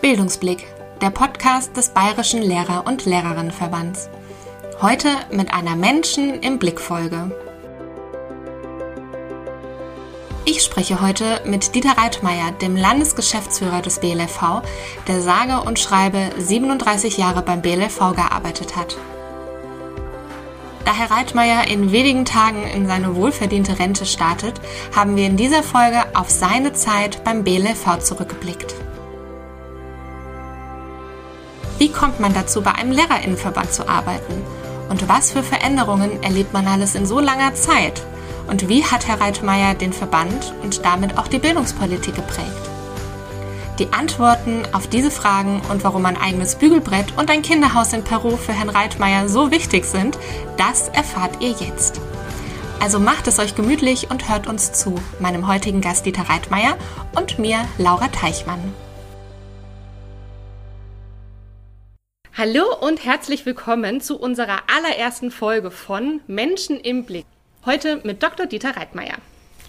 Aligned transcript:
Bildungsblick, 0.00 0.66
der 1.00 1.10
Podcast 1.10 1.76
des 1.76 1.90
Bayerischen 1.90 2.42
Lehrer- 2.42 2.86
und 2.86 3.04
Lehrerinnenverbands. 3.06 4.08
Heute 4.82 5.08
mit 5.30 5.52
einer 5.52 5.76
Menschen 5.76 6.40
im 6.40 6.58
Blick 6.58 6.80
Folge. 6.80 7.30
Ich 10.44 10.62
spreche 10.62 11.00
heute 11.00 11.42
mit 11.44 11.74
Dieter 11.74 11.98
Reitmeier, 11.98 12.52
dem 12.52 12.76
Landesgeschäftsführer 12.76 13.82
des 13.82 14.00
BLV, 14.00 14.62
der 15.06 15.20
sage 15.20 15.60
und 15.60 15.78
schreibe 15.78 16.30
37 16.38 17.18
Jahre 17.18 17.42
beim 17.42 17.62
BLV 17.62 18.14
gearbeitet 18.16 18.76
hat. 18.76 18.96
Da 20.84 20.94
Herr 20.94 21.10
Reitmeier 21.10 21.68
in 21.68 21.92
wenigen 21.92 22.24
Tagen 22.24 22.64
in 22.64 22.86
seine 22.86 23.14
wohlverdiente 23.14 23.78
Rente 23.78 24.06
startet, 24.06 24.60
haben 24.96 25.14
wir 25.14 25.26
in 25.26 25.36
dieser 25.36 25.62
Folge 25.62 26.02
auf 26.14 26.30
seine 26.30 26.72
Zeit 26.72 27.22
beim 27.22 27.44
BLV 27.44 27.98
zurückgeblickt. 28.00 28.74
Wie 31.80 31.90
kommt 31.90 32.20
man 32.20 32.34
dazu, 32.34 32.60
bei 32.60 32.72
einem 32.72 32.92
Lehrerinnenverband 32.92 33.72
zu 33.72 33.88
arbeiten? 33.88 34.44
Und 34.90 35.08
was 35.08 35.32
für 35.32 35.42
Veränderungen 35.42 36.22
erlebt 36.22 36.52
man 36.52 36.68
alles 36.68 36.94
in 36.94 37.06
so 37.06 37.20
langer 37.20 37.54
Zeit? 37.54 38.02
Und 38.48 38.68
wie 38.68 38.84
hat 38.84 39.08
Herr 39.08 39.18
Reitmeier 39.18 39.72
den 39.72 39.94
Verband 39.94 40.52
und 40.62 40.84
damit 40.84 41.16
auch 41.16 41.26
die 41.26 41.38
Bildungspolitik 41.38 42.14
geprägt? 42.14 42.68
Die 43.78 43.90
Antworten 43.94 44.64
auf 44.72 44.88
diese 44.88 45.10
Fragen 45.10 45.62
und 45.70 45.82
warum 45.82 46.04
ein 46.04 46.20
eigenes 46.20 46.56
Bügelbrett 46.56 47.16
und 47.16 47.30
ein 47.30 47.40
Kinderhaus 47.40 47.94
in 47.94 48.04
Peru 48.04 48.36
für 48.36 48.52
Herrn 48.52 48.68
Reitmeier 48.68 49.30
so 49.30 49.50
wichtig 49.50 49.86
sind, 49.86 50.18
das 50.58 50.88
erfahrt 50.88 51.40
ihr 51.40 51.52
jetzt. 51.52 51.98
Also 52.78 53.00
macht 53.00 53.26
es 53.26 53.38
euch 53.38 53.54
gemütlich 53.54 54.10
und 54.10 54.28
hört 54.28 54.48
uns 54.48 54.72
zu, 54.72 54.96
meinem 55.18 55.46
heutigen 55.46 55.80
Gast 55.80 56.04
Dieter 56.04 56.28
Reitmeier 56.28 56.76
und 57.16 57.38
mir, 57.38 57.60
Laura 57.78 58.08
Teichmann. 58.08 58.74
Hallo 62.40 62.64
und 62.80 63.04
herzlich 63.04 63.44
willkommen 63.44 64.00
zu 64.00 64.18
unserer 64.18 64.62
allerersten 64.74 65.30
Folge 65.30 65.70
von 65.70 66.22
Menschen 66.26 66.80
im 66.80 67.04
Blick. 67.04 67.26
Heute 67.66 68.00
mit 68.02 68.22
Dr. 68.22 68.46
Dieter 68.46 68.78
Reitmeier. 68.78 69.16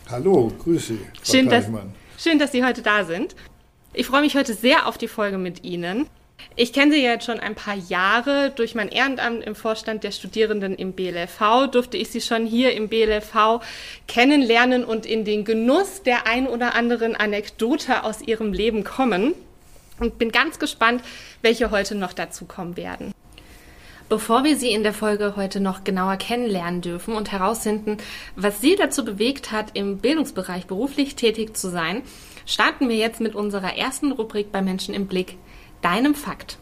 Hallo, 0.09 0.53
grüße. 0.57 0.97
Schön 1.21 1.49
dass, 1.49 1.65
schön, 2.17 2.39
dass 2.39 2.53
Sie 2.53 2.63
heute 2.63 2.81
da 2.81 3.03
sind. 3.03 3.35
Ich 3.91 4.05
freue 4.05 4.21
mich 4.21 4.37
heute 4.37 4.53
sehr 4.53 4.87
auf 4.87 4.97
die 4.97 5.09
Folge 5.09 5.37
mit 5.37 5.65
Ihnen. 5.65 6.07
Ich 6.55 6.71
kenne 6.71 6.93
Sie 6.93 7.03
jetzt 7.03 7.25
schon 7.25 7.41
ein 7.41 7.55
paar 7.55 7.75
Jahre. 7.75 8.53
Durch 8.55 8.73
mein 8.73 8.87
Ehrenamt 8.87 9.43
im 9.43 9.55
Vorstand 9.55 10.05
der 10.05 10.11
Studierenden 10.11 10.73
im 10.75 10.93
BLV 10.93 11.67
durfte 11.69 11.97
ich 11.97 12.09
Sie 12.09 12.21
schon 12.21 12.45
hier 12.45 12.71
im 12.71 12.87
BLV 12.87 13.59
kennenlernen 14.07 14.85
und 14.85 15.05
in 15.05 15.25
den 15.25 15.43
Genuss 15.43 16.03
der 16.03 16.25
ein 16.25 16.47
oder 16.47 16.73
anderen 16.73 17.17
Anekdote 17.17 18.05
aus 18.05 18.21
Ihrem 18.21 18.53
Leben 18.53 18.85
kommen. 18.85 19.33
Und 20.01 20.17
bin 20.17 20.31
ganz 20.31 20.57
gespannt, 20.57 21.03
welche 21.43 21.69
heute 21.69 21.93
noch 21.93 22.11
dazu 22.13 22.45
kommen 22.45 22.75
werden. 22.75 23.13
Bevor 24.09 24.43
wir 24.43 24.57
Sie 24.57 24.71
in 24.71 24.81
der 24.81 24.95
Folge 24.95 25.35
heute 25.35 25.59
noch 25.59 25.83
genauer 25.83 26.17
kennenlernen 26.17 26.81
dürfen 26.81 27.13
und 27.13 27.31
herausfinden, 27.31 27.97
was 28.35 28.59
Sie 28.59 28.75
dazu 28.75 29.05
bewegt 29.05 29.51
hat, 29.51 29.77
im 29.77 29.99
Bildungsbereich 29.99 30.65
beruflich 30.65 31.15
tätig 31.15 31.55
zu 31.55 31.69
sein, 31.69 32.01
starten 32.47 32.89
wir 32.89 32.95
jetzt 32.95 33.21
mit 33.21 33.35
unserer 33.35 33.77
ersten 33.77 34.11
Rubrik 34.11 34.51
bei 34.51 34.63
Menschen 34.63 34.95
im 34.95 35.05
Blick, 35.05 35.37
deinem 35.83 36.15
Fakt. 36.15 36.57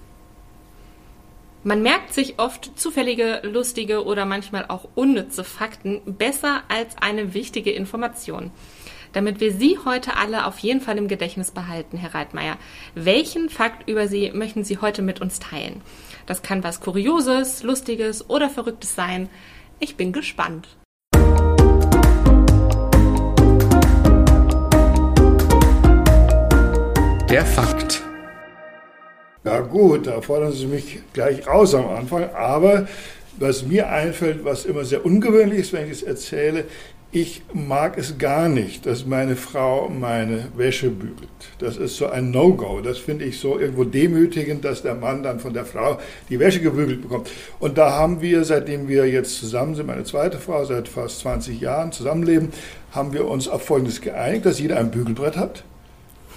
Man 1.63 1.81
merkt 1.81 2.13
sich 2.13 2.39
oft 2.39 2.77
zufällige, 2.77 3.39
lustige 3.43 4.03
oder 4.03 4.25
manchmal 4.25 4.65
auch 4.67 4.89
unnütze 4.95 5.45
Fakten 5.45 6.01
besser 6.05 6.63
als 6.67 6.97
eine 6.99 7.33
wichtige 7.33 7.71
Information. 7.71 8.51
Damit 9.13 9.39
wir 9.39 9.51
Sie 9.51 9.79
heute 9.85 10.17
alle 10.17 10.45
auf 10.45 10.59
jeden 10.59 10.81
Fall 10.81 10.97
im 10.99 11.07
Gedächtnis 11.07 11.49
behalten, 11.49 11.97
Herr 11.97 12.13
Reitmeier, 12.13 12.57
welchen 12.93 13.49
Fakt 13.49 13.89
über 13.89 14.07
Sie 14.07 14.31
möchten 14.33 14.63
Sie 14.63 14.77
heute 14.77 15.01
mit 15.01 15.19
uns 15.19 15.39
teilen? 15.39 15.81
Das 16.27 16.43
kann 16.43 16.63
was 16.63 16.79
Kurioses, 16.79 17.63
Lustiges 17.63 18.29
oder 18.29 18.51
Verrücktes 18.51 18.93
sein. 18.93 19.27
Ich 19.79 19.97
bin 19.97 20.13
gespannt. 20.13 20.67
Der 27.29 27.45
Fakt. 27.45 28.03
Ja 29.43 29.61
gut, 29.61 30.05
da 30.05 30.21
fordern 30.21 30.51
Sie 30.51 30.67
mich 30.67 30.99
gleich 31.13 31.47
raus 31.47 31.73
am 31.73 31.87
Anfang, 31.89 32.29
aber 32.35 32.87
was 33.37 33.63
mir 33.63 33.89
einfällt, 33.89 34.43
was 34.43 34.65
immer 34.65 34.85
sehr 34.85 35.03
ungewöhnlich 35.03 35.61
ist, 35.61 35.73
wenn 35.73 35.85
ich 35.85 35.93
es 35.93 36.03
erzähle, 36.03 36.65
ich 37.11 37.41
mag 37.53 37.97
es 37.97 38.19
gar 38.19 38.49
nicht, 38.49 38.85
dass 38.85 39.05
meine 39.05 39.35
Frau 39.35 39.89
meine 39.89 40.49
Wäsche 40.55 40.91
bügelt. 40.91 41.29
Das 41.57 41.75
ist 41.75 41.97
so 41.97 42.07
ein 42.07 42.29
No-Go. 42.29 42.81
Das 42.81 42.99
finde 42.99 43.25
ich 43.25 43.39
so 43.39 43.57
irgendwo 43.57 43.83
demütigend, 43.83 44.63
dass 44.63 44.83
der 44.83 44.93
Mann 44.93 45.23
dann 45.23 45.39
von 45.39 45.53
der 45.53 45.65
Frau 45.65 45.99
die 46.29 46.39
Wäsche 46.39 46.61
gebügelt 46.61 47.01
bekommt. 47.01 47.31
Und 47.59 47.79
da 47.79 47.93
haben 47.93 48.21
wir, 48.21 48.43
seitdem 48.43 48.87
wir 48.87 49.09
jetzt 49.09 49.39
zusammen 49.39 49.73
sind, 49.73 49.87
meine 49.87 50.03
zweite 50.03 50.37
Frau, 50.37 50.63
seit 50.65 50.87
fast 50.87 51.21
20 51.21 51.59
Jahren 51.59 51.91
zusammenleben, 51.91 52.49
haben 52.91 53.11
wir 53.11 53.27
uns 53.27 53.47
auf 53.47 53.63
Folgendes 53.63 54.01
geeinigt, 54.01 54.45
dass 54.45 54.59
jeder 54.59 54.77
ein 54.77 54.91
Bügelbrett 54.91 55.35
hat 55.35 55.63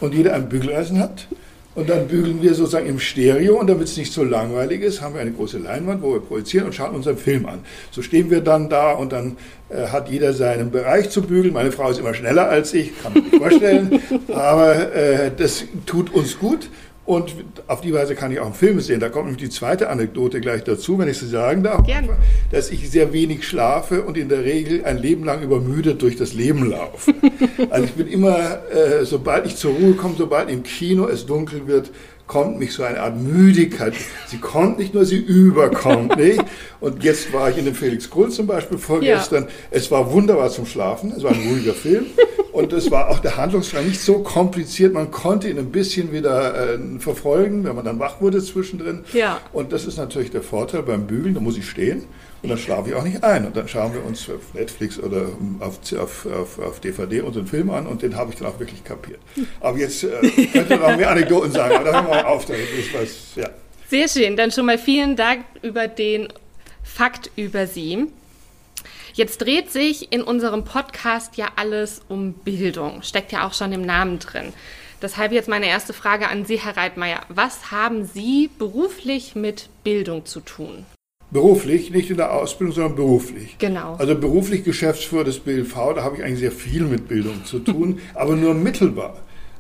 und 0.01 0.15
jeder 0.15 0.35
ein 0.35 0.49
Bügeleisen 0.49 0.99
hat. 0.99 1.29
Und 1.75 1.89
dann 1.89 2.07
bügeln 2.07 2.43
wir 2.43 2.55
sozusagen 2.55 2.87
im 2.87 2.99
Stereo 2.99 3.59
und 3.59 3.67
damit 3.67 3.85
es 3.85 3.97
nicht 3.97 4.13
so 4.13 4.25
langweilig 4.25 4.83
ist, 4.83 5.01
haben 5.01 5.15
wir 5.15 5.23
eine 5.23 5.33
große 5.33 5.59
Leinwand, 5.59 6.03
wo 6.03 6.13
wir 6.13 6.21
projizieren 6.21 6.67
und 6.67 6.75
schauen 6.75 6.95
unseren 6.95 7.17
Film 7.17 7.47
an. 7.47 7.61
So 7.91 8.03
stehen 8.03 8.31
wir 8.31 8.43
dann 8.43 8.69
da 8.69 8.93
und 8.93 9.13
dann 9.13 9.37
äh, 9.71 9.87
hat 9.87 10.11
jeder 10.11 10.35
seinen 10.35 10.71
Bereich 10.71 11.09
zu 11.09 11.23
bügeln. 11.23 11.55
Meine 11.55 11.73
Frau 11.73 11.91
ist 11.91 11.99
immer 11.99 12.13
schneller 12.13 12.49
als 12.49 12.75
ich, 12.75 12.93
kann 13.03 13.15
man 13.15 13.25
sich 13.25 13.37
vorstellen, 13.39 14.03
aber 14.29 14.95
äh, 14.95 15.31
das 15.35 15.65
tut 15.87 16.13
uns 16.13 16.39
gut 16.39 16.69
und 17.05 17.35
auf 17.67 17.81
die 17.81 17.93
Weise 17.93 18.15
kann 18.15 18.31
ich 18.31 18.39
auch 18.39 18.47
einen 18.47 18.55
Film 18.55 18.81
sehen. 18.81 19.01
Da 19.01 19.09
kommt 19.09 19.27
nämlich 19.27 19.43
die 19.43 19.51
zweite 19.51 19.89
Anekdote 19.89 20.41
gleich 20.41 20.63
dazu, 20.63 20.99
wenn 20.99 21.09
ich 21.09 21.19
sie 21.19 21.27
sagen 21.27 21.65
darf. 21.65 21.85
Gerne. 21.85 22.11
Dass 22.53 22.71
ich 22.71 22.89
sehr 22.91 23.13
wenig 23.13 23.47
schlafe 23.47 24.03
und 24.03 24.17
in 24.17 24.29
der 24.29 24.45
Regel 24.45 24.85
ein 24.85 24.99
Leben 24.99 25.25
lang 25.25 25.43
übermüdet 25.43 26.01
durch 26.01 26.15
das 26.15 26.33
Leben 26.33 26.71
laufe. 26.71 27.13
also 27.71 27.85
ich 27.85 27.93
bin 27.93 28.07
immer, 28.07 28.39
äh, 28.71 29.05
sobald 29.05 29.47
ich 29.47 29.57
zur 29.57 29.73
Ruhe 29.73 29.95
komme, 29.95 30.15
sobald 30.17 30.49
im 30.49 30.63
Kino 30.63 31.09
es 31.09 31.27
dunkel 31.27 31.67
wird, 31.67 31.91
kommt 32.33 32.59
mich 32.59 32.73
so 32.73 32.83
eine 32.83 32.99
Art 32.99 33.21
Müdigkeit. 33.21 33.93
Sie 34.27 34.39
kommt 34.39 34.79
nicht 34.79 34.95
nur, 34.95 35.05
sie 35.05 35.19
überkommt. 35.19 36.17
Nicht? 36.23 36.43
Und 36.81 37.05
jetzt 37.05 37.31
war 37.31 37.51
ich 37.51 37.59
in 37.59 37.67
dem 37.67 37.75
Felix 37.75 38.09
Krull 38.09 38.31
zum 38.31 38.47
Beispiel 38.47 38.79
vorgestern. 38.79 39.45
Ja. 39.45 39.51
Es 39.71 39.91
war 39.91 40.11
wunderbar 40.11 40.49
zum 40.49 40.65
Schlafen. 40.65 41.13
Es 41.15 41.23
war 41.23 41.33
ein 41.33 41.47
ruhiger 41.47 41.75
Film. 41.75 42.07
Und 42.53 42.73
es 42.73 42.91
war 42.91 43.11
auch 43.11 43.19
der 43.19 43.37
Handlungsstrang 43.37 43.87
nicht 43.87 44.01
so 44.01 44.21
kompliziert. 44.21 44.95
Man 44.95 45.11
konnte 45.11 45.51
ihn 45.51 45.59
ein 45.59 45.73
bisschen 45.73 46.11
wieder 46.11 46.73
äh, 46.75 46.79
verfolgen, 47.01 47.65
wenn 47.65 47.77
man 47.77 47.85
dann 47.85 47.99
wach 47.99 48.23
wurde 48.23 48.43
zwischendrin. 48.43 49.05
Ja. 49.13 49.39
Und 49.53 49.75
das 49.75 49.85
ist 49.85 49.99
natürlich 49.99 50.31
der 50.31 50.43
Vorteil 50.43 50.83
beim 50.85 51.07
Bügeln. 51.07 51.35
Da 51.35 51.41
muss 51.41 51.59
ich 51.59 51.69
stehen. 51.69 52.05
Und 52.43 52.49
dann 52.49 52.59
schlafe 52.59 52.91
ich 52.91 52.95
auch 52.95 53.05
nicht 53.05 53.23
ein. 53.23 53.47
Und 53.47 53.57
dann 53.57 53.69
schauen 53.69 53.95
wir 53.95 54.05
uns 54.05 54.29
auf 54.29 54.53
Netflix 54.55 54.99
oder 54.99 55.29
auf, 55.61 55.79
auf, 55.93 56.27
auf, 56.27 56.59
auf 56.59 56.81
DVD 56.81 57.21
unseren 57.21 57.47
Film 57.47 57.71
an 57.71 57.87
und 57.87 58.03
den 58.03 58.17
habe 58.17 58.33
ich 58.33 58.39
dann 58.39 58.49
auch 58.49 58.59
wirklich 58.59 58.83
kapiert. 58.83 59.21
Aber 59.61 59.79
jetzt 59.79 60.03
äh, 60.03 60.47
könnte 60.53 60.77
noch 60.77 60.97
mehr 60.97 61.11
Anekdoten 61.11 61.53
sagen, 61.53 61.77
aber 61.77 61.85
da 61.85 61.93
hören 61.93 62.07
wir 62.07 62.15
mal 62.15 62.25
auf. 62.25 62.45
Damit 62.47 62.69
ist 62.79 62.93
was, 62.95 63.37
ja. 63.37 63.49
Sehr 63.89 64.09
schön. 64.09 64.37
Dann 64.37 64.51
schon 64.51 64.67
mal 64.67 64.79
vielen 64.79 65.17
Dank 65.17 65.45
über 65.63 65.87
den 65.87 66.29
Fakt 66.83 67.31
über 67.37 67.67
Sie. 67.67 68.07
Jetzt 69.15 69.39
dreht 69.39 69.71
sich 69.71 70.13
in 70.13 70.23
unserem 70.23 70.65
Podcast 70.65 71.37
ja 71.37 71.49
alles 71.57 72.01
um 72.09 72.33
Bildung. 72.33 73.03
Steckt 73.03 73.31
ja 73.31 73.47
auch 73.47 73.53
schon 73.53 73.73
im 73.73 73.83
Namen 73.83 74.19
drin. 74.19 74.53
Deshalb 75.03 75.33
jetzt 75.33 75.49
meine 75.49 75.67
erste 75.67 75.93
Frage 75.93 76.29
an 76.29 76.45
Sie, 76.45 76.59
Herr 76.59 76.77
Reitmeier. 76.77 77.21
Was 77.29 77.71
haben 77.71 78.05
Sie 78.07 78.49
beruflich 78.59 79.35
mit 79.35 79.69
Bildung 79.85 80.25
zu 80.25 80.41
tun? 80.41 80.87
Beruflich, 81.33 81.91
nicht 81.91 82.11
in 82.11 82.19
der 82.19 82.35
Ausbildung, 82.35 82.75
sondern 82.75 82.95
beruflich. 82.95 83.57
Genau. 83.59 83.95
Also 83.95 84.15
beruflich 84.15 84.65
Geschäftsführer 84.65 85.25
des 85.25 85.39
BLV, 85.39 85.95
da 85.95 86.03
habe 86.03 86.17
ich 86.17 86.23
eigentlich 86.23 86.41
sehr 86.41 86.53
viel 86.53 86.83
mit 86.83 87.09
Bildung 87.09 87.47
zu 87.47 87.59
tun, 87.59 88.01
aber 88.15 88.37
nur 88.37 88.53
mittelbar. 88.53 89.17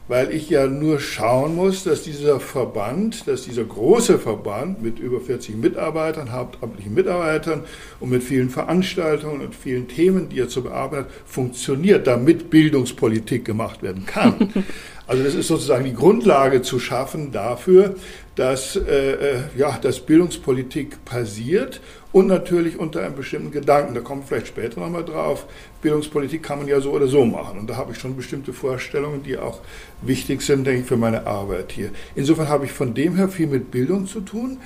Weil 0.08 0.34
ich 0.34 0.50
ja 0.50 0.66
nur 0.66 1.00
schauen 1.00 1.54
muss, 1.54 1.84
dass 1.84 2.02
dieser 2.02 2.40
Verband, 2.40 3.26
dass 3.26 3.42
dieser 3.44 3.64
große 3.64 4.18
Verband 4.18 4.82
mit 4.82 4.98
über 4.98 5.20
40 5.20 5.56
Mitarbeitern, 5.56 6.32
hauptamtlichen 6.32 6.92
Mitarbeitern 6.92 7.62
und 8.00 8.10
mit 8.10 8.22
vielen 8.22 8.50
Veranstaltungen 8.50 9.40
und 9.40 9.54
vielen 9.54 9.88
Themen, 9.88 10.28
die 10.28 10.40
er 10.40 10.48
zu 10.48 10.62
bearbeiten 10.62 11.04
hat, 11.04 11.12
funktioniert, 11.24 12.06
damit 12.06 12.50
Bildungspolitik 12.50 13.46
gemacht 13.46 13.82
werden 13.82 14.04
kann. 14.04 14.52
Also 15.06 15.24
das 15.24 15.34
ist 15.34 15.48
sozusagen 15.48 15.84
die 15.84 15.94
Grundlage 15.94 16.62
zu 16.62 16.78
schaffen 16.78 17.32
dafür, 17.32 17.96
dass, 18.34 18.76
äh, 18.76 19.12
äh, 19.12 19.40
ja, 19.56 19.78
dass 19.78 20.00
Bildungspolitik 20.00 21.04
passiert 21.04 21.80
und 22.12 22.28
natürlich 22.28 22.78
unter 22.78 23.02
einem 23.02 23.14
bestimmten 23.14 23.50
Gedanken. 23.50 23.94
Da 23.94 24.00
kommen 24.00 24.22
wir 24.22 24.26
vielleicht 24.26 24.48
später 24.48 24.80
nochmal 24.80 25.04
drauf. 25.04 25.46
Bildungspolitik 25.82 26.42
kann 26.42 26.58
man 26.58 26.68
ja 26.68 26.80
so 26.80 26.92
oder 26.92 27.08
so 27.08 27.24
machen. 27.24 27.58
Und 27.58 27.68
da 27.68 27.76
habe 27.76 27.92
ich 27.92 27.98
schon 27.98 28.16
bestimmte 28.16 28.52
Vorstellungen, 28.52 29.22
die 29.22 29.36
auch 29.36 29.60
wichtig 30.00 30.42
sind, 30.42 30.66
denke 30.66 30.82
ich, 30.82 30.86
für 30.86 30.96
meine 30.96 31.26
Arbeit 31.26 31.72
hier. 31.72 31.90
Insofern 32.14 32.48
habe 32.48 32.64
ich 32.64 32.72
von 32.72 32.94
dem 32.94 33.16
her 33.16 33.28
viel 33.28 33.46
mit 33.46 33.70
Bildung 33.70 34.06
zu 34.06 34.20
tun. 34.20 34.58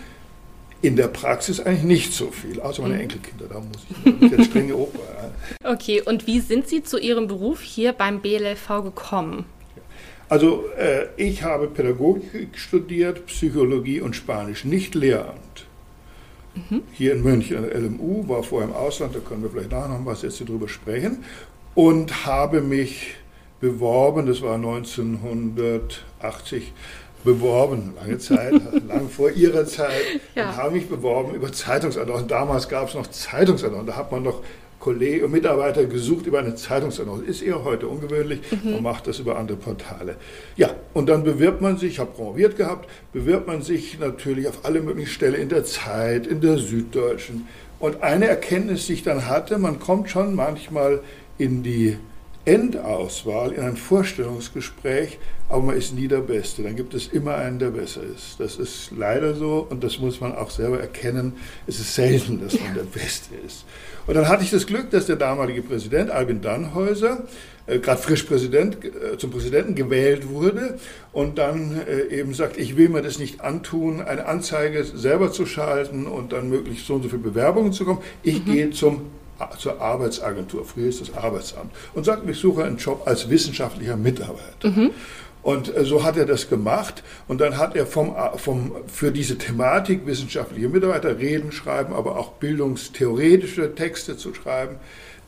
In 0.83 0.95
der 0.95 1.09
Praxis 1.09 1.59
eigentlich 1.59 1.85
nicht 1.85 2.13
so 2.13 2.31
viel, 2.31 2.61
außer 2.61 2.83
meine 2.83 2.95
mhm. 2.95 3.01
Enkelkinder, 3.01 3.47
da 3.49 3.61
muss 3.61 3.79
ich 4.05 4.31
jetzt 4.31 4.51
strenge 4.51 4.77
Oper. 4.77 5.01
Okay, 5.65 6.03
und 6.03 6.27
wie 6.27 6.39
sind 6.39 6.69
Sie 6.69 6.83
zu 6.83 6.99
Ihrem 6.99 7.27
Beruf 7.27 7.63
hier 7.63 7.93
beim 7.93 8.21
BLV 8.21 8.85
gekommen? 8.85 9.47
Also 10.29 10.65
äh, 10.77 11.07
ich 11.17 11.45
habe 11.45 11.69
Pädagogik 11.69 12.59
studiert, 12.59 13.27
Psychologie 13.27 14.01
und 14.01 14.17
Spanisch, 14.17 14.65
nicht 14.65 14.95
Lehramt. 14.95 15.67
Mhm. 16.55 16.83
Hier 16.93 17.13
in 17.13 17.23
München, 17.23 17.59
an 17.59 17.65
der 17.65 17.79
LMU, 17.79 18.29
war 18.29 18.43
vorher 18.43 18.69
im 18.69 18.75
Ausland, 18.75 19.15
da 19.15 19.21
können 19.21 19.43
wir 19.43 19.51
vielleicht 19.51 19.71
nachher 19.71 19.89
noch 19.89 20.05
was 20.05 20.23
jetzt 20.23 20.41
darüber 20.41 20.69
sprechen. 20.69 21.25
Und 21.75 22.27
habe 22.27 22.61
mich 22.61 23.15
beworben, 23.61 24.27
das 24.27 24.43
war 24.43 24.55
1980, 24.55 26.73
beworben, 27.25 27.95
lange 27.97 28.19
Zeit, 28.19 28.55
lang 28.89 29.09
vor 29.09 29.31
ihrer 29.31 29.67
Zeit, 29.67 30.21
ja. 30.35 30.49
und 30.49 30.57
habe 30.57 30.71
mich 30.73 30.89
beworben 30.89 31.35
über 31.35 31.53
Zeitungsannoncen. 31.53 32.29
Damals 32.29 32.69
gab 32.69 32.89
es 32.89 32.95
noch 32.95 33.09
Zeitungsannoncen, 33.09 33.87
da 33.87 33.97
hat 33.97 34.11
man 34.11 34.23
noch 34.23 34.43
Kollegen 34.79 35.25
und 35.25 35.33
Mitarbeiter 35.33 35.85
gesucht 35.87 36.27
über 36.27 36.39
eine 36.39 36.55
Zeitungsannonce. 36.55 37.27
Ist 37.27 37.43
eher 37.43 37.65
heute 37.65 37.89
ungewöhnlich, 37.89 38.41
mhm. 38.51 38.73
man 38.73 38.83
macht 38.83 39.07
das 39.07 39.19
über 39.19 39.39
andere 39.39 39.57
Portale. 39.57 40.17
Ja, 40.57 40.71
und 40.95 41.09
dann 41.09 41.25
bewirbt 41.25 41.61
man 41.61 41.79
sich, 41.79 41.93
ich 41.93 41.99
habe 41.99 42.13
promoviert 42.13 42.57
gehabt, 42.57 42.89
bewirbt 43.13 43.47
man 43.47 43.63
sich 43.63 43.99
natürlich 43.99 44.49
auf 44.49 44.65
alle 44.65 44.81
möglichen 44.81 45.11
Stellen 45.11 45.41
in 45.41 45.49
der 45.49 45.65
Zeit, 45.65 46.27
in 46.27 46.41
der 46.41 46.59
Süddeutschen. 46.59 47.49
Und 47.79 48.03
eine 48.03 48.27
Erkenntnis, 48.27 48.87
die 48.87 48.95
ich 48.95 49.03
dann 49.03 49.27
hatte, 49.27 49.59
man 49.59 49.79
kommt 49.79 50.11
schon 50.11 50.35
manchmal 50.35 51.01
in 51.39 51.63
die 51.63 51.99
Endauswahl, 52.47 53.53
in 53.53 53.65
ein 53.65 53.77
Vorstellungsgespräch, 53.77 55.19
aber 55.49 55.63
man 55.63 55.77
ist 55.77 55.95
nie 55.95 56.07
der 56.07 56.21
Beste. 56.21 56.63
Dann 56.63 56.77
gibt 56.77 56.95
es 56.95 57.09
immer 57.09 57.35
einen, 57.35 57.59
der 57.59 57.71
besser 57.71 58.03
ist. 58.03 58.39
Das 58.39 58.57
ist 58.57 58.93
leider 58.97 59.35
so 59.35 59.67
und 59.69 59.83
das 59.83 59.99
muss 59.99 60.21
man 60.21 60.35
auch 60.35 60.51
selber 60.51 60.81
erkennen. 60.81 61.35
Es 61.67 61.81
ist 61.81 61.95
selten, 61.95 62.41
dass 62.41 62.59
man 62.61 62.75
der 62.75 62.85
Beste 62.85 63.35
ist. 63.45 63.65
Und 64.07 64.15
dann 64.15 64.29
hatte 64.29 64.45
ich 64.45 64.51
das 64.51 64.67
Glück, 64.67 64.91
dass 64.91 65.07
der 65.07 65.17
damalige 65.17 65.63
Präsident 65.63 66.11
Albin 66.11 66.41
Dannhäuser, 66.41 67.25
äh, 67.67 67.79
gerade 67.79 68.01
frisch 68.01 68.23
Präsident, 68.23 68.79
äh, 68.85 69.19
zum 69.19 69.31
Präsidenten 69.31 69.75
gewählt 69.75 70.29
wurde 70.29 70.79
und 71.13 71.39
dann 71.39 71.81
äh, 71.87 72.15
eben 72.15 72.35
sagt, 72.35 72.57
ich 72.57 72.77
will 72.77 72.89
mir 72.89 73.03
das 73.03 73.19
nicht 73.19 73.41
antun, 73.41 74.01
eine 74.01 74.27
Anzeige 74.27 74.85
selber 74.85 75.33
zu 75.33 75.47
schalten 75.47 76.07
und 76.07 76.33
dann 76.33 76.49
möglichst 76.49 76.87
so 76.87 76.95
und 76.95 77.03
so 77.03 77.09
viele 77.09 77.23
Bewerbungen 77.23 77.73
zu 77.73 77.85
kommen. 77.85 78.01
Ich 78.23 78.47
mhm. 78.47 78.53
gehe 78.53 78.71
zum 78.71 79.03
zur 79.59 79.81
Arbeitsagentur, 79.83 80.65
früher 80.65 80.89
ist 80.89 81.03
das 81.03 81.15
Arbeitsamt, 81.15 81.71
und 81.95 82.05
sagt, 82.05 82.27
ich 82.27 82.39
suche 82.39 82.65
einen 82.65 82.79
Job 82.79 83.03
als 83.05 83.29
wissenschaftlicher 83.29 83.97
Mitarbeiter. 83.97 84.69
Mhm. 84.69 84.93
Und 85.47 85.77
äh, 85.77 85.85
so 85.85 86.03
hat 86.03 86.17
er 86.17 86.27
das 86.27 86.49
gemacht. 86.49 87.05
Und 87.29 87.41
dann 87.41 87.57
hat 87.57 87.77
er 87.77 87.87
vom, 87.87 88.17
äh, 88.17 88.37
vom, 88.37 88.73
für 88.89 89.13
diese 89.13 89.39
Thematik 89.39 90.05
wissenschaftliche 90.05 90.69
Mitarbeiter 90.69 91.21
Reden 91.21 91.53
schreiben, 91.53 91.95
aber 91.95 92.19
auch 92.19 92.33
bildungstheoretische 92.33 93.77
Texte 93.77 94.17
zu 94.17 94.35
schreiben. 94.35 94.75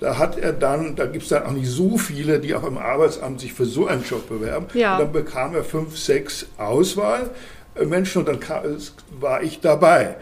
Da 0.01 0.19
hat 0.19 0.37
er 0.37 0.53
dann, 0.53 0.97
da 0.97 1.07
gibt 1.07 1.23
es 1.23 1.29
dann 1.29 1.45
auch 1.45 1.53
nicht 1.53 1.69
so 1.69 1.99
viele, 1.99 2.41
die 2.41 2.57
auch 2.57 2.65
im 2.65 2.79
Arbeitsamt 2.79 3.39
sich 3.39 3.53
für 3.53 3.65
so 3.65 3.87
einen 3.87 4.03
Job 4.03 4.29
bewerben. 4.29 4.67
Ja. 4.75 4.95
Und 4.95 5.05
dann 5.05 5.13
bekam 5.13 5.55
er 5.55 5.63
fünf, 5.63 5.97
sechs 5.97 6.47
Auswahlmenschen 6.57 8.27
und 8.27 8.29
dann 8.29 8.41
war 9.21 9.45
ich 9.45 9.61
dabei. 9.61 10.17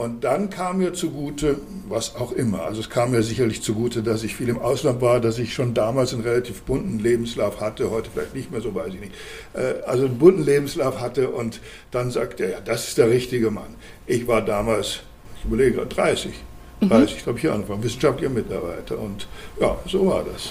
Und 0.00 0.24
dann 0.24 0.48
kam 0.48 0.78
mir 0.78 0.94
zugute, 0.94 1.58
was 1.86 2.16
auch 2.16 2.32
immer, 2.32 2.62
also 2.62 2.80
es 2.80 2.88
kam 2.88 3.10
mir 3.10 3.22
sicherlich 3.22 3.60
zugute, 3.60 4.02
dass 4.02 4.24
ich 4.24 4.34
viel 4.34 4.48
im 4.48 4.58
Ausland 4.58 5.02
war, 5.02 5.20
dass 5.20 5.38
ich 5.38 5.52
schon 5.52 5.74
damals 5.74 6.14
einen 6.14 6.22
relativ 6.22 6.62
bunten 6.62 7.00
Lebenslauf 7.00 7.60
hatte, 7.60 7.90
heute 7.90 8.08
vielleicht 8.10 8.34
nicht 8.34 8.50
mehr 8.50 8.62
so, 8.62 8.74
weiß 8.74 8.94
ich 8.94 9.00
nicht, 9.00 9.12
äh, 9.52 9.82
also 9.86 10.06
einen 10.06 10.16
bunten 10.16 10.42
Lebenslauf 10.42 11.00
hatte 11.00 11.28
und 11.28 11.60
dann 11.90 12.10
sagte 12.10 12.44
er, 12.44 12.50
ja, 12.50 12.60
das 12.62 12.88
ist 12.88 12.96
der 12.96 13.10
richtige 13.10 13.50
Mann. 13.50 13.74
Ich 14.06 14.26
war 14.26 14.40
damals, 14.40 15.00
ich 15.38 15.44
überlege 15.44 15.72
gerade, 15.72 15.94
30, 15.94 16.32
30, 16.80 17.16
mhm. 17.16 17.22
glaube 17.22 17.36
ich, 17.38 17.42
hier 17.42 17.52
angefangen, 17.52 17.82
wissenschaftlicher 17.82 18.32
Mitarbeiter 18.32 18.98
und 18.98 19.28
ja, 19.60 19.78
so 19.86 20.06
war 20.06 20.24
das. 20.24 20.48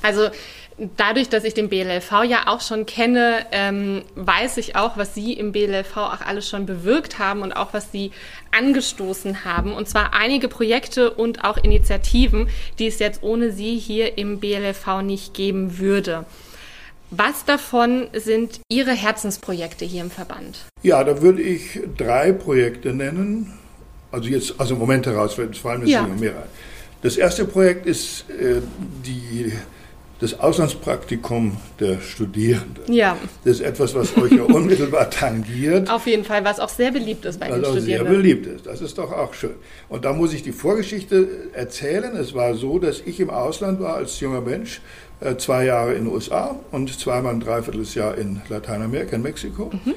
Also 0.00 0.28
dadurch, 0.96 1.28
dass 1.28 1.44
ich 1.44 1.54
den 1.54 1.68
BLLV 1.68 2.24
ja 2.24 2.46
auch 2.46 2.60
schon 2.60 2.86
kenne, 2.86 3.46
ähm, 3.52 4.02
weiß 4.16 4.56
ich 4.56 4.76
auch, 4.76 4.96
was 4.96 5.14
Sie 5.14 5.32
im 5.32 5.52
BLLV 5.52 5.96
auch 5.96 6.20
alles 6.20 6.48
schon 6.48 6.66
bewirkt 6.66 7.18
haben 7.18 7.42
und 7.42 7.52
auch 7.52 7.72
was 7.72 7.92
Sie 7.92 8.10
angestoßen 8.50 9.44
haben. 9.44 9.72
Und 9.72 9.88
zwar 9.88 10.14
einige 10.14 10.48
Projekte 10.48 11.10
und 11.10 11.44
auch 11.44 11.56
Initiativen, 11.58 12.48
die 12.78 12.86
es 12.86 12.98
jetzt 12.98 13.22
ohne 13.22 13.52
Sie 13.52 13.78
hier 13.78 14.18
im 14.18 14.40
BLLV 14.40 15.02
nicht 15.02 15.34
geben 15.34 15.78
würde. 15.78 16.24
Was 17.10 17.44
davon 17.44 18.08
sind 18.12 18.60
Ihre 18.68 18.92
Herzensprojekte 18.92 19.84
hier 19.84 20.02
im 20.02 20.10
Verband? 20.10 20.64
Ja, 20.82 21.04
da 21.04 21.22
würde 21.22 21.42
ich 21.42 21.80
drei 21.96 22.32
Projekte 22.32 22.92
nennen. 22.92 23.52
Also 24.10 24.28
jetzt, 24.28 24.54
also 24.58 24.74
im 24.74 24.80
Moment 24.80 25.06
heraus, 25.06 25.38
es 25.38 25.58
fallen 25.58 25.82
mir 25.84 25.88
ja. 25.88 26.02
mehr 26.02 26.36
ein. 26.36 26.48
Das 27.02 27.16
erste 27.16 27.44
Projekt 27.44 27.86
ist 27.86 28.24
äh, 28.30 28.60
die 29.04 29.52
das 30.24 30.40
Auslandspraktikum 30.40 31.58
der 31.78 32.00
Studierenden. 32.00 32.90
Ja. 32.90 33.18
Das 33.44 33.56
ist 33.56 33.60
etwas, 33.60 33.94
was 33.94 34.16
euch 34.16 34.32
ja 34.32 34.42
unmittelbar 34.44 35.10
tangiert. 35.10 35.90
Auf 35.90 36.06
jeden 36.06 36.24
Fall, 36.24 36.42
was 36.46 36.60
auch 36.60 36.70
sehr 36.70 36.92
beliebt 36.92 37.26
ist 37.26 37.38
bei 37.38 37.50
was 37.50 37.56
den 37.56 37.64
Studierenden. 37.64 38.06
sehr 38.06 38.16
beliebt 38.16 38.46
ist, 38.46 38.66
das 38.66 38.80
ist 38.80 38.96
doch 38.96 39.12
auch 39.12 39.34
schön. 39.34 39.54
Und 39.90 40.06
da 40.06 40.14
muss 40.14 40.32
ich 40.32 40.42
die 40.42 40.52
Vorgeschichte 40.52 41.28
erzählen. 41.52 42.16
Es 42.16 42.32
war 42.32 42.54
so, 42.54 42.78
dass 42.78 43.00
ich 43.04 43.20
im 43.20 43.28
Ausland 43.28 43.80
war 43.80 43.96
als 43.96 44.18
junger 44.18 44.40
Mensch, 44.40 44.80
äh, 45.20 45.36
zwei 45.36 45.66
Jahre 45.66 45.92
in 45.92 46.04
den 46.04 46.14
USA 46.14 46.58
und 46.72 46.98
zweimal 46.98 47.34
ein 47.34 47.40
Dreivierteljahr 47.40 48.16
in 48.16 48.40
Lateinamerika, 48.48 49.16
in 49.16 49.22
Mexiko. 49.22 49.70
Mhm. 49.72 49.94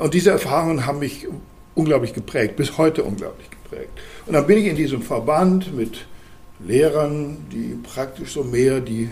Und 0.00 0.14
diese 0.14 0.30
Erfahrungen 0.30 0.84
haben 0.84 0.98
mich 0.98 1.28
unglaublich 1.76 2.12
geprägt, 2.12 2.56
bis 2.56 2.76
heute 2.76 3.04
unglaublich 3.04 3.48
geprägt. 3.50 3.92
Und 4.26 4.32
dann 4.32 4.48
bin 4.48 4.58
ich 4.58 4.66
in 4.66 4.74
diesem 4.74 5.02
Verband 5.02 5.76
mit 5.76 6.06
Lehrern, 6.58 7.46
die 7.52 7.78
praktisch 7.84 8.32
so 8.32 8.42
mehr 8.42 8.80
die 8.80 9.10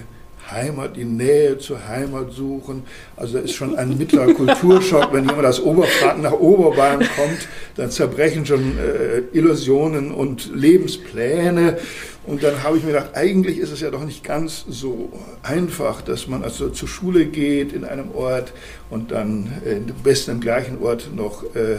Heimat, 0.50 0.96
die 0.96 1.04
Nähe 1.04 1.58
zur 1.58 1.86
Heimat 1.86 2.32
suchen. 2.32 2.84
Also 3.16 3.38
da 3.38 3.44
ist 3.44 3.52
schon 3.52 3.76
ein 3.76 3.98
mittlerer 3.98 4.32
Kulturschock, 4.32 5.12
wenn 5.12 5.26
jemand 5.28 5.46
aus 5.46 5.60
Oberfranken 5.60 6.22
nach 6.22 6.32
Oberbayern 6.32 7.00
kommt, 7.16 7.48
dann 7.76 7.90
zerbrechen 7.90 8.46
schon 8.46 8.78
äh, 8.78 9.36
Illusionen 9.36 10.12
und 10.12 10.54
Lebenspläne. 10.54 11.78
Und 12.26 12.42
dann 12.42 12.62
habe 12.62 12.76
ich 12.76 12.82
mir 12.84 12.92
gedacht, 12.92 13.10
eigentlich 13.14 13.58
ist 13.58 13.72
es 13.72 13.80
ja 13.80 13.90
doch 13.90 14.04
nicht 14.04 14.22
ganz 14.22 14.64
so 14.68 15.10
einfach, 15.42 16.02
dass 16.02 16.26
man 16.26 16.44
also 16.44 16.68
zur 16.68 16.86
Schule 16.88 17.24
geht 17.24 17.72
in 17.72 17.84
einem 17.84 18.10
Ort 18.14 18.52
und 18.90 19.12
dann 19.12 19.50
äh, 19.64 19.76
am 19.76 20.02
besten 20.02 20.32
im 20.32 20.40
gleichen 20.40 20.82
Ort 20.82 21.10
noch 21.14 21.44
äh, 21.54 21.78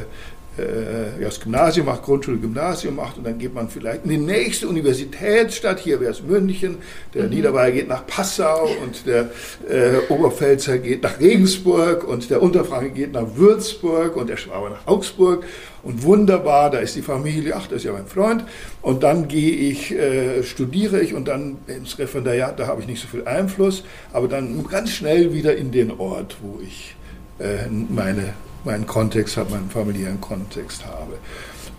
äh, 0.60 1.24
das 1.24 1.40
Gymnasium 1.40 1.86
macht, 1.86 2.04
Grundschule, 2.04 2.38
Gymnasium 2.38 2.96
macht 2.96 3.18
und 3.18 3.26
dann 3.26 3.38
geht 3.38 3.54
man 3.54 3.70
vielleicht 3.70 4.04
in 4.04 4.10
die 4.10 4.18
nächste 4.18 4.68
Universitätsstadt, 4.68 5.80
hier 5.80 6.00
wäre 6.00 6.12
es 6.12 6.22
München, 6.22 6.78
der 7.14 7.24
mhm. 7.24 7.30
Niederbayer 7.30 7.72
geht 7.72 7.88
nach 7.88 8.06
Passau 8.08 8.70
und 8.84 9.06
der 9.06 9.30
äh, 9.70 9.98
Oberpfälzer 10.10 10.78
geht 10.78 11.04
nach 11.04 11.20
Regensburg 11.20 12.04
und 12.04 12.30
der 12.30 12.42
Unterfranke 12.42 12.92
geht 12.92 13.14
nach 13.14 13.36
Würzburg 13.36 14.16
und 14.16 14.30
der 14.30 14.38
Schwaber 14.38 14.70
nach 14.70 14.88
Augsburg. 14.88 15.46
Und 15.82 16.04
wunderbar, 16.04 16.70
da 16.70 16.80
ist 16.80 16.96
die 16.96 17.02
Familie, 17.02 17.56
ach, 17.56 17.68
das 17.68 17.78
ist 17.78 17.84
ja 17.86 17.94
mein 17.94 18.06
Freund. 18.06 18.44
Und 18.82 19.04
dann 19.04 19.30
gehe 19.30 19.52
ich, 19.52 19.92
äh, 19.94 20.44
studiere 20.44 21.00
ich 21.00 21.14
und 21.14 21.28
dann 21.28 21.58
ins 21.68 21.98
Referendariat, 21.98 22.60
da 22.60 22.68
habe 22.68 22.82
ich 22.82 22.88
nicht 22.88 23.02
so 23.02 23.08
viel 23.08 23.26
Einfluss, 23.26 23.84
aber 24.12 24.28
dann 24.28 24.66
ganz 24.68 24.92
schnell 24.92 25.34
wieder 25.34 25.56
in 25.56 25.72
den 25.72 25.92
Ort, 25.92 26.36
wo 26.42 26.60
ich 26.62 26.96
äh, 27.40 27.68
meine 27.70 28.34
meinen 28.66 28.86
Kontext 28.86 29.38
habe, 29.38 29.52
meinen 29.52 29.70
familiären 29.70 30.22
Kontext 30.22 30.86
habe. 30.86 31.18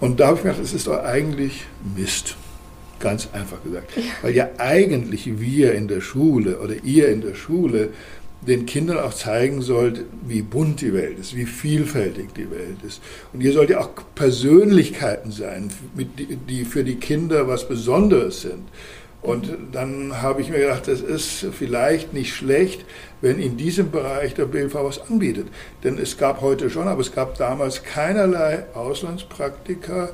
Und 0.01 0.21
da 0.21 0.29
habe 0.29 0.39
ich 0.39 0.45
mir 0.45 0.51
gedacht, 0.51 0.65
es 0.65 0.73
ist 0.73 0.87
doch 0.87 1.03
eigentlich 1.03 1.65
Mist. 1.97 2.37
Ganz 2.99 3.29
einfach 3.33 3.63
gesagt. 3.63 3.97
Ja. 3.97 4.03
Weil 4.23 4.35
ja 4.35 4.49
eigentlich 4.59 5.41
wir 5.41 5.75
in 5.75 5.89
der 5.89 6.01
Schule 6.01 6.59
oder 6.59 6.75
ihr 6.85 7.09
in 7.09 7.23
der 7.23 7.35
Schule 7.35 7.91
den 8.47 8.65
Kindern 8.65 8.99
auch 8.99 9.13
zeigen 9.13 9.61
sollt, 9.61 10.05
wie 10.27 10.43
bunt 10.43 10.81
die 10.81 10.95
Welt 10.95 11.19
ist, 11.19 11.37
wie 11.37 11.45
vielfältig 11.45 12.33
die 12.35 12.51
Welt 12.51 12.83
ist. 12.87 13.03
Und 13.33 13.43
ihr 13.43 13.53
sollt 13.53 13.71
ja 13.71 13.81
auch 13.81 13.91
Persönlichkeiten 14.15 15.31
sein, 15.31 15.71
die 16.49 16.65
für 16.65 16.85
die 16.85 16.97
Kinder 16.97 17.49
was 17.49 17.69
Besonderes 17.69 18.43
sind. 18.43 18.69
Und 19.23 19.51
dann 19.73 20.23
habe 20.23 20.41
ich 20.41 20.49
mir 20.49 20.61
gedacht, 20.61 20.89
das 20.89 21.03
ist 21.03 21.47
vielleicht 21.53 22.15
nicht 22.15 22.35
schlecht, 22.35 22.87
wenn 23.21 23.39
in 23.39 23.57
diesem 23.57 23.91
Bereich 23.91 24.35
der 24.35 24.47
BLV 24.47 24.75
was 24.75 25.11
anbietet. 25.11 25.49
Denn 25.85 25.99
es 25.99 26.17
gab 26.17 26.41
heute 26.41 26.71
schon, 26.71 26.89
aber 26.89 27.01
es 27.01 27.13
gab 27.13 27.37
damals 27.37 27.83
keinerlei 27.83 28.65
Auslandspraktika 28.75 30.11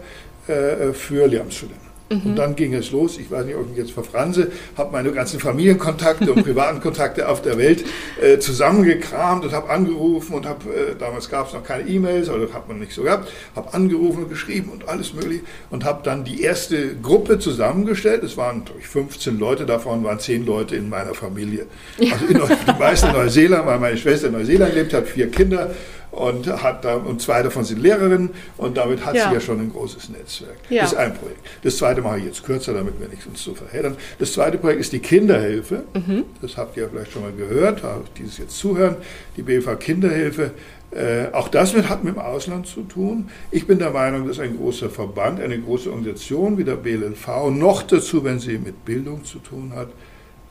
äh, 0.48 0.92
für 0.92 1.26
Lehramtsstudenten. 1.26 1.85
Mhm. 2.08 2.20
Und 2.24 2.36
dann 2.36 2.54
ging 2.54 2.72
es 2.74 2.92
los. 2.92 3.18
Ich 3.18 3.30
weiß 3.30 3.46
nicht, 3.46 3.56
ob 3.56 3.70
ich 3.70 3.76
jetzt 3.76 3.90
verfranse, 3.90 4.52
habe 4.76 4.92
meine 4.92 5.10
ganzen 5.10 5.40
Familienkontakte 5.40 6.32
und 6.32 6.42
privaten 6.44 6.80
Kontakte 6.80 7.28
auf 7.28 7.42
der 7.42 7.58
Welt 7.58 7.84
äh, 8.22 8.38
zusammengekramt 8.38 9.44
und 9.44 9.52
habe 9.52 9.68
angerufen 9.70 10.34
und 10.34 10.46
habe, 10.46 10.72
äh, 10.72 10.94
damals 10.98 11.28
gab 11.28 11.48
es 11.48 11.54
noch 11.54 11.64
keine 11.64 11.88
E-Mails, 11.88 12.28
oder 12.28 12.52
hat 12.52 12.68
man 12.68 12.78
nicht 12.78 12.92
so 12.92 13.02
gehabt, 13.02 13.32
habe 13.56 13.74
angerufen 13.74 14.24
und 14.24 14.28
geschrieben 14.28 14.70
und 14.70 14.88
alles 14.88 15.14
mögliche 15.14 15.42
und 15.70 15.84
habe 15.84 16.00
dann 16.04 16.24
die 16.24 16.42
erste 16.42 16.94
Gruppe 16.96 17.38
zusammengestellt. 17.38 18.22
Es 18.22 18.36
waren 18.36 18.62
ich, 18.78 18.86
15 18.86 19.38
Leute, 19.38 19.66
davon 19.66 20.04
waren 20.04 20.20
10 20.20 20.46
Leute 20.46 20.76
in 20.76 20.88
meiner 20.88 21.14
Familie. 21.14 21.66
Also 21.98 22.26
in, 22.26 22.40
die 22.66 22.78
meisten 22.78 23.08
in 23.08 23.12
Neuseeland, 23.14 23.66
weil 23.66 23.78
meine 23.80 23.96
Schwester 23.96 24.28
in 24.28 24.34
Neuseeland 24.34 24.74
lebt, 24.74 24.92
hat 24.92 25.08
vier 25.08 25.30
Kinder 25.30 25.70
und 26.16 26.46
hat 26.62 26.84
da, 26.84 26.94
und 26.96 27.20
zwei 27.20 27.42
davon 27.42 27.64
sind 27.64 27.80
Lehrerinnen 27.82 28.30
und 28.56 28.76
damit 28.76 29.04
hat 29.04 29.14
Ja. 29.14 29.28
sie 29.28 29.34
ja 29.34 29.40
schon 29.40 29.60
ein 29.60 29.70
großes 29.72 30.08
Netzwerk. 30.08 30.56
Ja. 30.70 30.82
Das 30.82 30.92
ist 30.92 30.98
ein 30.98 31.14
Projekt. 31.14 31.40
Das 31.62 31.76
zweite 31.76 32.00
mache 32.02 32.18
ich 32.18 32.24
jetzt 32.24 32.44
kürzer, 32.44 32.72
damit 32.74 32.98
wir 32.98 33.08
nicht 33.08 33.26
uns 33.26 33.42
so 33.42 33.54
verheddern. 33.54 33.96
Das 34.18 34.32
zweite 34.32 34.58
Projekt 34.58 34.80
ist 34.80 34.92
die 34.92 34.98
Kinderhilfe. 35.00 35.84
Mhm. 35.94 36.24
Das 36.40 36.56
habt 36.56 36.76
ihr 36.76 36.88
vielleicht 36.88 37.12
schon 37.12 37.22
mal 37.22 37.32
gehört, 37.32 37.84
auch 37.84 38.02
dieses 38.18 38.38
jetzt 38.38 38.56
zuhören. 38.56 38.96
Die 39.36 39.42
BV 39.42 39.76
Kinderhilfe. 39.78 40.52
Äh, 40.92 41.32
auch 41.32 41.48
das 41.48 41.74
mit, 41.74 41.88
hat 41.90 42.04
mit 42.04 42.14
dem 42.14 42.20
Ausland 42.20 42.66
zu 42.66 42.82
tun. 42.82 43.28
Ich 43.50 43.66
bin 43.66 43.78
der 43.78 43.90
Meinung, 43.90 44.26
dass 44.26 44.38
ein 44.38 44.56
großer 44.56 44.88
Verband, 44.88 45.40
eine 45.40 45.58
große 45.58 45.90
Organisation 45.90 46.56
wie 46.58 46.64
der 46.64 46.76
BLNV, 46.76 47.50
noch 47.50 47.82
dazu, 47.82 48.24
wenn 48.24 48.38
sie 48.38 48.56
mit 48.56 48.84
Bildung 48.84 49.24
zu 49.24 49.38
tun 49.40 49.72
hat, 49.74 49.88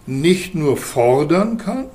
nicht 0.06 0.54
nur 0.54 0.78
fordern 0.78 1.58
kann, 1.58 1.86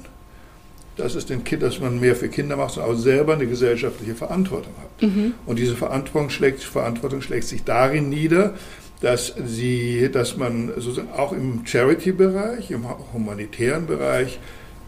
dass, 0.96 1.14
es 1.14 1.26
den 1.26 1.44
kind, 1.44 1.62
dass 1.62 1.80
man 1.80 2.00
mehr 2.00 2.16
für 2.16 2.28
Kinder 2.28 2.56
macht, 2.56 2.74
sondern 2.74 2.94
auch 2.94 2.98
selber 2.98 3.34
eine 3.34 3.46
gesellschaftliche 3.46 4.14
Verantwortung 4.14 4.74
hat. 4.80 5.02
Und 5.46 5.58
diese 5.58 5.76
Verantwortung 5.76 6.30
schlägt, 6.30 6.62
Verantwortung 6.62 7.22
schlägt 7.22 7.44
sich 7.44 7.64
darin 7.64 8.08
nieder, 8.08 8.54
dass, 9.00 9.34
sie, 9.46 10.10
dass 10.12 10.36
man 10.36 10.68
sozusagen 10.76 11.12
auch 11.16 11.32
im 11.32 11.64
Charity-Bereich, 11.64 12.70
im 12.70 12.84
humanitären 13.14 13.86
Bereich 13.86 14.38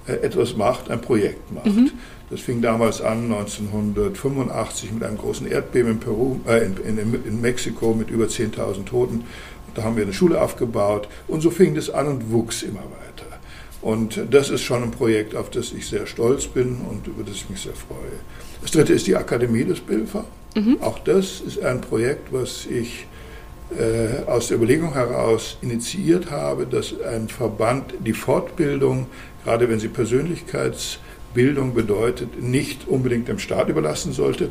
äh, 0.07 0.15
etwas 0.15 0.57
macht, 0.57 0.91
ein 0.91 1.01
Projekt 1.01 1.51
macht. 1.53 1.67
Das 2.29 2.41
fing 2.41 2.61
damals 2.63 3.01
an, 3.01 3.25
1985, 3.25 4.93
mit 4.93 5.05
einem 5.05 5.19
großen 5.19 5.47
Erdbeben 5.47 5.93
in, 5.93 6.01
Peru, 6.01 6.41
äh, 6.47 6.65
in, 6.65 6.99
in, 6.99 7.25
in 7.25 7.41
Mexiko 7.41 7.95
mit 7.95 8.11
über 8.11 8.25
10.000 8.27 8.85
Toten. 8.85 9.25
Da 9.75 9.85
haben 9.85 9.97
wir 9.97 10.03
eine 10.03 10.13
Schule 10.13 10.41
aufgebaut 10.41 11.09
und 11.29 11.41
so 11.41 11.51
fing 11.51 11.75
das 11.75 11.89
an 11.89 12.07
und 12.07 12.31
wuchs 12.31 12.63
immer 12.63 12.81
weiter. 12.81 13.32
Und 13.83 14.21
das 14.31 14.49
ist 14.51 14.63
schon 14.63 14.85
ein 14.85 14.91
Projekt, 14.93 15.35
auf 15.35 15.51
das 15.51 15.73
ich 15.73 15.87
sehr 15.89 16.07
stolz 16.07 16.47
bin 16.47 16.81
und 16.89 17.09
über 17.09 17.25
das 17.25 17.35
ich 17.35 17.51
mich 17.51 17.61
sehr 17.63 17.75
freue. 17.75 18.13
Das 18.63 18.71
dritte 18.71 18.93
ist 18.93 19.07
die 19.09 19.17
Akademie 19.17 19.65
des 19.65 19.81
BILFA. 19.81 20.25
Auch 20.81 20.99
das 21.01 21.41
ist 21.41 21.61
ein 21.63 21.81
Projekt, 21.81 22.33
was 22.33 22.67
ich 22.67 23.07
äh, 23.79 24.29
aus 24.31 24.49
der 24.49 24.59
Überlegung 24.59 24.93
heraus 24.93 25.57
initiiert 25.63 26.31
habe, 26.31 26.67
dass 26.67 26.95
ein 27.01 27.29
Verband 27.29 27.95
die 28.01 28.13
Fortbildung, 28.13 29.07
gerade 29.45 29.69
wenn 29.69 29.81
sie 29.81 29.89
Persönlichkeitsbildung 29.89 31.75
bedeutet, 31.75 32.43
nicht 32.43 32.87
unbedingt 32.87 33.29
dem 33.29 33.39
Staat 33.39 33.69
überlassen 33.69 34.13
sollte, 34.13 34.51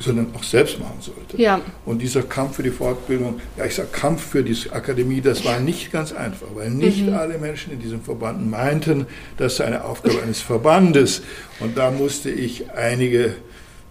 sondern 0.00 0.28
auch 0.34 0.42
selbst 0.42 0.78
machen 0.78 0.98
sollte. 1.00 1.40
Ja. 1.40 1.60
Und 1.84 2.00
dieser 2.00 2.22
Kampf 2.22 2.56
für 2.56 2.62
die 2.62 2.70
Fortbildung, 2.70 3.40
ja, 3.56 3.64
ich 3.64 3.74
sage 3.74 3.88
Kampf 3.92 4.22
für 4.22 4.42
die 4.42 4.56
Akademie, 4.70 5.20
das 5.20 5.44
war 5.44 5.60
nicht 5.60 5.92
ganz 5.92 6.12
einfach, 6.12 6.46
weil 6.54 6.70
nicht 6.70 7.08
alle 7.10 7.38
Menschen 7.38 7.72
in 7.72 7.80
diesem 7.80 8.02
Verband 8.02 8.48
meinten, 8.50 9.06
das 9.36 9.56
sei 9.56 9.64
eine 9.66 9.84
Aufgabe 9.84 10.22
eines 10.22 10.40
Verbandes. 10.40 11.22
Und 11.60 11.76
da 11.76 11.90
musste 11.90 12.30
ich 12.30 12.70
einige 12.72 13.34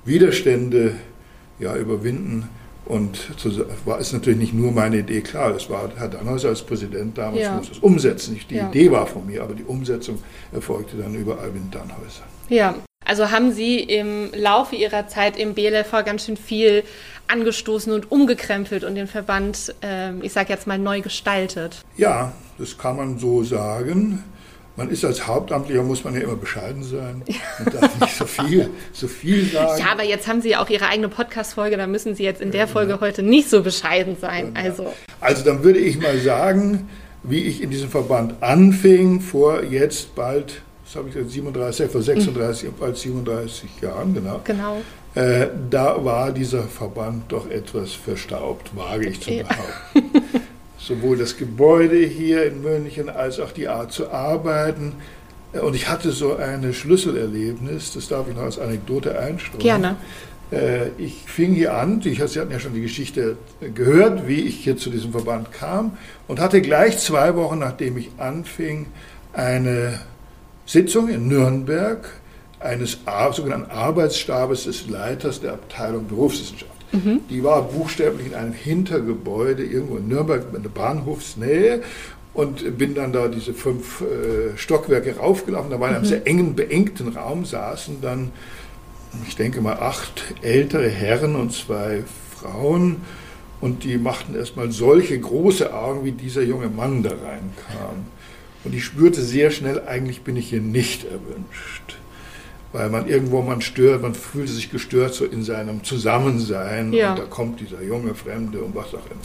Widerstände 0.05 0.95
ja, 1.59 1.75
überwinden. 1.75 2.49
Und 2.85 3.37
zu, 3.37 3.63
war 3.85 3.99
es 3.99 4.11
natürlich 4.11 4.39
nicht 4.39 4.53
nur 4.53 4.71
meine 4.71 4.97
Idee, 4.97 5.21
klar, 5.21 5.53
das 5.53 5.69
war 5.69 5.89
Herr 5.95 6.09
Dannhäuser 6.09 6.49
als 6.49 6.61
Präsident 6.63 7.17
damals, 7.17 7.41
Ja. 7.41 7.55
muss 7.55 7.69
es 7.69 7.77
umsetzen. 7.77 8.33
Nicht 8.33 8.49
die 8.49 8.55
Ja. 8.55 8.67
Idee 8.69 8.91
war 8.91 9.05
von 9.07 9.25
mir, 9.27 9.43
aber 9.43 9.53
die 9.53 9.63
Umsetzung 9.63 10.17
erfolgte 10.51 10.97
dann 10.97 11.13
über 11.15 11.39
Albin 11.39 11.69
Dannhäuser. 11.71 12.23
Ja, 12.49 12.75
also 13.11 13.29
haben 13.29 13.51
Sie 13.51 13.77
im 13.81 14.31
Laufe 14.33 14.77
Ihrer 14.77 15.05
Zeit 15.05 15.37
im 15.37 15.53
BLV 15.53 15.91
ganz 16.05 16.27
schön 16.27 16.37
viel 16.37 16.85
angestoßen 17.27 17.91
und 17.91 18.09
umgekrempelt 18.09 18.85
und 18.85 18.95
den 18.95 19.07
Verband, 19.07 19.75
ähm, 19.81 20.21
ich 20.23 20.31
sage 20.31 20.47
jetzt 20.53 20.65
mal, 20.65 20.77
neu 20.77 21.01
gestaltet. 21.01 21.81
Ja, 21.97 22.31
das 22.57 22.77
kann 22.77 22.95
man 22.95 23.19
so 23.19 23.43
sagen. 23.43 24.23
Man 24.77 24.89
ist 24.89 25.03
als 25.03 25.27
Hauptamtlicher, 25.27 25.83
muss 25.83 26.05
man 26.05 26.13
ja 26.15 26.21
immer 26.21 26.37
bescheiden 26.37 26.83
sein 26.83 27.21
und 27.59 27.73
darf 27.73 27.99
nicht 27.99 28.15
so 28.15 28.25
viel, 28.25 28.69
so 28.93 29.09
viel 29.09 29.43
sagen. 29.51 29.81
Ja, 29.81 29.91
aber 29.91 30.03
jetzt 30.03 30.29
haben 30.29 30.41
Sie 30.41 30.51
ja 30.51 30.63
auch 30.63 30.69
Ihre 30.69 30.87
eigene 30.87 31.09
Podcast-Folge, 31.09 31.75
da 31.75 31.87
müssen 31.87 32.15
Sie 32.15 32.23
jetzt 32.23 32.39
in 32.39 32.51
der 32.51 32.69
Folge 32.69 33.01
heute 33.01 33.23
nicht 33.23 33.49
so 33.49 33.61
bescheiden 33.61 34.15
sein. 34.21 34.53
Also, 34.53 34.93
Also 35.19 35.43
dann 35.43 35.65
würde 35.65 35.79
ich 35.79 35.99
mal 35.99 36.17
sagen, 36.19 36.87
wie 37.23 37.43
ich 37.43 37.61
in 37.61 37.71
diesem 37.71 37.89
Verband 37.89 38.41
anfing, 38.41 39.19
vor 39.19 39.63
jetzt 39.63 40.15
bald, 40.15 40.61
was 40.91 40.97
habe 40.97 41.07
ich 41.07 41.15
gesagt, 41.15 41.31
37, 41.31 41.89
vor 41.91 42.01
36, 42.01 42.69
bald 42.77 42.97
37 42.97 43.69
Jahren, 43.81 44.13
genau. 44.13 44.41
genau. 44.43 44.81
Äh, 45.15 45.47
da 45.69 46.03
war 46.03 46.31
dieser 46.33 46.63
Verband 46.63 47.31
doch 47.31 47.49
etwas 47.49 47.93
verstaubt, 47.93 48.75
wage 48.75 49.09
ich 49.09 49.21
zu 49.21 49.31
Ja. 49.31 49.43
behaupten. 49.43 50.21
Sowohl 50.77 51.17
das 51.17 51.37
Gebäude 51.37 51.95
hier 51.97 52.45
in 52.45 52.61
München 52.61 53.07
als 53.09 53.39
auch 53.39 53.51
die 53.51 53.67
Art 53.69 53.93
zu 53.93 54.11
arbeiten. 54.11 54.93
Äh, 55.53 55.59
Und 55.59 55.75
ich 55.75 55.87
hatte 55.87 56.11
so 56.11 56.35
ein 56.35 56.73
Schlüsselerlebnis, 56.73 57.93
das 57.93 58.09
darf 58.09 58.27
ich 58.27 58.35
noch 58.35 58.43
als 58.43 58.59
Anekdote 58.59 59.17
einstreuen. 59.17 59.59
Gerne. 59.59 59.95
Äh, 60.51 60.89
Ich 60.97 61.23
fing 61.25 61.53
hier 61.53 61.73
an, 61.75 62.01
ich, 62.03 62.21
Sie 62.21 62.39
hatten 62.39 62.51
ja 62.51 62.59
schon 62.59 62.73
die 62.73 62.81
Geschichte 62.81 63.37
gehört, 63.73 64.27
wie 64.27 64.41
ich 64.41 64.55
hier 64.57 64.75
zu 64.75 64.89
diesem 64.89 65.11
Verband 65.11 65.53
kam 65.53 65.97
und 66.27 66.41
hatte 66.41 66.61
gleich 66.61 66.97
zwei 66.97 67.33
Wochen, 67.37 67.59
nachdem 67.59 67.95
ich 67.97 68.09
anfing, 68.17 68.87
eine 69.33 69.99
Sitzung 70.71 71.09
in 71.09 71.27
Nürnberg 71.27 72.07
eines 72.59 72.99
sogenannten 73.31 73.71
Arbeitsstabes 73.71 74.65
des 74.65 74.87
Leiters 74.87 75.41
der 75.41 75.53
Abteilung 75.53 76.07
Berufswissenschaft. 76.07 76.71
Die 77.29 77.43
war 77.43 77.63
buchstäblich 77.63 78.27
in 78.27 78.35
einem 78.35 78.53
Hintergebäude 78.53 79.63
irgendwo 79.63 79.97
in 79.97 80.07
Nürnberg 80.07 80.45
in 80.53 80.61
der 80.61 80.69
Bahnhofsnähe 80.69 81.81
und 82.33 82.77
bin 82.77 82.95
dann 82.95 83.11
da 83.11 83.27
diese 83.27 83.53
fünf 83.53 84.01
äh, 84.01 84.57
Stockwerke 84.57 85.17
raufgelaufen. 85.17 85.71
Da 85.71 85.79
war 85.79 85.89
in 85.89 85.95
einem 85.95 86.05
sehr 86.05 86.27
engen, 86.27 86.55
beengten 86.55 87.09
Raum 87.09 87.45
saßen 87.45 88.01
dann 88.01 88.31
ich 89.27 89.35
denke 89.35 89.61
mal, 89.61 89.77
acht 89.77 90.23
ältere 90.41 90.89
Herren 90.89 91.35
und 91.35 91.51
zwei 91.53 92.03
Frauen. 92.35 92.97
Und 93.59 93.83
die 93.83 93.97
machten 93.97 94.35
erstmal 94.35 94.71
solche 94.71 95.19
große 95.19 95.73
Augen, 95.73 96.03
wie 96.03 96.13
dieser 96.13 96.41
junge 96.41 96.69
Mann 96.69 97.03
da 97.03 97.09
reinkam. 97.09 98.05
Und 98.63 98.75
ich 98.75 98.85
spürte 98.85 99.21
sehr 99.21 99.51
schnell, 99.51 99.81
eigentlich 99.87 100.21
bin 100.21 100.35
ich 100.35 100.49
hier 100.49 100.61
nicht 100.61 101.05
erwünscht. 101.05 101.97
Weil 102.73 102.89
man 102.89 103.07
irgendwo 103.07 103.41
man 103.41 103.61
stört, 103.61 104.01
man 104.01 104.13
fühlte 104.13 104.51
sich 104.51 104.71
gestört 104.71 105.13
so 105.13 105.25
in 105.25 105.43
seinem 105.43 105.83
Zusammensein. 105.83 106.93
Ja. 106.93 107.11
Und 107.11 107.19
da 107.19 107.25
kommt 107.25 107.59
dieser 107.59 107.81
junge 107.81 108.15
Fremde 108.15 108.61
und 108.61 108.75
was 108.75 108.87
auch 108.87 109.05
immer. 109.09 109.21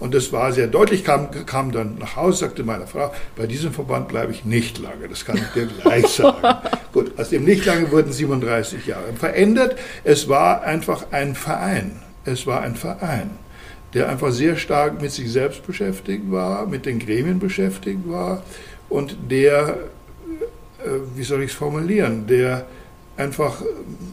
Und 0.00 0.14
das 0.14 0.32
war 0.32 0.50
sehr 0.52 0.66
deutlich, 0.66 1.04
kam, 1.04 1.28
kam 1.44 1.72
dann 1.72 1.98
nach 1.98 2.16
Hause, 2.16 2.38
sagte 2.38 2.64
meine 2.64 2.86
Frau, 2.86 3.12
bei 3.36 3.46
diesem 3.46 3.72
Verband 3.72 4.08
bleibe 4.08 4.32
ich 4.32 4.46
nicht 4.46 4.78
lange, 4.78 5.08
das 5.08 5.26
kann 5.26 5.36
ich 5.36 5.46
dir 5.54 5.66
gleich 5.66 6.06
sagen. 6.08 6.58
Gut, 6.92 7.18
aus 7.18 7.28
dem 7.28 7.44
nicht 7.44 7.66
lange 7.66 7.92
wurden 7.92 8.10
37 8.10 8.86
Jahre. 8.86 9.12
Verändert, 9.14 9.76
es 10.02 10.26
war 10.26 10.62
einfach 10.62 11.12
ein 11.12 11.34
Verein. 11.34 12.00
Es 12.24 12.46
war 12.46 12.62
ein 12.62 12.76
Verein, 12.76 13.30
der 13.92 14.08
einfach 14.08 14.32
sehr 14.32 14.56
stark 14.56 15.00
mit 15.00 15.12
sich 15.12 15.30
selbst 15.30 15.66
beschäftigt 15.66 16.30
war, 16.30 16.66
mit 16.66 16.86
den 16.86 16.98
Gremien 16.98 17.38
beschäftigt 17.38 18.00
war 18.06 18.42
und 18.90 19.16
der, 19.30 19.78
äh, 20.84 20.90
wie 21.14 21.22
soll 21.22 21.42
ich 21.42 21.52
es 21.52 21.56
formulieren, 21.56 22.26
der 22.26 22.66
einfach, 23.16 23.62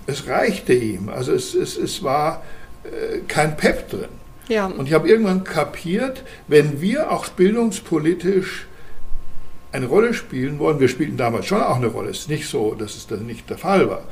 es 0.06 0.28
reichte 0.28 0.74
ihm. 0.74 1.10
Also 1.10 1.34
es, 1.34 1.54
es, 1.54 1.78
es 1.78 2.04
war 2.04 2.44
äh, 2.84 3.20
kein 3.28 3.58
Pep 3.58 3.90
drin. 3.90 4.10
Ja, 4.48 4.68
Und 4.68 4.88
ich 4.88 4.94
habe 4.94 5.10
irgendwann 5.10 5.44
kapiert, 5.44 6.24
wenn 6.48 6.80
wir 6.80 7.12
auch 7.12 7.28
bildungspolitisch 7.28 8.68
eine 9.74 9.88
Rolle 9.88 10.14
spielen 10.14 10.60
wollen, 10.60 10.80
wir 10.80 10.88
spielten 10.88 11.18
damals 11.18 11.48
schon 11.48 11.62
auch 11.62 11.76
eine 11.76 11.88
Rolle, 11.88 12.12
es 12.12 12.20
ist 12.20 12.30
nicht 12.30 12.48
so, 12.48 12.74
dass 12.74 12.96
es 12.96 13.08
dann 13.08 13.26
nicht 13.26 13.50
der 13.50 13.58
Fall 13.58 13.90
war, 13.90 14.04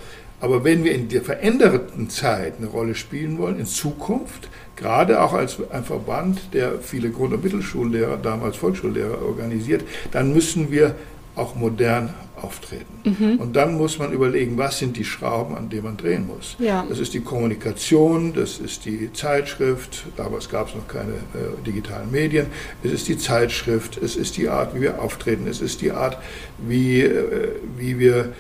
aber 0.42 0.66
wenn 0.66 0.84
wir 0.84 0.94
in 0.94 1.08
der 1.08 1.22
veränderten 1.22 2.10
Zeit 2.10 2.56
eine 2.58 2.68
Rolle 2.68 2.96
spielen 2.96 3.38
wollen, 3.38 3.60
in 3.60 3.66
Zukunft, 3.66 4.50
gerade 4.76 5.22
auch 5.22 5.34
als 5.34 5.58
ein 5.72 5.84
Verband, 5.84 6.54
der 6.54 6.80
viele 6.80 7.10
Grund- 7.10 7.34
und 7.34 7.44
Mittelschullehrer, 7.44 8.18
damals 8.18 8.58
Volksschullehrer 8.58 9.22
organisiert, 9.22 9.84
dann 10.12 10.34
müssen 10.34 10.72
wir 10.72 10.96
auch 11.36 11.56
modern 11.56 12.14
auftreten. 12.42 12.86
Und 13.40 13.56
dann 13.56 13.76
muss 13.76 13.98
man 13.98 14.12
überlegen, 14.12 14.58
was 14.58 14.80
sind 14.80 14.98
die 14.98 15.06
Schrauben, 15.06 15.56
an 15.56 15.70
denen 15.70 15.84
man 15.84 15.98
drehen 15.98 16.28
muss. 16.28 16.56
Ja. 16.60 16.86
Das 16.88 17.00
ist 17.00 17.14
die 17.14 17.22
Kommunikation, 17.22 18.34
das 18.34 18.60
ist 18.60 18.86
die 18.86 19.12
Zeitschrift, 19.14 20.06
damals 20.18 20.50
gab 20.50 20.68
es 20.70 20.76
noch 20.76 20.88
keine 20.88 21.14
äh, 21.14 21.66
digitalen 21.66 22.12
Medien, 22.12 22.48
es 22.84 22.92
ist 22.92 23.08
die 23.08 23.18
Zeitschrift, 23.18 23.98
es 23.98 24.16
ist 24.16 24.38
die 24.38 24.50
Art, 24.50 24.76
wie 24.76 24.82
wir 24.82 25.02
auftreten, 25.02 25.48
es 25.48 25.62
ist 25.62 25.82
die 25.82 25.92
Art, 25.92 26.18
wie, 26.58 27.02
äh, 27.02 27.50
wie 27.78 28.00
wir 28.00 28.34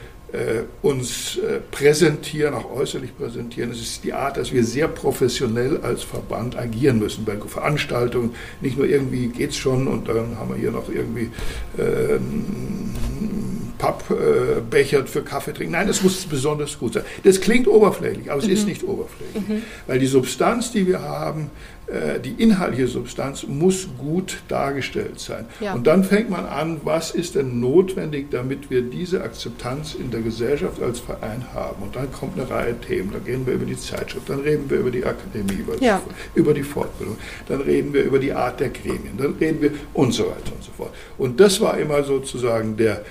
uns 0.81 1.37
äh, 1.37 1.59
präsentieren, 1.71 2.53
auch 2.53 2.71
äußerlich 2.71 3.17
präsentieren. 3.17 3.71
Es 3.71 3.79
ist 3.79 4.03
die 4.03 4.13
Art, 4.13 4.37
dass 4.37 4.51
wir 4.51 4.63
sehr 4.63 4.87
professionell 4.87 5.79
als 5.81 6.03
Verband 6.03 6.57
agieren 6.57 6.99
müssen 6.99 7.25
bei 7.25 7.37
Veranstaltungen. 7.37 8.35
Nicht 8.61 8.77
nur 8.77 8.87
irgendwie 8.87 9.27
geht's 9.27 9.55
schon 9.55 9.87
und 9.87 10.09
dann 10.09 10.37
haben 10.37 10.49
wir 10.49 10.57
hier 10.57 10.71
noch 10.71 10.89
irgendwie 10.89 11.29
äh, 11.77 12.15
ein 12.15 13.73
Pappbecher 13.77 15.05
für 15.05 15.21
Kaffee 15.21 15.53
trinken. 15.53 15.73
Nein, 15.73 15.89
es 15.89 16.01
muss 16.01 16.25
besonders 16.25 16.79
gut 16.79 16.93
sein. 16.93 17.03
Das 17.23 17.41
klingt 17.41 17.67
oberflächlich, 17.67 18.31
aber 18.31 18.39
es 18.39 18.47
mhm. 18.47 18.53
ist 18.53 18.67
nicht 18.67 18.83
oberflächlich. 18.83 19.47
Mhm. 19.47 19.61
Weil 19.87 19.99
die 19.99 20.07
Substanz, 20.07 20.71
die 20.71 20.87
wir 20.87 21.01
haben, 21.01 21.49
äh, 21.74 21.74
die 22.23 22.41
inhaltliche 22.41 22.87
Substanz 22.87 23.45
muss 23.47 23.87
gut 23.97 24.37
dargestellt 24.47 25.19
sein. 25.19 25.45
Ja. 25.59 25.73
Und 25.73 25.85
dann 25.85 26.03
fängt 26.03 26.29
man 26.29 26.45
an, 26.45 26.81
was 26.83 27.11
ist 27.11 27.35
denn 27.35 27.59
notwendig, 27.59 28.31
damit 28.31 28.71
wir 28.71 28.81
diese 28.81 29.23
Akzeptanz 29.23 29.93
in 29.93 30.09
der 30.09 30.21
Gesellschaft 30.21 30.81
als 30.81 30.99
Verein 30.99 31.45
haben. 31.53 31.83
Und 31.83 31.95
dann 31.95 32.11
kommt 32.11 32.39
eine 32.39 32.49
Reihe 32.49 32.79
Themen. 32.79 33.11
Dann 33.11 33.21
reden 33.23 33.45
wir 33.45 33.53
über 33.53 33.65
die 33.65 33.77
Zeitschrift, 33.77 34.29
dann 34.29 34.39
reden 34.39 34.69
wir 34.69 34.79
über 34.79 34.89
die 34.89 35.05
Akademie, 35.05 35.63
ja. 35.79 36.01
über 36.33 36.53
die 36.53 36.63
Fortbildung, 36.63 37.17
dann 37.47 37.61
reden 37.61 37.93
wir 37.93 38.03
über 38.03 38.19
die 38.19 38.33
Art 38.33 38.59
der 38.59 38.69
Gremien, 38.69 39.17
dann 39.17 39.35
reden 39.35 39.61
wir 39.61 39.71
und 39.93 40.11
so 40.11 40.23
weiter 40.23 40.53
und 40.55 40.63
so 40.63 40.71
fort. 40.75 40.93
Und 41.17 41.39
das 41.39 41.61
war 41.61 41.77
immer 41.77 42.03
sozusagen 42.03 42.77
der, 42.77 43.03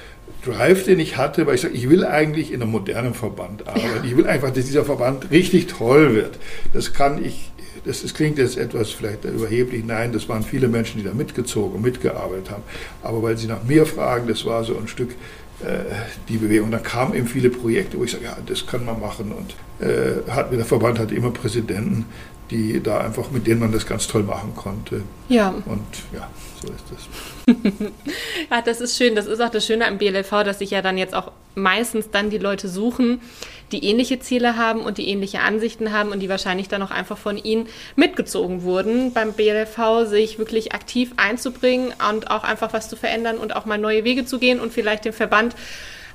Drive, 0.45 0.85
den 0.85 0.99
ich 1.01 1.17
hatte, 1.17 1.47
weil 1.47 1.55
ich 1.55 1.63
sage, 1.63 1.75
ich 1.75 1.89
will 1.89 2.05
eigentlich 2.05 2.53
in 2.53 2.61
einem 2.61 2.71
modernen 2.71 3.15
Verband 3.15 3.67
arbeiten. 3.67 4.07
Ich 4.07 4.17
will 4.17 4.27
einfach, 4.27 4.51
dass 4.51 4.67
dieser 4.67 4.85
Verband 4.85 5.31
richtig 5.31 5.69
toll 5.69 6.15
wird. 6.15 6.39
Das 6.73 6.93
kann 6.93 7.25
ich 7.25 7.51
das, 7.85 8.03
das, 8.03 8.15
klingt 8.15 8.39
jetzt 8.39 8.57
etwas 8.57 8.91
vielleicht 8.91 9.25
überheblich. 9.25 9.85
Nein, 9.85 10.13
das 10.13 10.29
waren 10.29 10.43
viele 10.43 10.69
Menschen, 10.69 10.99
die 10.99 11.05
da 11.05 11.13
mitgezogen 11.13 11.77
und 11.77 11.83
mitgearbeitet 11.83 12.51
haben. 12.51 12.63
Aber 13.03 13.23
weil 13.23 13.37
Sie 13.37 13.47
nach 13.47 13.63
mir 13.65 13.87
fragen, 13.87 14.27
das 14.29 14.45
war 14.45 14.65
so 14.65 14.77
ein 14.77 14.89
Stück 14.89 15.11
äh, 15.61 15.95
die 16.29 16.39
Bewegung. 16.39 16.71
Da 16.71 16.79
kamen 16.79 17.15
eben 17.15 17.27
viele 17.27 17.51
Projekte, 17.51 17.99
wo 17.99 18.05
ich 18.05 18.13
sage, 18.13 18.25
ja, 18.25 18.37
das 18.47 18.67
kann 18.67 18.85
man 18.85 19.01
machen. 19.01 19.33
Und 19.33 19.55
äh, 19.87 20.29
hat, 20.31 20.53
der 20.53 20.65
Verband 20.65 20.99
hatte 20.99 21.15
immer 21.15 21.31
Präsidenten, 21.31 22.07
die 22.55 22.81
da 22.81 23.01
einfach, 23.01 23.31
mit 23.31 23.47
denen 23.47 23.61
man 23.61 23.73
das 23.73 23.85
ganz 23.85 24.07
toll 24.07 24.23
machen 24.23 24.55
konnte. 24.55 25.03
Ja. 25.29 25.49
Und 25.67 25.85
ja, 26.13 26.29
so 26.63 26.69
ist 26.69 26.85
das. 26.91 27.53
ja, 28.51 28.63
das 28.63 28.81
ist 28.81 28.97
schön. 28.97 29.17
Das 29.17 29.27
ist 29.27 29.41
auch 29.41 29.51
das 29.51 29.67
Schöne 29.67 29.87
am 29.87 29.99
BLV, 29.99 30.31
dass 30.45 30.61
sich 30.61 30.71
ja 30.71 30.81
dann 30.81 30.97
jetzt 30.97 31.15
auch 31.15 31.33
meistens 31.57 32.11
dann 32.11 32.31
die 32.31 32.39
Leute 32.39 32.69
suchen, 32.69 33.21
die 33.73 33.85
ähnliche 33.85 34.21
Ziele 34.21 34.57
haben 34.57 34.83
und 34.83 34.99
die 34.99 35.09
ähnliche 35.09 35.41
Ansichten 35.41 35.93
haben 35.93 36.11
und 36.11 36.21
die 36.21 36.29
wahrscheinlich 36.29 36.69
dann 36.69 36.83
auch 36.83 36.93
einfach 36.93 37.19
von 37.19 37.39
ihnen 37.39 37.67
mitgezogen 37.97 38.63
wurden, 38.63 39.13
beim 39.13 39.33
BLV 39.33 40.07
sich 40.07 40.39
wirklich 40.39 40.75
aktiv 40.75 41.13
einzubringen 41.17 41.93
und 42.11 42.31
auch 42.31 42.45
einfach 42.45 42.73
was 42.73 42.89
zu 42.89 42.95
verändern 42.95 43.39
und 43.39 43.57
auch 43.57 43.65
mal 43.65 43.79
neue 43.79 44.05
Wege 44.05 44.25
zu 44.27 44.39
gehen 44.39 44.61
und 44.61 44.73
vielleicht 44.73 45.05
den 45.05 45.13
Verband 45.13 45.57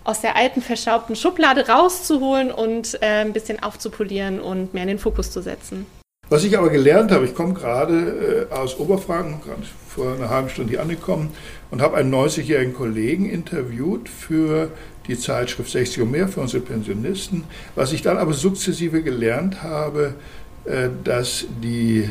aus 0.05 0.21
der 0.21 0.37
alten, 0.37 0.61
verschaubten 0.61 1.17
Schublade 1.17 1.67
rauszuholen 1.67 2.51
und 2.51 2.97
äh, 3.01 3.21
ein 3.21 3.33
bisschen 3.33 3.61
aufzupolieren 3.61 4.39
und 4.39 4.73
mehr 4.73 4.83
in 4.83 4.89
den 4.89 4.99
Fokus 4.99 5.31
zu 5.31 5.41
setzen. 5.41 5.85
Was 6.29 6.43
ich 6.43 6.55
aber 6.57 6.69
gelernt 6.69 7.11
habe, 7.11 7.25
ich 7.25 7.33
komme 7.33 7.55
gerade 7.55 8.47
äh, 8.51 8.53
aus 8.53 8.79
Oberfranken, 8.79 9.41
gerade 9.41 9.63
vor 9.87 10.13
einer 10.13 10.29
halben 10.29 10.49
Stunde 10.49 10.69
hier 10.69 10.81
angekommen 10.81 11.31
und 11.71 11.81
habe 11.81 11.97
einen 11.97 12.13
90-jährigen 12.13 12.75
Kollegen 12.75 13.27
interviewt 13.27 14.07
für 14.07 14.69
die 15.07 15.17
Zeitschrift 15.17 15.71
60 15.71 16.03
und 16.03 16.11
mehr 16.11 16.27
für 16.27 16.41
unsere 16.41 16.61
Pensionisten. 16.61 17.45
Was 17.73 17.93
ich 17.93 18.03
dann 18.03 18.17
aber 18.17 18.33
sukzessive 18.33 19.01
gelernt 19.01 19.63
habe, 19.63 20.13
äh, 20.65 20.89
dass 21.03 21.47
die 21.63 22.07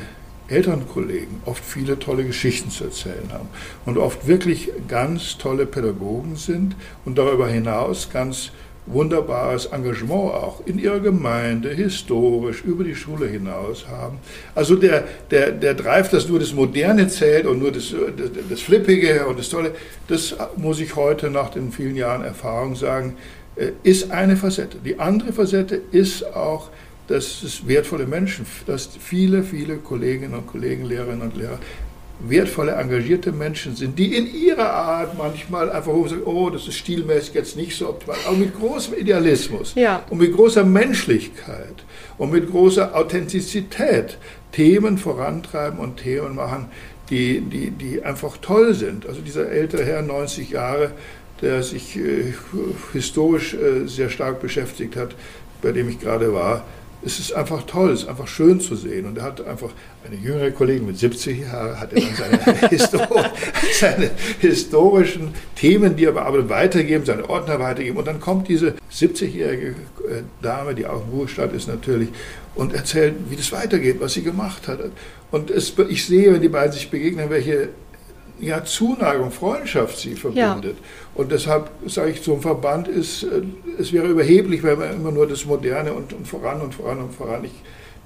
älteren 0.48 0.88
Kollegen 0.88 1.40
oft 1.44 1.64
viele 1.64 1.98
tolle 1.98 2.24
Geschichten 2.24 2.70
zu 2.70 2.84
erzählen 2.84 3.30
haben 3.32 3.48
und 3.86 3.98
oft 3.98 4.26
wirklich 4.26 4.72
ganz 4.88 5.38
tolle 5.38 5.66
Pädagogen 5.66 6.36
sind 6.36 6.74
und 7.04 7.18
darüber 7.18 7.46
hinaus 7.46 8.10
ganz 8.10 8.50
wunderbares 8.92 9.66
Engagement 9.66 10.34
auch 10.34 10.66
in 10.66 10.78
ihrer 10.78 11.00
Gemeinde, 11.00 11.70
historisch, 11.70 12.62
über 12.64 12.84
die 12.84 12.94
Schule 12.94 13.26
hinaus 13.26 13.86
haben. 13.88 14.18
Also 14.54 14.76
der, 14.76 15.04
der, 15.30 15.52
der 15.52 15.74
Drive, 15.74 16.10
dass 16.10 16.28
nur 16.28 16.38
das 16.38 16.52
Moderne 16.52 17.08
zählt 17.08 17.46
und 17.46 17.58
nur 17.58 17.72
das, 17.72 17.94
das, 18.16 18.30
das 18.48 18.60
Flippige 18.60 19.26
und 19.26 19.38
das 19.38 19.48
Tolle, 19.48 19.72
das 20.08 20.36
muss 20.56 20.80
ich 20.80 20.96
heute 20.96 21.30
nach 21.30 21.50
den 21.50 21.72
vielen 21.72 21.96
Jahren 21.96 22.24
Erfahrung 22.24 22.74
sagen, 22.76 23.16
äh, 23.56 23.72
ist 23.82 24.10
eine 24.10 24.36
Facette. 24.36 24.78
Die 24.84 24.98
andere 24.98 25.32
Facette 25.32 25.80
ist 25.90 26.34
auch, 26.34 26.70
dass 27.08 27.42
es 27.42 27.66
wertvolle 27.66 28.06
Menschen, 28.06 28.46
dass 28.66 28.90
viele, 29.00 29.42
viele 29.42 29.76
Kolleginnen 29.76 30.34
und 30.34 30.46
Kollegen, 30.46 30.84
Lehrerinnen 30.84 31.22
und 31.22 31.36
Lehrer 31.36 31.58
wertvolle, 32.20 32.72
engagierte 32.72 33.32
Menschen 33.32 33.76
sind, 33.76 33.98
die 33.98 34.16
in 34.16 34.32
ihrer 34.32 34.72
Art 34.72 35.16
manchmal 35.16 35.70
einfach 35.70 35.92
sagen, 36.08 36.22
oh, 36.24 36.50
das 36.50 36.66
ist 36.66 36.76
stilmäßig 36.76 37.34
jetzt 37.34 37.56
nicht 37.56 37.76
so 37.76 37.88
optimal, 37.88 38.16
aber 38.26 38.36
mit 38.36 38.58
großem 38.58 38.94
Idealismus 38.94 39.74
ja. 39.76 40.02
und 40.10 40.18
mit 40.18 40.34
großer 40.34 40.64
Menschlichkeit 40.64 41.84
und 42.16 42.32
mit 42.32 42.50
großer 42.50 42.94
Authentizität 42.96 44.18
Themen 44.52 44.98
vorantreiben 44.98 45.78
und 45.78 45.98
Themen 45.98 46.34
machen, 46.34 46.66
die, 47.10 47.40
die, 47.40 47.70
die 47.70 48.02
einfach 48.02 48.36
toll 48.38 48.74
sind. 48.74 49.06
Also 49.06 49.20
dieser 49.20 49.48
ältere 49.50 49.84
Herr, 49.84 50.02
90 50.02 50.50
Jahre, 50.50 50.92
der 51.40 51.62
sich 51.62 51.96
äh, 51.96 52.34
historisch 52.92 53.54
äh, 53.54 53.86
sehr 53.86 54.10
stark 54.10 54.40
beschäftigt 54.40 54.96
hat, 54.96 55.14
bei 55.62 55.72
dem 55.72 55.88
ich 55.88 56.00
gerade 56.00 56.32
war, 56.32 56.64
es 57.04 57.18
ist 57.20 57.32
einfach 57.32 57.62
toll, 57.64 57.92
es 57.92 58.02
ist 58.02 58.08
einfach 58.08 58.26
schön 58.26 58.60
zu 58.60 58.74
sehen. 58.74 59.06
Und 59.06 59.18
er 59.18 59.24
hat 59.24 59.46
einfach 59.46 59.70
eine 60.04 60.16
jüngere 60.16 60.50
Kollegin 60.50 60.86
mit 60.86 60.98
70 60.98 61.40
Jahren, 61.40 61.78
hat 61.78 61.92
er 61.92 62.00
dann 62.00 62.14
seine, 62.16 62.68
Histor 62.70 63.32
seine 63.72 64.10
historischen 64.40 65.34
Themen, 65.54 65.96
die 65.96 66.04
er 66.04 66.12
bearbeitet, 66.12 66.48
weitergeben, 66.48 67.04
seine 67.04 67.28
Ordner 67.28 67.60
weitergeben. 67.60 67.98
Und 67.98 68.06
dann 68.06 68.20
kommt 68.20 68.48
diese 68.48 68.74
70-jährige 68.92 69.68
äh, 69.68 70.22
Dame, 70.42 70.74
die 70.74 70.86
auch 70.86 71.02
im 71.04 71.10
Ruhestand 71.10 71.52
ist 71.52 71.68
natürlich, 71.68 72.08
und 72.54 72.74
erzählt, 72.74 73.14
wie 73.28 73.36
das 73.36 73.52
weitergeht, 73.52 73.96
was 74.00 74.14
sie 74.14 74.22
gemacht 74.22 74.66
hat. 74.66 74.80
Und 75.30 75.50
es, 75.50 75.74
ich 75.88 76.04
sehe, 76.04 76.32
wenn 76.32 76.42
die 76.42 76.48
beiden 76.48 76.72
sich 76.72 76.90
begegnen, 76.90 77.30
welche 77.30 77.68
ja, 78.40 78.64
Zuneigung, 78.64 79.30
Freundschaft 79.30 79.98
sie 79.98 80.14
verbindet. 80.14 80.76
Ja. 80.78 80.84
Und 81.18 81.32
deshalb 81.32 81.68
sage 81.86 82.12
ich 82.12 82.22
zum 82.22 82.40
Verband, 82.40 82.86
ist, 82.86 83.24
äh, 83.24 83.42
es 83.76 83.92
wäre 83.92 84.06
überheblich, 84.06 84.62
wenn 84.62 84.78
man 84.78 84.94
immer 84.94 85.10
nur 85.10 85.26
das 85.26 85.44
Moderne 85.44 85.92
und, 85.92 86.12
und 86.12 86.28
voran 86.28 86.60
und 86.60 86.76
voran 86.76 86.98
und 87.00 87.12
voran. 87.12 87.44
Ich, 87.44 87.50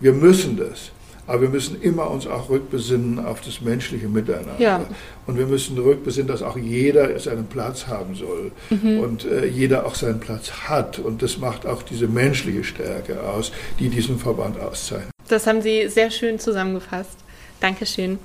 wir 0.01 0.15
müssen 0.15 0.57
das. 0.57 0.93
Aber 1.27 1.43
wir 1.43 1.51
müssen 1.51 1.81
immer 1.83 2.11
uns 2.11 2.27
auch 2.27 2.49
rückbesinnen 2.49 3.23
auf 3.23 3.43
das 3.43 3.61
menschliche 3.61 4.09
Miteinander. 4.09 4.55
Ja. 4.59 4.87
Und 5.27 5.39
wir 5.39 5.47
müssen 5.47 5.79
rückbesinnen, 5.79 6.27
dass 6.27 6.43
auch 6.43 6.57
jeder 6.57 7.17
seinen 7.21 7.47
Platz 7.47 7.87
haben 7.87 8.15
soll 8.15 8.51
mhm. 8.71 9.01
und 9.01 9.25
äh, 9.27 9.45
jeder 9.45 9.85
auch 9.85 9.95
seinen 9.95 10.19
Platz 10.19 10.51
hat. 10.51 10.99
Und 10.99 11.21
das 11.21 11.37
macht 11.37 11.67
auch 11.67 11.83
diese 11.83 12.09
menschliche 12.09 12.65
Stärke 12.65 13.23
aus, 13.23 13.53
die 13.79 13.91
diesen 13.91 14.19
Verband 14.19 14.59
auszeichnet. 14.59 15.11
Das 15.29 15.47
haben 15.47 15.61
Sie 15.61 15.87
sehr 15.89 16.11
schön 16.11 16.39
zusammengefasst. 16.39 17.19
Dankeschön. 17.61 18.19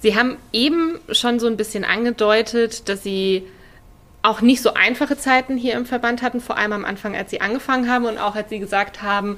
Sie 0.00 0.14
haben 0.14 0.36
eben 0.52 0.98
schon 1.10 1.40
so 1.40 1.46
ein 1.46 1.56
bisschen 1.56 1.84
angedeutet, 1.84 2.90
dass 2.90 3.02
Sie 3.02 3.44
auch 4.24 4.40
nicht 4.40 4.62
so 4.62 4.72
einfache 4.72 5.18
Zeiten 5.18 5.56
hier 5.56 5.74
im 5.74 5.84
Verband 5.84 6.22
hatten, 6.22 6.40
vor 6.40 6.56
allem 6.56 6.72
am 6.72 6.84
Anfang, 6.84 7.14
als 7.14 7.30
Sie 7.30 7.42
angefangen 7.42 7.90
haben 7.90 8.06
und 8.06 8.18
auch 8.18 8.34
als 8.34 8.48
Sie 8.48 8.58
gesagt 8.58 9.02
haben, 9.02 9.36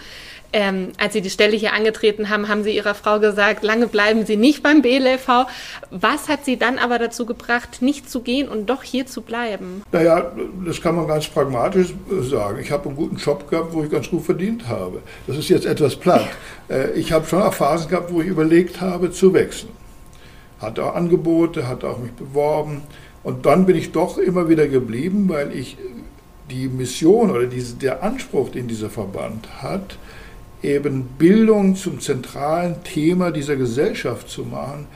ähm, 0.53 0.93
als 0.97 1.13
Sie 1.13 1.21
die 1.21 1.31
Stelle 1.31 1.57
hier 1.57 1.73
angetreten 1.73 2.31
haben, 2.31 2.49
haben 2.49 2.63
Sie 2.63 2.71
Ihrer 2.71 2.95
Frau 2.95 3.19
gesagt, 3.19 3.65
lange 3.65 3.89
bleiben 3.89 4.25
Sie 4.25 4.37
nicht 4.37 4.63
beim 4.63 4.83
BLV. 4.83 5.47
Was 5.91 6.29
hat 6.29 6.45
Sie 6.45 6.57
dann 6.57 6.79
aber 6.79 7.01
dazu 7.01 7.27
gebracht, 7.27 7.83
nicht 7.83 8.09
zu 8.09 8.21
gehen 8.21 8.49
und 8.49 8.71
doch 8.71 8.85
hier 8.85 9.07
zu 9.07 9.23
bleiben? 9.23 9.83
Naja, 9.91 10.31
das 10.65 10.81
kann 10.81 10.95
man 10.95 11.09
ganz 11.09 11.27
pragmatisch 11.27 11.93
sagen. 12.23 12.61
Ich 12.61 12.71
habe 12.71 12.89
einen 12.89 12.97
guten 12.97 13.17
Job 13.17 13.51
gehabt, 13.51 13.75
wo 13.75 13.83
ich 13.83 13.91
ganz 13.91 14.09
gut 14.09 14.25
verdient 14.25 14.69
habe. 14.69 15.03
Das 15.27 15.37
ist 15.37 15.49
jetzt 15.49 15.67
etwas 15.67 15.97
platt. 15.97 16.29
Äh, 16.71 16.93
ich 16.93 17.11
habe 17.11 17.27
schon 17.27 17.43
auch 17.43 17.53
Phasen 17.53 17.91
gehabt, 17.91 18.13
wo 18.13 18.21
ich 18.21 18.29
überlegt 18.29 18.81
habe, 18.81 19.11
zu 19.11 19.35
wechseln 19.35 19.71
hatte 20.61 20.85
auch 20.85 20.95
Angebote, 20.95 21.69
hatte 21.69 21.89
auch 21.89 21.99
mich 21.99 22.13
beworben. 22.13 22.83
Und 23.27 23.45
dann 23.45 23.67
bin 23.67 23.75
ich 23.75 23.91
doch 23.91 24.19
immer 24.19 24.49
wieder 24.49 24.69
geblieben, 24.69 25.29
weil 25.29 25.51
ich 25.51 25.77
die 26.49 26.69
Mission 26.69 27.33
oder 27.33 27.47
diese, 27.47 27.75
der 27.75 28.05
Anspruch, 28.05 28.51
den 28.51 28.69
dieser 28.69 28.89
Verband 28.89 29.49
hat, 29.61 29.99
eben 30.63 31.09
Bildung 31.19 31.75
zum 31.75 31.99
zentralen 31.99 32.85
Thema 32.85 33.33
dieser 33.33 33.57
Gesellschaft 33.57 34.29
zu 34.29 34.45
machen, 34.45 34.87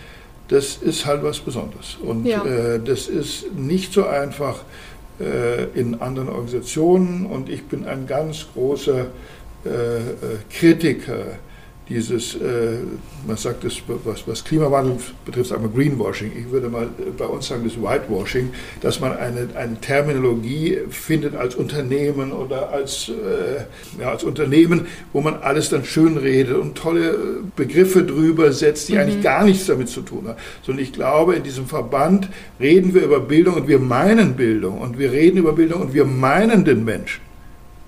das 0.46 0.76
ist 0.76 1.06
halt 1.06 1.24
was 1.24 1.40
Besonderes. 1.40 1.96
Und 2.00 2.24
ja. 2.24 2.44
äh, 2.44 2.78
das 2.78 3.08
ist 3.08 3.52
nicht 3.56 3.92
so 3.92 4.06
einfach 4.06 4.60
äh, 5.18 5.64
in 5.74 6.00
anderen 6.00 6.28
Organisationen. 6.28 7.26
Und 7.26 7.48
ich 7.48 7.64
bin 7.64 7.84
ein 7.84 8.06
ganz 8.06 8.46
großer 8.54 9.06
äh, 9.64 9.68
äh 9.68 10.12
Kritiker 10.52 11.24
dieses, 11.90 12.36
äh, 12.36 12.78
man 13.26 13.36
sagt 13.36 13.64
das, 13.64 13.82
was, 14.04 14.26
was 14.26 14.44
Klimawandel 14.44 14.96
betrifft, 15.24 15.50
sagen 15.50 15.64
wir 15.64 15.70
Greenwashing. 15.70 16.30
Ich 16.38 16.50
würde 16.50 16.68
mal 16.68 16.84
äh, 16.84 17.10
bei 17.18 17.26
uns 17.26 17.48
sagen, 17.48 17.64
das 17.64 17.76
Whitewashing, 17.76 18.50
dass 18.80 19.00
man 19.00 19.16
eine, 19.16 19.48
eine 19.56 19.78
Terminologie 19.80 20.78
findet 20.88 21.34
als 21.34 21.56
Unternehmen 21.56 22.30
oder 22.32 22.70
als, 22.70 23.08
äh, 23.08 24.00
ja, 24.00 24.10
als 24.10 24.22
Unternehmen, 24.22 24.86
wo 25.12 25.20
man 25.20 25.34
alles 25.42 25.68
dann 25.68 25.84
schön 25.84 26.16
redet 26.16 26.56
und 26.56 26.76
tolle 26.76 27.18
Begriffe 27.56 28.04
drüber 28.04 28.52
setzt, 28.52 28.88
die 28.88 28.92
mhm. 28.92 29.00
eigentlich 29.00 29.22
gar 29.22 29.44
nichts 29.44 29.66
damit 29.66 29.88
zu 29.88 30.02
tun 30.02 30.28
haben. 30.28 30.38
Sondern 30.62 30.84
ich 30.84 30.92
glaube, 30.92 31.34
in 31.34 31.42
diesem 31.42 31.66
Verband 31.66 32.28
reden 32.60 32.94
wir 32.94 33.02
über 33.02 33.18
Bildung 33.18 33.56
und 33.56 33.68
wir 33.68 33.80
meinen 33.80 34.36
Bildung 34.36 34.80
und 34.80 34.96
wir 34.96 35.10
reden 35.10 35.38
über 35.38 35.54
Bildung 35.54 35.82
und 35.82 35.92
wir 35.92 36.04
meinen 36.04 36.64
den 36.64 36.84
Menschen 36.84 37.29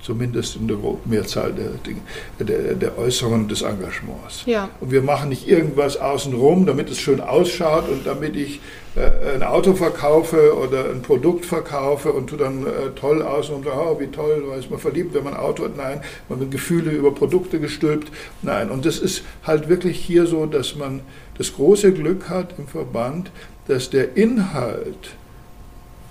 zumindest 0.03 0.57
in 0.57 0.69
der 0.69 0.77
Mehrzahl 1.05 1.53
der, 1.53 2.45
der, 2.45 2.75
der 2.75 2.99
Äußerungen 2.99 3.49
des 3.49 3.63
Engagements. 3.63 4.43
Ja. 4.47 4.69
Und 4.81 4.91
wir 4.91 5.01
machen 5.01 5.29
nicht 5.29 5.49
irgendwas 5.49 5.97
außenrum, 5.97 6.67
damit 6.67 6.91
es 6.91 6.99
schön 6.99 7.21
ausschaut 7.21 7.89
und 7.89 8.05
damit 8.05 8.35
ich 8.35 8.61
äh, 8.97 9.35
ein 9.35 9.43
Auto 9.45 9.75
verkaufe 9.75 10.57
oder 10.57 10.91
ein 10.91 11.03
Produkt 11.03 11.47
verkaufe 11.47 12.13
und 12.13 12.29
tu 12.29 12.37
dann 12.37 12.67
äh, 12.67 12.91
toll 12.97 13.23
aus 13.23 13.49
und 13.49 13.65
sage, 13.65 13.77
oh, 13.79 14.01
wie 14.01 14.09
toll, 14.09 14.45
da 14.49 14.57
ist 14.57 14.71
man 14.71 14.81
verliebt, 14.81 15.15
wenn 15.15 15.23
man 15.23 15.35
ein 15.35 15.41
Auto 15.41 15.65
hat. 15.65 15.77
Nein, 15.77 16.03
man 16.29 16.41
wird 16.41 16.51
Gefühle 16.51 16.91
über 16.91 17.15
Produkte 17.15 17.61
gestülpt. 17.61 18.11
Nein, 18.43 18.71
und 18.71 18.85
das 18.85 18.99
ist 18.99 19.23
halt 19.45 19.69
wirklich 19.69 19.99
hier 19.99 20.27
so, 20.27 20.47
dass 20.47 20.75
man 20.75 21.01
das 21.39 21.55
große 21.55 21.93
Glück 21.93 22.29
hat 22.29 22.59
im 22.59 22.67
Verband, 22.67 23.31
dass 23.69 23.89
der 23.89 24.17
Inhalt 24.17 25.15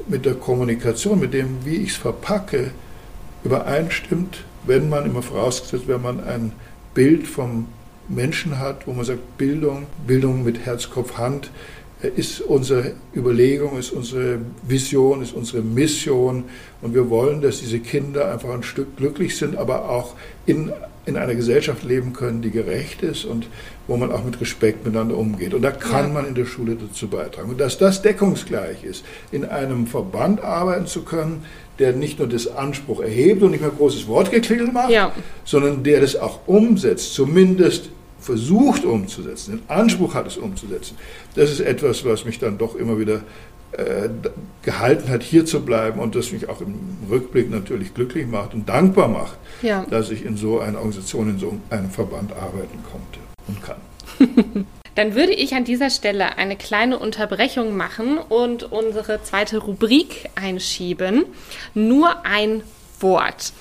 mit 0.08 0.26
der 0.26 0.36
Kommunikation, 0.36 1.20
mit 1.20 1.34
dem, 1.34 1.66
wie 1.66 1.76
ich 1.76 1.90
es 1.90 1.96
verpacke, 1.98 2.72
übereinstimmt, 3.44 4.44
wenn 4.66 4.90
man 4.90 5.06
immer 5.06 5.22
vorausgesetzt, 5.22 5.88
wenn 5.88 6.02
man 6.02 6.24
ein 6.24 6.52
Bild 6.94 7.28
vom 7.28 7.68
Menschen 8.08 8.60
hat, 8.60 8.88
wo 8.88 8.94
man 8.94 9.06
sagt, 9.06 9.38
Bildung, 9.38 9.86
Bildung 10.06 10.44
mit 10.44 10.66
Herz, 10.66 10.90
Kopf, 10.90 11.18
Hand, 11.18 11.50
äh, 12.02 12.10
ist 12.16 12.42
unsere 12.42 12.94
Überlegung, 13.16 13.78
ist 13.78 13.92
unsere 13.92 14.40
Vision, 14.68 15.22
ist 15.22 15.34
unsere 15.34 15.62
Mission. 15.62 16.46
Und 16.82 16.94
wir 16.94 17.10
wollen, 17.10 17.42
dass 17.42 17.60
diese 17.60 17.80
Kinder 17.80 18.32
einfach 18.32 18.50
ein 18.50 18.64
Stück 18.64 18.98
glücklich 18.98 19.38
sind, 19.38 19.58
aber 19.58 19.90
auch 19.90 20.16
in, 20.46 20.72
in 21.06 21.18
einer 21.18 21.34
Gesellschaft 21.34 21.84
leben 21.84 22.14
können, 22.14 22.42
die 22.42 22.52
gerecht 22.52 23.02
ist 23.02 23.26
und 23.26 23.48
wo 23.88 23.98
man 23.98 24.12
auch 24.12 24.24
mit 24.24 24.40
Respekt 24.40 24.86
miteinander 24.86 25.18
umgeht. 25.18 25.54
Und 25.54 25.64
da 25.64 25.72
kann 25.72 26.08
ja. 26.08 26.14
man 26.14 26.28
in 26.28 26.36
der 26.36 26.46
Schule 26.46 26.76
dazu 26.76 27.08
beitragen. 27.08 27.50
Und 27.50 27.60
dass 27.60 27.78
das 27.78 28.02
deckungsgleich 28.02 28.84
ist, 28.84 29.04
in 29.32 29.46
einem 29.46 29.88
Verband 29.88 30.42
arbeiten 30.42 30.86
zu 30.86 31.04
können, 31.04 31.44
der 31.80 31.94
nicht 31.94 32.20
nur 32.20 32.28
das 32.28 32.48
Anspruch 32.48 33.02
erhebt 33.02 33.42
und 33.42 33.52
nicht 33.52 33.62
mehr 33.62 33.72
großes 33.72 34.08
Wortgeklingel 34.08 34.72
macht, 34.72 34.92
ja. 34.92 35.12
sondern 35.44 35.84
der 35.84 36.02
das 36.02 36.16
auch 36.16 36.42
umsetzt, 36.46 37.16
zumindest 37.16 37.90
versucht 38.20 38.86
umzusetzen, 38.86 39.58
den 39.58 39.62
Anspruch 39.68 40.14
hat 40.14 40.28
es 40.28 40.38
umzusetzen. 40.38 40.96
Das 41.34 41.50
ist 41.50 41.60
etwas, 41.60 42.06
was 42.06 42.24
mich 42.24 42.38
dann 42.38 42.60
doch 42.60 42.76
immer 42.76 43.00
wieder 43.00 43.24
gehalten 44.64 45.10
hat, 45.10 45.24
hier 45.24 45.46
zu 45.46 45.64
bleiben 45.64 46.00
und 46.00 46.16
das 46.16 46.32
mich 46.32 46.50
auch 46.50 46.62
im 46.62 46.76
Rückblick 47.10 47.50
natürlich 47.50 47.94
glücklich 47.94 48.28
macht 48.28 48.54
und 48.54 48.68
dankbar 48.68 49.08
macht, 49.08 49.38
ja. 49.62 49.86
dass 49.90 50.12
ich 50.12 50.26
in 50.26 50.38
so 50.38 50.60
einer 50.60 50.78
Organisation, 50.78 51.30
in 51.30 51.40
so 51.40 51.58
einem 51.70 51.90
Verband 51.90 52.34
arbeiten 52.34 52.80
konnte 52.92 53.20
und 53.48 53.62
kann. 53.64 54.66
Dann 54.96 55.16
würde 55.16 55.32
ich 55.32 55.56
an 55.56 55.64
dieser 55.64 55.90
Stelle 55.90 56.38
eine 56.38 56.58
kleine 56.58 57.00
Unterbrechung 57.00 57.78
machen 57.78 58.18
und 58.18 58.64
unsere 58.64 59.24
zweite 59.24 59.60
Rubrik 59.60 60.30
einschieben. 60.36 61.24
Nur 61.74 62.26
ein 62.26 62.62
Wort. 63.00 63.54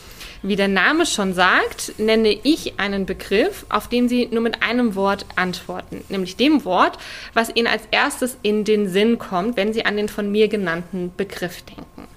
Wie 0.42 0.56
der 0.56 0.68
Name 0.68 1.04
schon 1.04 1.34
sagt, 1.34 1.98
nenne 1.98 2.30
ich 2.30 2.80
einen 2.80 3.04
Begriff, 3.04 3.66
auf 3.68 3.88
den 3.88 4.08
Sie 4.08 4.26
nur 4.32 4.40
mit 4.40 4.62
einem 4.62 4.94
Wort 4.94 5.26
antworten, 5.36 6.02
nämlich 6.08 6.36
dem 6.36 6.64
Wort, 6.64 6.96
was 7.34 7.54
Ihnen 7.54 7.66
als 7.66 7.82
erstes 7.90 8.38
in 8.40 8.64
den 8.64 8.88
Sinn 8.88 9.18
kommt, 9.18 9.58
wenn 9.58 9.74
Sie 9.74 9.84
an 9.84 9.98
den 9.98 10.08
von 10.08 10.32
mir 10.32 10.48
genannten 10.48 11.12
Begriff 11.14 11.60
denken. 11.60 12.08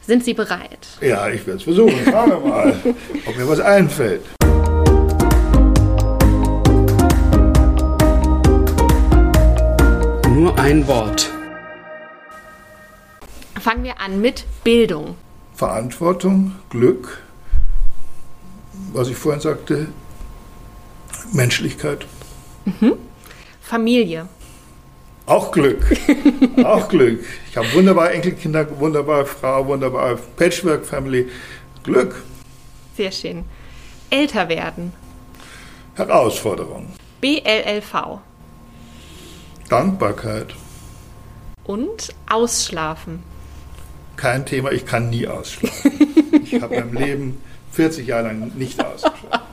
Sind 0.00 0.24
Sie 0.24 0.34
bereit? 0.34 0.88
Ja, 1.00 1.28
ich 1.28 1.46
werde 1.46 1.58
es 1.58 1.62
versuchen. 1.62 1.94
Schauen 2.04 2.30
wir 2.30 2.40
mal, 2.40 2.74
ob 3.26 3.36
mir 3.36 3.48
was 3.48 3.60
einfällt. 3.60 4.22
Nur 10.28 10.58
ein 10.58 10.88
Wort. 10.88 11.30
Fangen 13.60 13.84
wir 13.84 14.00
an 14.00 14.20
mit 14.20 14.44
Bildung. 14.64 15.14
Verantwortung, 15.54 16.56
Glück, 16.70 17.22
was 18.92 19.08
ich 19.08 19.16
vorhin 19.16 19.40
sagte, 19.40 19.88
Menschlichkeit. 21.32 22.06
Mhm. 22.64 22.94
Familie. 23.60 24.28
Auch 25.26 25.52
Glück. 25.52 25.84
auch 26.64 26.88
Glück. 26.88 27.24
Ich 27.50 27.56
habe 27.56 27.72
wunderbare 27.72 28.12
Enkelkinder, 28.12 28.66
wunderbare 28.80 29.26
Frau, 29.26 29.66
wunderbare 29.66 30.18
Patchwork-Family. 30.36 31.28
Glück. 31.84 32.22
Sehr 32.96 33.12
schön. 33.12 33.44
Älter 34.10 34.48
werden. 34.48 34.92
Herausforderung. 35.94 36.92
BLLV. 37.20 38.20
Dankbarkeit. 39.68 40.54
Und 41.64 42.08
ausschlafen. 42.28 43.22
Kein 44.16 44.44
Thema, 44.44 44.72
ich 44.72 44.84
kann 44.84 45.10
nie 45.10 45.28
ausschlafen. 45.28 45.92
ich 46.44 46.60
habe 46.60 46.80
mein 46.80 46.92
Leben 46.92 47.42
40 47.72 48.06
Jahre 48.06 48.28
lang 48.28 48.52
nicht 48.56 48.84
ausgeschlafen. 48.84 49.40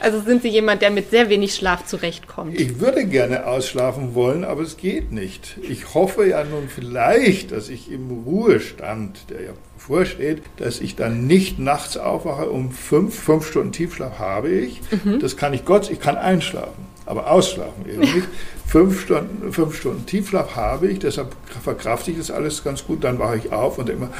Also 0.00 0.20
sind 0.20 0.42
Sie 0.42 0.48
jemand, 0.48 0.82
der 0.82 0.90
mit 0.90 1.10
sehr 1.10 1.28
wenig 1.28 1.54
Schlaf 1.54 1.84
zurechtkommt? 1.84 2.58
Ich 2.58 2.80
würde 2.80 3.06
gerne 3.06 3.46
ausschlafen 3.46 4.14
wollen, 4.14 4.44
aber 4.44 4.62
es 4.62 4.76
geht 4.76 5.12
nicht. 5.12 5.58
Ich 5.68 5.94
hoffe 5.94 6.26
ja 6.26 6.42
nun 6.44 6.68
vielleicht, 6.68 7.52
dass 7.52 7.68
ich 7.68 7.90
im 7.90 8.10
Ruhestand, 8.24 9.30
der 9.30 9.42
ja 9.42 9.50
vorsteht, 9.76 10.42
dass 10.56 10.80
ich 10.80 10.96
dann 10.96 11.26
nicht 11.26 11.58
nachts 11.58 11.96
aufwache 11.96 12.48
um 12.50 12.70
fünf, 12.70 13.14
fünf 13.14 13.46
Stunden 13.46 13.72
Tiefschlaf 13.72 14.18
habe 14.18 14.50
ich. 14.50 14.80
Mhm. 15.04 15.20
Das 15.20 15.36
kann 15.36 15.52
ich 15.52 15.64
Gott, 15.64 15.90
ich 15.90 16.00
kann 16.00 16.16
einschlafen, 16.16 16.86
aber 17.06 17.30
ausschlafen 17.30 17.86
eben 17.88 18.00
nicht. 18.00 18.28
fünf 18.66 19.02
Stunden, 19.02 19.52
fünf 19.52 19.76
Stunden 19.76 20.06
Tiefschlaf 20.06 20.56
habe 20.56 20.88
ich, 20.88 21.00
deshalb 21.00 21.34
verkrafte 21.62 22.10
ich 22.10 22.18
das 22.18 22.30
alles 22.30 22.64
ganz 22.64 22.86
gut. 22.86 23.04
Dann 23.04 23.18
wache 23.18 23.36
ich 23.36 23.52
auf 23.52 23.78
und 23.78 23.88
denke 23.88 24.04
immer, 24.04 24.12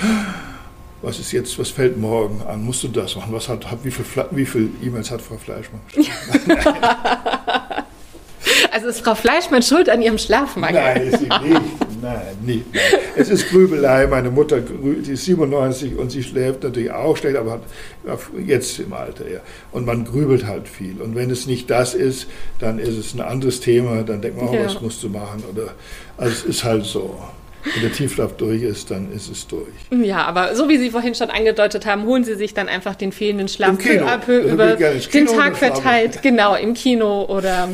was 1.02 1.18
ist 1.18 1.32
jetzt, 1.32 1.58
was 1.58 1.70
fällt 1.70 1.96
morgen 1.96 2.42
an? 2.46 2.62
Musst 2.62 2.82
du 2.82 2.88
das 2.88 3.16
machen? 3.16 3.32
Was 3.32 3.48
hat, 3.48 3.70
hat 3.70 3.78
wie 3.84 3.90
viele 3.90 4.26
wie 4.32 4.46
viel 4.46 4.70
E-Mails 4.82 5.10
hat 5.10 5.22
Frau 5.22 5.36
Fleischmann? 5.36 5.80
also 8.72 8.88
ist 8.88 9.00
Frau 9.00 9.14
Fleischmann 9.14 9.62
schuld 9.62 9.88
an 9.88 10.02
ihrem 10.02 10.18
Schlafmangel? 10.18 10.80
Nein, 10.80 11.02
ist 11.02 11.18
sie 11.20 11.28
nicht. 11.28 11.62
Nein. 12.02 12.20
Nein. 12.44 12.64
Es 13.16 13.30
ist 13.30 13.48
Grübelei. 13.48 14.06
Meine 14.06 14.30
Mutter, 14.30 14.60
die 14.60 15.12
ist 15.12 15.24
97 15.24 15.96
und 15.96 16.10
sie 16.10 16.22
schläft 16.22 16.62
natürlich 16.62 16.90
auch 16.90 17.16
schlecht, 17.16 17.36
aber 17.36 17.60
jetzt 18.46 18.78
im 18.78 18.92
Alter, 18.92 19.28
ja. 19.28 19.40
Und 19.72 19.86
man 19.86 20.04
grübelt 20.04 20.46
halt 20.46 20.68
viel. 20.68 21.00
Und 21.00 21.14
wenn 21.14 21.30
es 21.30 21.46
nicht 21.46 21.70
das 21.70 21.94
ist, 21.94 22.26
dann 22.58 22.78
ist 22.78 22.96
es 22.96 23.14
ein 23.14 23.20
anderes 23.20 23.60
Thema. 23.60 24.02
Dann 24.02 24.20
denkt 24.20 24.38
man, 24.38 24.48
oh, 24.48 24.54
ja. 24.54 24.64
was 24.64 24.80
musst 24.80 25.02
du 25.02 25.08
machen? 25.08 25.44
Oder, 25.50 25.74
also 26.16 26.32
es 26.32 26.44
ist 26.44 26.64
halt 26.64 26.84
so. 26.84 27.18
Wenn 27.64 27.83
der 27.83 27.92
Tiefschlaf 27.92 28.37
durch 28.37 28.62
ist, 28.62 28.90
dann 28.90 29.12
ist 29.12 29.31
es 29.31 29.46
durch. 29.46 29.68
Ja, 29.90 30.25
aber 30.25 30.55
so 30.55 30.68
wie 30.68 30.79
Sie 30.79 30.90
vorhin 30.90 31.14
schon 31.14 31.31
angedeutet 31.31 31.87
haben, 31.87 32.05
holen 32.05 32.25
Sie 32.25 32.35
sich 32.35 32.55
dann 32.55 32.68
einfach 32.68 32.94
den 32.94 33.12
fehlenden 33.12 33.49
Schlaf 33.49 33.79
peu 33.79 34.03
à 34.05 34.18
peu 34.18 34.40
über 34.40 34.77
den 34.77 35.27
Tag 35.27 35.57
verteilt. 35.57 36.23
Genau, 36.23 36.55
im 36.55 36.75
Kino 36.75 37.25
oder 37.25 37.68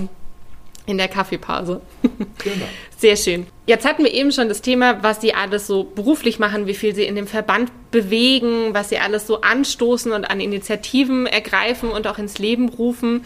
in 0.86 0.98
der 0.98 1.08
Kaffeepause. 1.08 1.80
Genau. 2.02 2.66
Sehr 2.98 3.16
schön. 3.16 3.46
Jetzt 3.66 3.84
hatten 3.84 4.04
wir 4.04 4.14
eben 4.14 4.32
schon 4.32 4.48
das 4.48 4.62
Thema, 4.62 5.02
was 5.02 5.20
Sie 5.20 5.34
alles 5.34 5.66
so 5.66 5.84
beruflich 5.84 6.38
machen, 6.38 6.66
wie 6.66 6.74
viel 6.74 6.94
Sie 6.94 7.04
in 7.04 7.16
dem 7.16 7.26
Verband 7.26 7.70
bewegen, 7.90 8.72
was 8.72 8.88
Sie 8.88 8.98
alles 8.98 9.26
so 9.26 9.40
anstoßen 9.40 10.12
und 10.12 10.24
an 10.24 10.40
Initiativen 10.40 11.26
ergreifen 11.26 11.90
und 11.90 12.06
auch 12.06 12.18
ins 12.18 12.38
Leben 12.38 12.68
rufen 12.68 13.24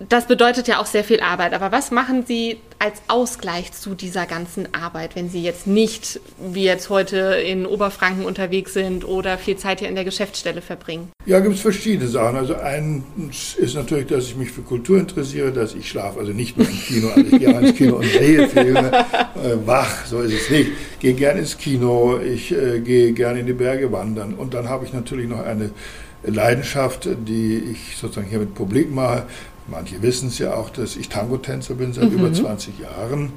das 0.00 0.26
bedeutet 0.26 0.68
ja 0.68 0.80
auch 0.80 0.86
sehr 0.86 1.02
viel 1.02 1.20
Arbeit. 1.20 1.52
Aber 1.52 1.72
was 1.72 1.90
machen 1.90 2.24
Sie 2.26 2.58
als 2.78 3.02
Ausgleich 3.08 3.72
zu 3.72 3.94
dieser 3.94 4.26
ganzen 4.26 4.72
Arbeit, 4.72 5.16
wenn 5.16 5.28
Sie 5.28 5.42
jetzt 5.42 5.66
nicht 5.66 6.20
wie 6.38 6.64
jetzt 6.64 6.88
heute 6.88 7.16
in 7.16 7.66
Oberfranken 7.66 8.24
unterwegs 8.24 8.74
sind 8.74 9.04
oder 9.04 9.38
viel 9.38 9.56
Zeit 9.56 9.80
hier 9.80 9.88
in 9.88 9.96
der 9.96 10.04
Geschäftsstelle 10.04 10.62
verbringen? 10.62 11.10
Ja, 11.26 11.40
gibt 11.40 11.56
es 11.56 11.60
verschiedene 11.60 12.08
Sachen. 12.08 12.36
Also 12.36 12.54
eins 12.54 13.56
ist 13.56 13.74
natürlich, 13.74 14.06
dass 14.06 14.24
ich 14.24 14.36
mich 14.36 14.52
für 14.52 14.62
Kultur 14.62 14.98
interessiere, 14.98 15.50
dass 15.52 15.74
ich 15.74 15.88
schlafe, 15.88 16.20
also 16.20 16.32
nicht 16.32 16.56
nur 16.56 16.68
im 16.68 16.80
Kino, 16.80 17.08
also 17.08 17.20
ich 17.20 17.38
gehe 17.38 17.60
ins 17.60 17.76
Kino 17.76 17.96
und 17.96 18.04
sehe 18.04 18.48
Filme, 18.48 18.92
äh, 18.92 19.66
wach, 19.66 20.06
so 20.06 20.20
ist 20.20 20.34
es 20.34 20.50
nicht. 20.50 20.70
Gehe 21.00 21.14
gerne 21.14 21.40
ins 21.40 21.58
Kino, 21.58 22.18
ich 22.18 22.52
äh, 22.52 22.80
gehe 22.80 23.12
gerne 23.12 23.40
in 23.40 23.46
die 23.46 23.52
Berge 23.52 23.90
wandern 23.90 24.34
und 24.34 24.54
dann 24.54 24.68
habe 24.68 24.84
ich 24.84 24.92
natürlich 24.92 25.28
noch 25.28 25.44
eine 25.44 25.70
Leidenschaft, 26.24 27.08
die 27.26 27.58
ich 27.72 27.96
sozusagen 27.96 28.28
hier 28.28 28.40
mit 28.40 28.54
Publik 28.54 28.92
mache. 28.92 29.24
Manche 29.70 30.00
wissen 30.02 30.28
es 30.28 30.38
ja 30.38 30.54
auch, 30.54 30.70
dass 30.70 30.96
ich 30.96 31.08
Tango-Tänzer 31.08 31.74
bin 31.74 31.92
seit 31.92 32.10
mhm. 32.10 32.18
über 32.18 32.32
20 32.32 32.78
Jahren. 32.78 33.32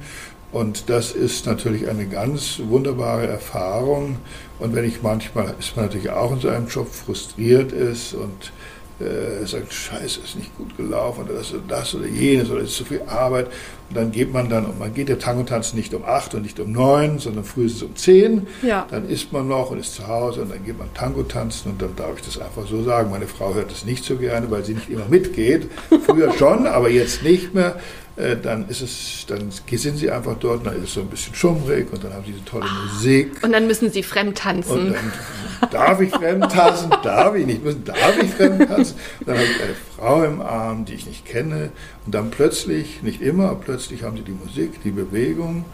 Und 0.50 0.90
das 0.90 1.12
ist 1.12 1.46
natürlich 1.46 1.88
eine 1.88 2.06
ganz 2.06 2.60
wunderbare 2.64 3.26
Erfahrung. 3.26 4.18
Und 4.58 4.74
wenn 4.74 4.84
ich 4.84 5.02
manchmal, 5.02 5.54
ist 5.58 5.76
man 5.76 5.86
natürlich 5.86 6.10
auch 6.10 6.32
in 6.32 6.40
so 6.40 6.48
einem 6.48 6.68
Job 6.68 6.88
frustriert 6.92 7.72
ist 7.72 8.12
und 8.14 8.52
äh, 9.00 9.44
sagt, 9.46 9.72
scheiße, 9.72 10.20
ist 10.20 10.36
nicht 10.36 10.56
gut 10.56 10.76
gelaufen 10.76 11.24
oder 11.24 11.34
das 11.34 11.52
oder 11.52 11.62
das 11.68 11.94
oder 11.94 12.06
jenes 12.06 12.50
oder 12.50 12.60
ist 12.62 12.76
zu 12.76 12.84
viel 12.84 13.02
Arbeit. 13.08 13.46
Und 13.88 13.96
dann 13.96 14.12
geht 14.12 14.32
man 14.32 14.48
dann, 14.48 14.64
und 14.64 14.78
man 14.78 14.94
geht 14.94 15.08
der 15.08 15.18
Tango 15.18 15.42
tanzen 15.42 15.76
nicht 15.76 15.92
um 15.92 16.04
acht 16.04 16.34
und 16.34 16.42
nicht 16.42 16.58
um 16.60 16.72
neun, 16.72 17.18
sondern 17.18 17.44
frühestens 17.44 17.82
um 17.82 17.96
zehn. 17.96 18.46
Ja. 18.62 18.86
Dann 18.90 19.08
isst 19.08 19.32
man 19.32 19.48
noch 19.48 19.70
und 19.70 19.78
ist 19.78 19.94
zu 19.94 20.06
Hause 20.06 20.42
und 20.42 20.50
dann 20.50 20.64
geht 20.64 20.78
man 20.78 20.92
Tango 20.94 21.22
tanzen 21.24 21.72
und 21.72 21.82
dann 21.82 21.94
darf 21.96 22.16
ich 22.16 22.24
das 22.24 22.38
einfach 22.38 22.66
so 22.66 22.82
sagen. 22.82 23.10
Meine 23.10 23.26
Frau 23.26 23.54
hört 23.54 23.70
das 23.70 23.84
nicht 23.84 24.04
so 24.04 24.16
gerne, 24.16 24.50
weil 24.50 24.64
sie 24.64 24.74
nicht 24.74 24.88
immer 24.88 25.06
mitgeht. 25.08 25.68
Früher 26.06 26.32
schon, 26.32 26.66
aber 26.66 26.88
jetzt 26.88 27.22
nicht 27.22 27.54
mehr. 27.54 27.80
Äh, 28.16 28.36
dann 28.36 28.68
ist 28.68 28.82
es, 28.82 29.24
dann 29.26 29.50
sind 29.50 29.96
sie 29.96 30.10
einfach 30.10 30.36
dort, 30.38 30.66
dann 30.66 30.76
ist 30.76 30.84
es 30.84 30.94
so 30.94 31.00
ein 31.00 31.08
bisschen 31.08 31.34
schummrig 31.34 31.90
und 31.92 32.04
dann 32.04 32.12
haben 32.12 32.24
sie 32.26 32.32
diese 32.32 32.44
tolle 32.44 32.66
Musik. 32.84 33.42
Und 33.42 33.52
dann 33.52 33.66
müssen 33.66 33.90
sie 33.90 34.02
fremd 34.02 34.38
tanzen. 34.38 34.88
Und 34.88 34.94
dann 34.94 35.70
darf 35.70 36.00
ich 36.00 36.10
fremd 36.10 36.52
tanzen, 36.52 36.90
darf 37.02 37.34
ich 37.34 37.46
nicht, 37.46 37.64
müssen, 37.64 37.84
darf 37.84 38.22
ich 38.22 38.30
fremd 38.30 38.68
tanzen. 38.68 38.96
Und 39.20 39.28
dann 39.28 39.36
habe 39.36 39.46
ich 39.46 39.62
eine 39.62 39.74
Frau 39.96 40.24
im 40.24 40.42
Arm, 40.42 40.84
die 40.84 40.94
ich 40.94 41.06
nicht 41.06 41.24
kenne. 41.24 41.70
Und 42.04 42.14
dann 42.14 42.30
plötzlich, 42.30 43.02
nicht 43.02 43.22
immer, 43.22 43.54
plötzlich 43.54 44.02
haben 44.02 44.16
sie 44.16 44.24
die 44.24 44.32
Musik, 44.32 44.82
die 44.82 44.90
Bewegung. 44.90 45.64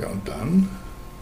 Ja, 0.00 0.08
und 0.08 0.26
dann 0.28 0.68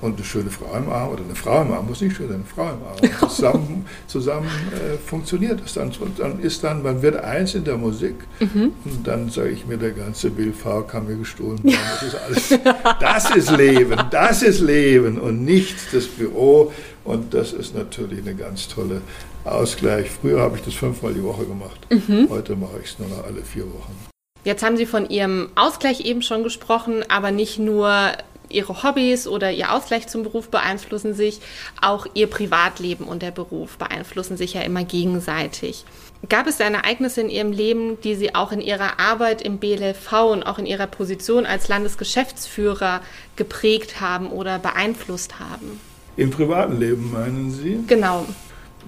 und 0.02 0.16
eine 0.16 0.24
schöne 0.24 0.50
Frau 0.50 0.76
im 0.76 0.90
Arm 0.90 1.10
oder 1.10 1.22
eine 1.24 1.34
Frau 1.34 1.62
im 1.62 1.72
Arm, 1.72 1.86
muss 1.86 2.00
nicht 2.00 2.16
schön 2.16 2.28
sein, 2.28 2.36
eine 2.36 2.44
Frau 2.44 2.64
im 2.64 2.82
Arm. 2.84 3.20
Und 3.22 3.30
zusammen, 3.30 3.86
zusammen 4.08 4.48
äh, 4.72 4.98
funktioniert 4.98 5.62
das 5.62 5.74
dann. 5.74 5.92
Und 6.00 6.18
dann 6.18 6.40
ist 6.40 6.62
dann, 6.64 6.82
man 6.82 7.00
wird 7.00 7.16
eins 7.16 7.54
in 7.54 7.64
der 7.64 7.78
Musik 7.78 8.16
mhm. 8.40 8.72
und 8.84 9.06
dann 9.06 9.30
sage 9.30 9.50
ich 9.50 9.64
mir, 9.64 9.78
der 9.78 9.92
ganze 9.92 10.30
Bill 10.30 10.52
V 10.52 10.82
kann 10.82 11.06
mir 11.06 11.16
gestohlen 11.16 11.58
werden. 11.64 11.78
Das 12.00 12.02
ist 12.02 12.16
alles, 12.16 12.60
das 13.00 13.36
ist 13.36 13.56
Leben, 13.56 14.00
das 14.10 14.42
ist 14.42 14.60
Leben 14.60 15.18
und 15.18 15.44
nicht 15.44 15.76
das 15.92 16.06
Büro. 16.06 16.72
Und 17.04 17.34
das 17.34 17.52
ist 17.52 17.74
natürlich 17.74 18.20
eine 18.20 18.34
ganz 18.34 18.68
tolle 18.68 19.00
Ausgleich. 19.44 20.08
Früher 20.08 20.40
habe 20.40 20.56
ich 20.56 20.62
das 20.62 20.74
fünfmal 20.74 21.14
die 21.14 21.22
Woche 21.22 21.44
gemacht. 21.44 21.80
Mhm. 21.90 22.28
Heute 22.30 22.54
mache 22.54 22.78
ich 22.82 22.90
es 22.90 22.98
nur 22.98 23.08
noch 23.08 23.24
alle 23.24 23.42
vier 23.42 23.64
Wochen. 23.64 23.96
Jetzt 24.44 24.64
haben 24.64 24.76
Sie 24.76 24.86
von 24.86 25.08
Ihrem 25.08 25.50
Ausgleich 25.54 26.00
eben 26.00 26.22
schon 26.22 26.42
gesprochen, 26.42 27.04
aber 27.08 27.30
nicht 27.30 27.58
nur 27.58 28.12
ihre 28.52 28.82
Hobbys 28.82 29.26
oder 29.26 29.50
ihr 29.50 29.72
Ausgleich 29.72 30.08
zum 30.08 30.22
Beruf 30.22 30.48
beeinflussen 30.48 31.14
sich, 31.14 31.40
auch 31.80 32.06
ihr 32.14 32.28
Privatleben 32.28 33.04
und 33.04 33.22
der 33.22 33.30
Beruf 33.30 33.78
beeinflussen 33.78 34.36
sich 34.36 34.54
ja 34.54 34.62
immer 34.62 34.84
gegenseitig. 34.84 35.84
Gab 36.28 36.46
es 36.46 36.56
denn 36.56 36.74
Ereignisse 36.74 37.20
in 37.20 37.30
Ihrem 37.30 37.50
Leben, 37.50 38.00
die 38.02 38.14
Sie 38.14 38.34
auch 38.34 38.52
in 38.52 38.60
Ihrer 38.60 39.00
Arbeit 39.00 39.42
im 39.42 39.58
BLV 39.58 40.12
und 40.30 40.42
auch 40.44 40.58
in 40.58 40.66
Ihrer 40.66 40.86
Position 40.86 41.46
als 41.46 41.66
Landesgeschäftsführer 41.66 43.00
geprägt 43.34 44.00
haben 44.00 44.28
oder 44.28 44.60
beeinflusst 44.60 45.40
haben? 45.40 45.80
Im 46.16 46.30
privaten 46.30 46.78
Leben 46.78 47.10
meinen 47.12 47.50
Sie? 47.50 47.80
Genau. 47.88 48.26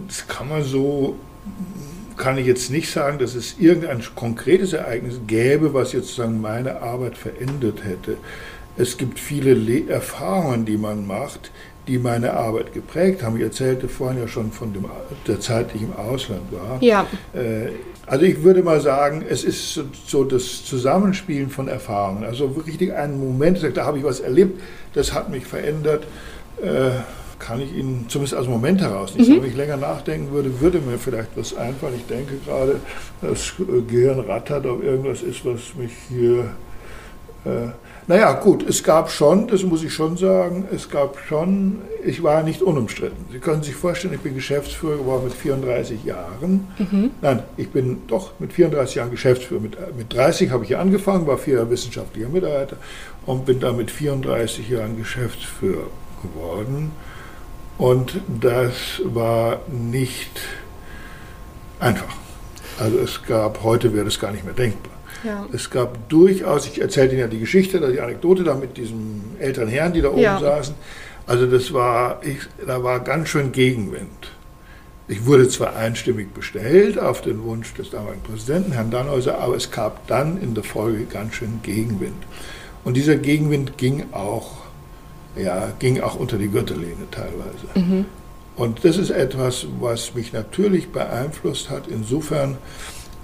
Das 0.07 0.29
kann 0.29 0.48
man 0.48 0.62
so, 0.62 1.16
kann 2.16 2.38
ich 2.38 2.46
jetzt 2.46 2.70
nicht 2.70 2.90
sagen, 2.90 3.18
dass 3.18 3.35
es 3.35 3.57
irgendein 3.59 4.03
konkretes 4.14 4.72
Ereignis 4.72 5.20
gäbe, 5.27 5.74
was 5.74 5.92
jetzt 5.92 6.09
sozusagen 6.09 6.40
meine 6.40 6.83
Arbeit 6.83 7.16
verändert 7.16 7.85
hätte. 7.85 8.16
Es 8.76 8.96
gibt 8.96 9.18
viele 9.18 9.54
Le 9.54 9.88
Erfahrungen, 9.88 10.64
die 10.64 10.76
man 10.76 11.06
macht, 11.06 11.50
die 11.87 11.98
meine 11.98 12.32
Arbeit 12.32 12.72
geprägt 12.72 13.22
haben. 13.22 13.37
Ich 13.37 13.42
erzählte 13.42 13.88
vorhin 13.88 14.18
ja 14.18 14.28
schon 14.28 14.50
von 14.52 14.72
dem, 14.72 14.87
der 15.26 15.40
Zeit, 15.40 15.72
die 15.72 15.76
ich 15.78 15.82
im 15.82 15.94
Ausland 15.94 16.42
war. 16.50 16.82
Ja. 16.82 17.06
Äh, 17.34 17.70
also 18.06 18.24
ich 18.24 18.42
würde 18.42 18.62
mal 18.62 18.80
sagen, 18.80 19.24
es 19.28 19.44
ist 19.44 19.80
so, 20.06 20.24
das 20.24 20.64
Zusammenspielen 20.64 21.50
von 21.50 21.68
Erfahrungen. 21.68 22.24
Also 22.24 22.46
richtig 22.66 22.92
einen 22.92 23.18
Moment, 23.18 23.60
da 23.74 23.84
habe 23.84 23.98
ich 23.98 24.04
was 24.04 24.20
erlebt, 24.20 24.60
das 24.92 25.14
hat 25.14 25.30
mich 25.30 25.46
verändert. 25.46 26.06
Äh, 26.62 26.90
kann 27.38 27.60
ich 27.60 27.74
Ihnen 27.74 28.06
zumindest 28.08 28.34
als 28.34 28.46
Moment 28.46 28.80
heraus 28.80 29.14
nicht. 29.14 29.28
Mhm. 29.28 29.42
Wenn 29.42 29.50
ich 29.50 29.56
länger 29.56 29.76
nachdenken 29.76 30.32
würde, 30.32 30.60
würde 30.60 30.78
mir 30.78 30.98
vielleicht 30.98 31.37
was 31.37 31.54
einfallen. 31.54 31.94
Ich 31.96 32.06
denke 32.06 32.34
gerade, 32.46 32.80
das 33.20 33.54
Gehirn 33.88 34.20
rattert, 34.20 34.64
ob 34.66 34.82
irgendwas 34.82 35.22
ist, 35.22 35.44
was 35.44 35.74
mich 35.76 35.92
hier 36.08 36.50
äh, 37.44 37.70
naja, 38.07 38.33
gut, 38.35 38.68
es 38.68 38.83
gab 38.83 39.11
schon, 39.11 39.48
das 39.48 39.62
muss 39.62 39.83
ich 39.83 39.94
schon 39.94 40.18
sagen, 40.18 40.68
es 40.70 40.90
gab 40.90 41.18
schon, 41.26 41.78
ich 42.04 42.22
war 42.22 42.42
nicht 42.42 42.61
unumstritten. 42.61 43.24
Sie 43.33 43.38
können 43.38 43.62
sich 43.62 43.74
vorstellen, 43.74 44.12
ich 44.12 44.20
bin 44.20 44.35
Geschäftsführer 44.35 44.98
geworden 44.98 45.24
mit 45.24 45.33
34 45.33 46.04
Jahren. 46.04 46.68
Mhm. 46.78 47.11
Nein, 47.22 47.42
ich 47.57 47.70
bin 47.70 48.02
doch 48.07 48.33
mit 48.38 48.52
34 48.52 48.96
Jahren 48.96 49.11
Geschäftsführer. 49.11 49.61
Mit, 49.61 49.96
mit 49.96 50.12
30 50.12 50.50
habe 50.50 50.64
ich 50.64 50.68
hier 50.68 50.80
angefangen, 50.80 51.26
war 51.26 51.38
vier 51.38 51.54
Jahre 51.54 51.70
wissenschaftlicher 51.70 52.28
Mitarbeiter 52.28 52.76
und 53.24 53.46
bin 53.46 53.59
dann 53.59 53.76
mit 53.76 53.90
34 53.90 54.68
Jahren 54.68 54.98
Geschäftsführer 54.98 55.87
geworden. 56.22 56.92
Und 57.78 58.20
das 58.40 59.00
war 59.04 59.61
nicht 59.68 60.40
einfach. 61.80 62.16
Also 62.78 62.98
es 62.98 63.22
gab, 63.22 63.62
heute 63.62 63.94
wäre 63.94 64.04
das 64.04 64.18
gar 64.18 64.30
nicht 64.30 64.44
mehr 64.44 64.54
denkbar. 64.54 64.93
Ja. 65.24 65.46
Es 65.52 65.70
gab 65.70 66.08
durchaus, 66.08 66.66
ich 66.66 66.80
erzählte 66.80 67.14
Ihnen 67.14 67.22
ja 67.22 67.28
die 67.28 67.40
Geschichte, 67.40 67.80
die 67.90 68.00
Anekdote 68.00 68.44
da 68.44 68.54
mit 68.54 68.76
diesen 68.76 69.22
älteren 69.38 69.68
Herren, 69.68 69.92
die 69.92 70.02
da 70.02 70.10
oben 70.10 70.20
ja. 70.20 70.38
saßen. 70.38 70.74
Also 71.26 71.46
das 71.46 71.72
war, 71.72 72.20
ich, 72.22 72.38
da 72.66 72.82
war 72.82 73.00
ganz 73.00 73.30
schön 73.30 73.50
Gegenwind. 73.52 74.30
Ich 75.08 75.26
wurde 75.26 75.48
zwar 75.48 75.76
einstimmig 75.76 76.32
bestellt 76.32 76.98
auf 76.98 77.20
den 77.20 77.42
Wunsch 77.42 77.74
des 77.74 77.90
damaligen 77.90 78.22
Präsidenten, 78.22 78.72
Herrn 78.72 78.90
Dannhäuser, 78.90 79.38
aber 79.38 79.56
es 79.56 79.70
gab 79.70 80.06
dann 80.06 80.40
in 80.40 80.54
der 80.54 80.64
Folge 80.64 81.04
ganz 81.04 81.34
schön 81.34 81.60
Gegenwind. 81.62 82.22
Und 82.84 82.96
dieser 82.96 83.16
Gegenwind 83.16 83.76
ging 83.78 84.04
auch, 84.12 84.52
ja, 85.37 85.72
ging 85.78 86.00
auch 86.00 86.14
unter 86.14 86.38
die 86.38 86.48
Gürtellehne 86.48 87.06
teilweise. 87.10 87.66
Mhm. 87.74 88.06
Und 88.56 88.84
das 88.84 88.98
ist 88.98 89.10
etwas, 89.10 89.66
was 89.80 90.14
mich 90.14 90.32
natürlich 90.32 90.90
beeinflusst 90.90 91.70
hat, 91.70 91.88
insofern, 91.88 92.56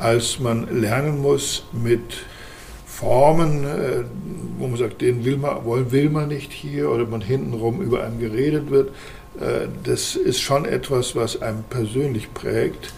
als 0.00 0.40
man 0.40 0.80
lernen 0.80 1.20
muss 1.20 1.64
mit 1.72 2.24
Formen, 3.00 3.64
äh, 3.64 4.04
wo 4.58 4.66
man 4.66 4.76
sagt, 4.76 5.00
den 5.00 5.24
will 5.24 5.38
man, 5.38 5.64
will 5.64 6.10
man 6.10 6.28
nicht 6.28 6.52
hier 6.52 6.90
oder 6.90 7.06
man 7.06 7.22
hintenrum 7.22 7.80
über 7.80 8.04
einen 8.04 8.18
geredet 8.18 8.70
wird. 8.70 8.90
Äh, 9.40 9.68
das 9.84 10.16
ist 10.16 10.40
schon 10.40 10.66
etwas, 10.66 11.16
was 11.16 11.40
einem 11.40 11.64
persönlich 11.70 12.34
prägt. 12.34 12.92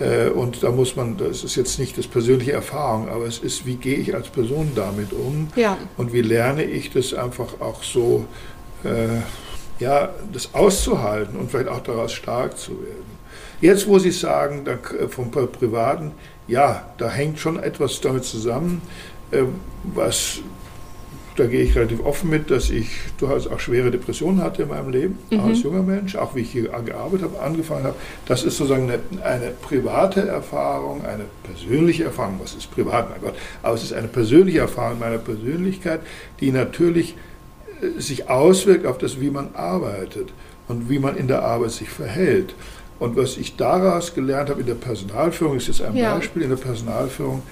Äh, 0.00 0.30
und 0.30 0.62
da 0.62 0.70
muss 0.70 0.96
man, 0.96 1.18
das 1.18 1.44
ist 1.44 1.56
jetzt 1.56 1.78
nicht 1.78 1.98
das 1.98 2.06
persönliche 2.06 2.52
Erfahrung, 2.52 3.10
aber 3.10 3.26
es 3.26 3.40
ist, 3.40 3.66
wie 3.66 3.76
gehe 3.76 3.96
ich 3.96 4.14
als 4.14 4.28
Person 4.28 4.72
damit 4.74 5.12
um? 5.12 5.48
Ja. 5.54 5.76
Und 5.98 6.14
wie 6.14 6.22
lerne 6.22 6.64
ich 6.64 6.90
das 6.90 7.12
einfach 7.12 7.60
auch 7.60 7.82
so, 7.82 8.26
ja, 9.78 10.08
das 10.32 10.54
auszuhalten 10.54 11.38
und 11.38 11.52
vielleicht 11.52 11.68
auch 11.68 11.84
daraus 11.84 12.12
stark 12.12 12.58
zu 12.58 12.72
werden. 12.72 13.22
Jetzt, 13.60 13.86
wo 13.86 14.00
Sie 14.00 14.10
sagen, 14.10 14.64
vom 15.08 15.30
Privaten, 15.30 16.10
ja, 16.52 16.82
da 16.98 17.10
hängt 17.10 17.38
schon 17.38 17.58
etwas 17.58 18.00
damit 18.02 18.24
zusammen, 18.24 18.82
äh, 19.30 19.42
was, 19.94 20.40
da 21.36 21.46
gehe 21.46 21.62
ich 21.62 21.74
relativ 21.74 22.04
offen 22.04 22.28
mit, 22.28 22.50
dass 22.50 22.68
ich 22.68 22.88
durchaus 23.16 23.46
auch 23.46 23.58
schwere 23.58 23.90
Depressionen 23.90 24.42
hatte 24.42 24.64
in 24.64 24.68
meinem 24.68 24.90
Leben, 24.90 25.18
mhm. 25.30 25.40
als 25.40 25.62
junger 25.62 25.82
Mensch, 25.82 26.14
auch 26.14 26.34
wie 26.34 26.40
ich 26.40 26.52
hier 26.52 26.64
gearbeitet 26.64 27.22
habe, 27.22 27.40
angefangen 27.40 27.84
habe. 27.84 27.96
Das 28.26 28.44
ist 28.44 28.58
sozusagen 28.58 28.90
eine, 28.90 29.00
eine, 29.24 29.50
private 29.62 30.28
Erfahrung, 30.28 31.06
eine 31.06 31.24
persönliche 31.42 32.04
Erfahrung, 32.04 32.38
was 32.40 32.54
ist 32.54 32.70
privat, 32.70 33.08
mein 33.08 33.22
Gott, 33.22 33.34
aber 33.62 33.74
es 33.74 33.82
ist 33.82 33.94
eine 33.94 34.08
persönliche 34.08 34.58
Erfahrung 34.58 34.98
meiner 34.98 35.18
Persönlichkeit, 35.18 36.00
die 36.40 36.52
natürlich 36.52 37.16
äh, 37.80 37.98
sich 37.98 38.28
auswirkt 38.28 38.84
auf 38.84 38.98
das, 38.98 39.22
wie 39.22 39.30
man 39.30 39.54
arbeitet 39.54 40.34
und 40.68 40.90
wie 40.90 40.98
man 40.98 41.16
in 41.16 41.28
der 41.28 41.42
Arbeit 41.42 41.70
sich 41.70 41.88
verhält. 41.88 42.54
Und 42.98 43.16
was 43.16 43.36
ich 43.36 43.56
daraus 43.56 44.14
gelernt 44.14 44.50
habe 44.50 44.60
in 44.60 44.66
der 44.66 44.74
Personalführung, 44.74 45.56
ist 45.56 45.68
jetzt 45.68 45.82
ein 45.82 45.96
ja. 45.96 46.14
Beispiel 46.14 46.42
in 46.42 46.50
der 46.50 46.56
Personalführung, 46.56 47.42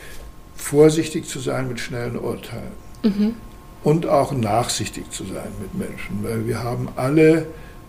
vorsichtig 0.55 1.27
zu 1.27 1.39
sein 1.41 1.69
mit 1.69 1.81
schnellen 1.81 2.17
Urteilen. 2.17 2.73
Mhm. 3.03 3.35
Und 3.83 4.07
auch 4.07 4.33
nachsichtig 4.33 5.11
zu 5.11 5.25
sein 5.25 5.49
mit 5.61 5.75
Menschen, 5.75 6.23
weil 6.23 6.47
wir 6.47 6.63
haben 6.63 6.89
alle 6.97 7.47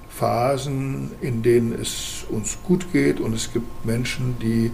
Phasen, 0.10 1.12
in 1.22 1.42
denen 1.42 1.74
es 1.80 2.26
uns 2.30 2.58
gut 2.64 2.92
geht 2.94 3.20
und 3.20 3.34
es 3.34 3.52
gibt 3.52 3.86
Menschen, 3.86 4.38
die 4.42 4.72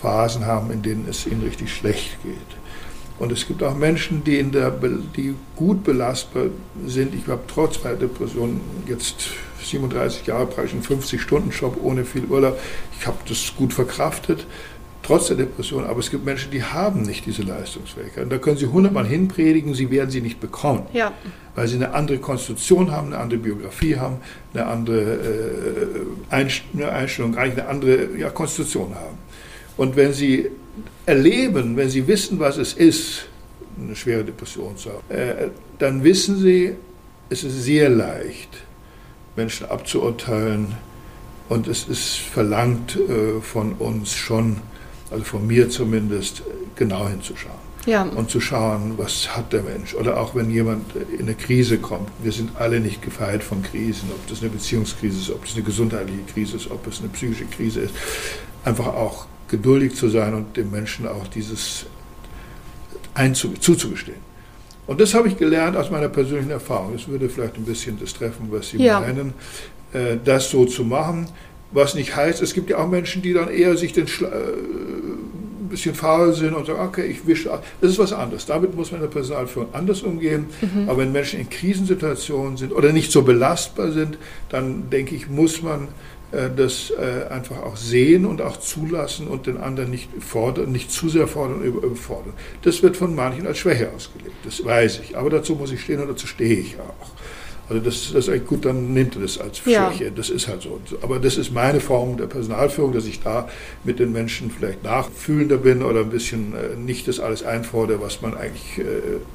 Phasen 0.00 0.44
haben, 0.46 0.70
in 0.70 0.82
denen 0.82 1.06
es 1.08 1.26
ihnen 1.26 1.42
richtig 1.42 1.74
schlecht 1.74 2.22
geht. 2.22 2.63
Und 3.18 3.30
es 3.30 3.46
gibt 3.46 3.62
auch 3.62 3.76
Menschen, 3.76 4.24
die, 4.24 4.38
in 4.38 4.50
der, 4.50 4.70
die 4.70 5.34
gut 5.54 5.84
belastbar 5.84 6.46
sind. 6.86 7.14
Ich 7.14 7.26
habe 7.28 7.42
trotz 7.46 7.82
meiner 7.84 7.96
Depression 7.96 8.60
jetzt 8.86 9.28
37 9.62 10.26
Jahre, 10.26 10.46
praktisch 10.46 10.72
einen 10.72 10.82
50-Stunden-Job 10.82 11.78
ohne 11.82 12.04
viel 12.04 12.24
Urlaub. 12.24 12.58
Ich 12.98 13.06
habe 13.06 13.18
das 13.28 13.52
gut 13.56 13.72
verkraftet, 13.72 14.46
trotz 15.04 15.28
der 15.28 15.36
Depression. 15.36 15.84
Aber 15.86 16.00
es 16.00 16.10
gibt 16.10 16.24
Menschen, 16.24 16.50
die 16.50 16.64
haben 16.64 17.02
nicht 17.02 17.24
diese 17.24 17.42
Leistungsfähigkeit. 17.42 18.24
Und 18.24 18.30
da 18.30 18.38
können 18.38 18.56
Sie 18.56 18.66
hundertmal 18.66 19.06
hinpredigen, 19.06 19.74
sie 19.74 19.90
werden 19.90 20.10
sie 20.10 20.20
nicht 20.20 20.40
bekommen. 20.40 20.86
Ja. 20.92 21.12
Weil 21.54 21.68
sie 21.68 21.76
eine 21.76 21.94
andere 21.94 22.18
Konstitution 22.18 22.90
haben, 22.90 23.08
eine 23.08 23.18
andere 23.18 23.38
Biografie 23.38 23.96
haben, 23.96 24.16
eine 24.52 24.66
andere 24.66 25.00
äh, 26.30 26.34
Einstellung, 26.34 27.36
eigentlich 27.36 27.60
eine 27.60 27.68
andere 27.68 28.16
ja, 28.18 28.30
Konstitution 28.30 28.92
haben. 28.94 29.18
Und 29.76 29.94
wenn 29.94 30.12
sie 30.12 30.50
erleben, 31.06 31.76
wenn 31.76 31.90
sie 31.90 32.06
wissen, 32.06 32.38
was 32.38 32.56
es 32.56 32.72
ist, 32.72 33.26
eine 33.82 33.96
schwere 33.96 34.24
Depression 34.24 34.76
zu 34.76 34.90
haben, 34.90 35.10
äh, 35.10 35.48
dann 35.78 36.04
wissen 36.04 36.38
sie, 36.38 36.74
es 37.28 37.44
ist 37.44 37.62
sehr 37.64 37.88
leicht, 37.88 38.50
Menschen 39.36 39.68
abzuurteilen. 39.68 40.76
Und 41.48 41.68
es 41.68 41.88
ist 41.88 42.16
verlangt 42.16 42.96
äh, 42.96 43.40
von 43.40 43.74
uns 43.74 44.14
schon, 44.14 44.58
also 45.10 45.24
von 45.24 45.46
mir 45.46 45.68
zumindest, 45.68 46.42
genau 46.74 47.06
hinzuschauen. 47.08 47.64
Ja. 47.86 48.02
Und 48.02 48.30
zu 48.30 48.40
schauen, 48.40 48.94
was 48.96 49.36
hat 49.36 49.52
der 49.52 49.62
Mensch. 49.62 49.94
Oder 49.94 50.18
auch 50.18 50.34
wenn 50.34 50.50
jemand 50.50 50.96
in 51.12 51.26
eine 51.26 51.34
Krise 51.34 51.76
kommt. 51.78 52.08
Wir 52.22 52.32
sind 52.32 52.56
alle 52.56 52.80
nicht 52.80 53.02
gefeit 53.02 53.44
von 53.44 53.62
Krisen, 53.62 54.08
ob 54.10 54.26
das 54.26 54.40
eine 54.40 54.50
Beziehungskrise 54.50 55.18
ist, 55.18 55.30
ob 55.30 55.44
das 55.44 55.54
eine 55.54 55.64
gesundheitliche 55.64 56.22
Krise 56.32 56.56
ist, 56.56 56.70
ob 56.70 56.86
es 56.86 57.00
eine 57.00 57.10
psychische 57.10 57.44
Krise 57.44 57.80
ist. 57.80 57.94
Einfach 58.64 58.86
auch 58.86 59.26
geduldig 59.56 59.94
zu 59.94 60.08
sein 60.08 60.34
und 60.34 60.56
dem 60.56 60.70
Menschen 60.70 61.06
auch 61.06 61.28
dieses 61.28 61.86
zuzugestehen. 63.60 64.22
Und 64.86 65.00
das 65.00 65.14
habe 65.14 65.28
ich 65.28 65.36
gelernt 65.36 65.76
aus 65.76 65.90
meiner 65.90 66.08
persönlichen 66.08 66.50
Erfahrung. 66.50 66.92
Das 66.92 67.08
würde 67.08 67.28
vielleicht 67.28 67.56
ein 67.56 67.64
bisschen 67.64 67.98
das 67.98 68.12
treffen, 68.12 68.48
was 68.50 68.70
Sie 68.70 68.82
ja. 68.82 69.00
meinen, 69.00 69.32
äh, 69.92 70.16
das 70.22 70.50
so 70.50 70.64
zu 70.66 70.84
machen. 70.84 71.26
Was 71.72 71.94
nicht 71.94 72.14
heißt, 72.14 72.42
es 72.42 72.52
gibt 72.54 72.70
ja 72.70 72.78
auch 72.78 72.88
Menschen, 72.88 73.22
die 73.22 73.32
dann 73.32 73.48
eher 73.48 73.76
sich 73.76 73.92
den 73.92 74.06
Schla 74.06 74.28
äh, 74.28 74.32
ein 74.32 75.68
bisschen 75.70 75.94
faul 75.94 76.34
sind 76.34 76.54
und 76.54 76.66
sagen, 76.66 76.80
okay, 76.80 77.06
ich 77.06 77.26
wische. 77.26 77.50
Das 77.80 77.90
ist 77.90 77.98
was 77.98 78.12
anderes. 78.12 78.46
Damit 78.46 78.76
muss 78.76 78.92
man 78.92 79.00
in 79.00 79.06
der 79.06 79.12
Personalführung 79.12 79.68
anders 79.72 80.02
umgehen. 80.02 80.46
Mhm. 80.60 80.88
Aber 80.88 80.98
wenn 80.98 81.12
Menschen 81.12 81.40
in 81.40 81.48
Krisensituationen 81.48 82.56
sind 82.58 82.72
oder 82.72 82.92
nicht 82.92 83.10
so 83.10 83.22
belastbar 83.22 83.90
sind, 83.90 84.18
dann 84.50 84.90
denke 84.90 85.14
ich, 85.14 85.28
muss 85.28 85.62
man 85.62 85.88
das 86.56 86.90
äh, 86.90 87.32
einfach 87.32 87.62
auch 87.62 87.76
sehen 87.76 88.26
und 88.26 88.42
auch 88.42 88.56
zulassen 88.56 89.28
und 89.28 89.46
den 89.46 89.56
anderen 89.56 89.90
nicht 89.90 90.08
fordern, 90.20 90.72
nicht 90.72 90.90
zu 90.90 91.08
sehr 91.08 91.26
fordern 91.26 91.58
und 91.58 91.64
überfordern. 91.64 92.32
Das 92.62 92.82
wird 92.82 92.96
von 92.96 93.14
manchen 93.14 93.46
als 93.46 93.58
Schwäche 93.58 93.90
ausgelegt, 93.94 94.36
das 94.44 94.64
weiß 94.64 95.00
ich. 95.04 95.16
Aber 95.16 95.30
dazu 95.30 95.54
muss 95.54 95.72
ich 95.72 95.80
stehen 95.80 96.00
und 96.00 96.08
dazu 96.08 96.26
stehe 96.26 96.56
ich 96.56 96.76
auch. 96.80 97.10
Also 97.66 97.82
das, 97.82 98.12
das 98.12 98.24
ist 98.24 98.28
eigentlich 98.28 98.46
gut, 98.46 98.64
dann 98.66 98.92
nimmt 98.92 99.16
er 99.16 99.22
das 99.22 99.38
als 99.38 99.58
Schwäche. 99.58 100.04
Ja. 100.04 100.10
Das 100.10 100.28
ist 100.28 100.48
halt 100.48 100.62
so. 100.62 100.80
Aber 101.00 101.18
das 101.18 101.38
ist 101.38 101.50
meine 101.50 101.80
Form 101.80 102.18
der 102.18 102.26
Personalführung, 102.26 102.92
dass 102.92 103.06
ich 103.06 103.22
da 103.22 103.48
mit 103.84 103.98
den 103.98 104.12
Menschen 104.12 104.50
vielleicht 104.50 104.82
nachfühlender 104.82 105.56
bin 105.56 105.82
oder 105.82 106.00
ein 106.00 106.10
bisschen 106.10 106.52
äh, 106.52 106.76
nicht 106.76 107.08
das 107.08 107.20
alles 107.20 107.42
einfordere, 107.42 108.02
was 108.02 108.20
man 108.20 108.34
eigentlich 108.36 108.84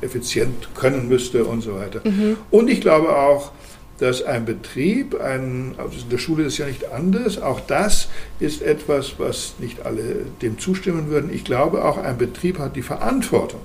effizient 0.02 0.70
können 0.76 1.08
müsste 1.08 1.46
und 1.46 1.62
so 1.62 1.76
weiter. 1.76 2.02
Mhm. 2.04 2.38
Und 2.52 2.70
ich 2.70 2.82
glaube 2.82 3.16
auch, 3.16 3.52
dass 4.00 4.24
ein 4.24 4.46
Betrieb, 4.46 5.20
ein, 5.20 5.76
also 5.78 6.00
in 6.02 6.10
der 6.10 6.18
Schule 6.18 6.44
ist 6.44 6.58
ja 6.58 6.66
nicht 6.66 6.92
anders, 6.92 7.42
auch 7.42 7.60
das 7.60 8.10
ist 8.40 8.62
etwas, 8.62 9.16
was 9.18 9.56
nicht 9.60 9.86
alle 9.86 10.26
dem 10.42 10.58
zustimmen 10.58 11.10
würden. 11.10 11.34
Ich 11.34 11.44
glaube, 11.44 11.84
auch 11.84 11.98
ein 11.98 12.18
Betrieb 12.18 12.60
hat 12.60 12.76
die 12.76 12.82
Verantwortung, 12.82 13.62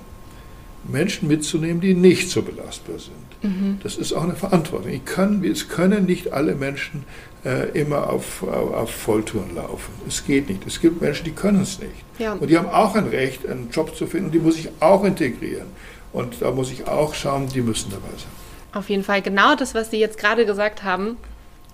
Menschen 0.87 1.29
mitzunehmen, 1.29 1.81
die 1.81 1.95
nicht 1.95 2.31
so 2.31 2.43
belastbar 2.43 2.99
sind. 2.99 3.45
Mhm. 3.45 3.79
Das 3.83 3.97
ist 3.97 4.13
auch 4.13 4.25
eine 4.25 4.35
Verantwortung. 4.35 4.91
Ich 4.91 5.05
kann, 5.05 5.43
es 5.45 5.69
können 5.69 6.05
nicht 6.05 6.33
alle 6.33 6.55
Menschen 6.55 7.05
äh, 7.45 7.71
immer 7.79 8.11
auf, 8.11 8.43
auf, 8.43 8.75
auf, 8.75 8.91
Volltouren 8.91 9.55
laufen. 9.55 9.93
Es 10.07 10.25
geht 10.27 10.49
nicht. 10.49 10.67
Es 10.67 10.81
gibt 10.81 11.01
Menschen, 11.01 11.25
die 11.25 11.33
können 11.33 11.63
es 11.63 11.79
nicht. 11.79 11.93
Ja. 12.19 12.35
Und 12.35 12.51
die 12.51 12.59
haben 12.59 12.69
auch 12.69 12.97
ein 12.97 13.07
Recht, 13.07 13.47
einen 13.47 13.71
Job 13.71 13.97
zu 13.97 14.07
finden, 14.07 14.31
die 14.31 14.41
muss 14.41 14.59
ich 14.59 14.69
auch 14.81 15.05
integrieren. 15.05 15.69
Und 16.13 16.43
da 16.43 16.51
muss 16.51 16.71
ich 16.71 16.87
auch 16.87 17.15
schauen, 17.15 17.49
die 17.49 17.61
müssen 17.61 17.91
dabei 17.91 18.09
sein. 18.17 18.44
Auf 18.75 18.91
jeden 18.91 19.05
Fall. 19.05 19.23
Genau 19.23 19.55
das, 19.55 19.75
was 19.75 19.91
Sie 19.91 19.99
jetzt 19.99 20.19
gerade 20.19 20.45
gesagt 20.45 20.83
haben, 20.83 21.17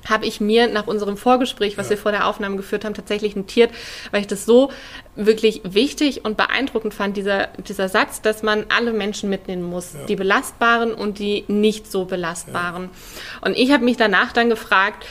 habe 0.08 0.26
ich 0.26 0.40
mir 0.40 0.68
nach 0.68 0.86
unserem 0.86 1.16
Vorgespräch, 1.16 1.76
was 1.76 1.86
ja. 1.86 1.90
wir 1.90 1.98
vor 1.98 2.12
der 2.12 2.26
Aufnahme 2.26 2.56
geführt 2.56 2.84
haben, 2.84 2.94
tatsächlich 2.94 3.36
notiert, 3.36 3.70
weil 4.10 4.22
ich 4.22 4.26
das 4.26 4.46
so 4.46 4.70
wirklich 5.16 5.60
wichtig 5.64 6.24
und 6.24 6.36
beeindruckend 6.36 6.94
fand, 6.94 7.16
dieser, 7.16 7.48
dieser 7.58 7.88
Satz, 7.88 8.22
dass 8.22 8.42
man 8.42 8.66
alle 8.74 8.92
Menschen 8.92 9.28
mitnehmen 9.28 9.62
muss, 9.62 9.94
ja. 9.94 10.06
die 10.06 10.16
belastbaren 10.16 10.94
und 10.94 11.18
die 11.18 11.44
nicht 11.48 11.90
so 11.90 12.04
belastbaren. 12.04 12.84
Ja. 12.84 13.46
Und 13.46 13.56
ich 13.56 13.72
habe 13.72 13.84
mich 13.84 13.96
danach 13.96 14.32
dann 14.32 14.48
gefragt, 14.48 15.06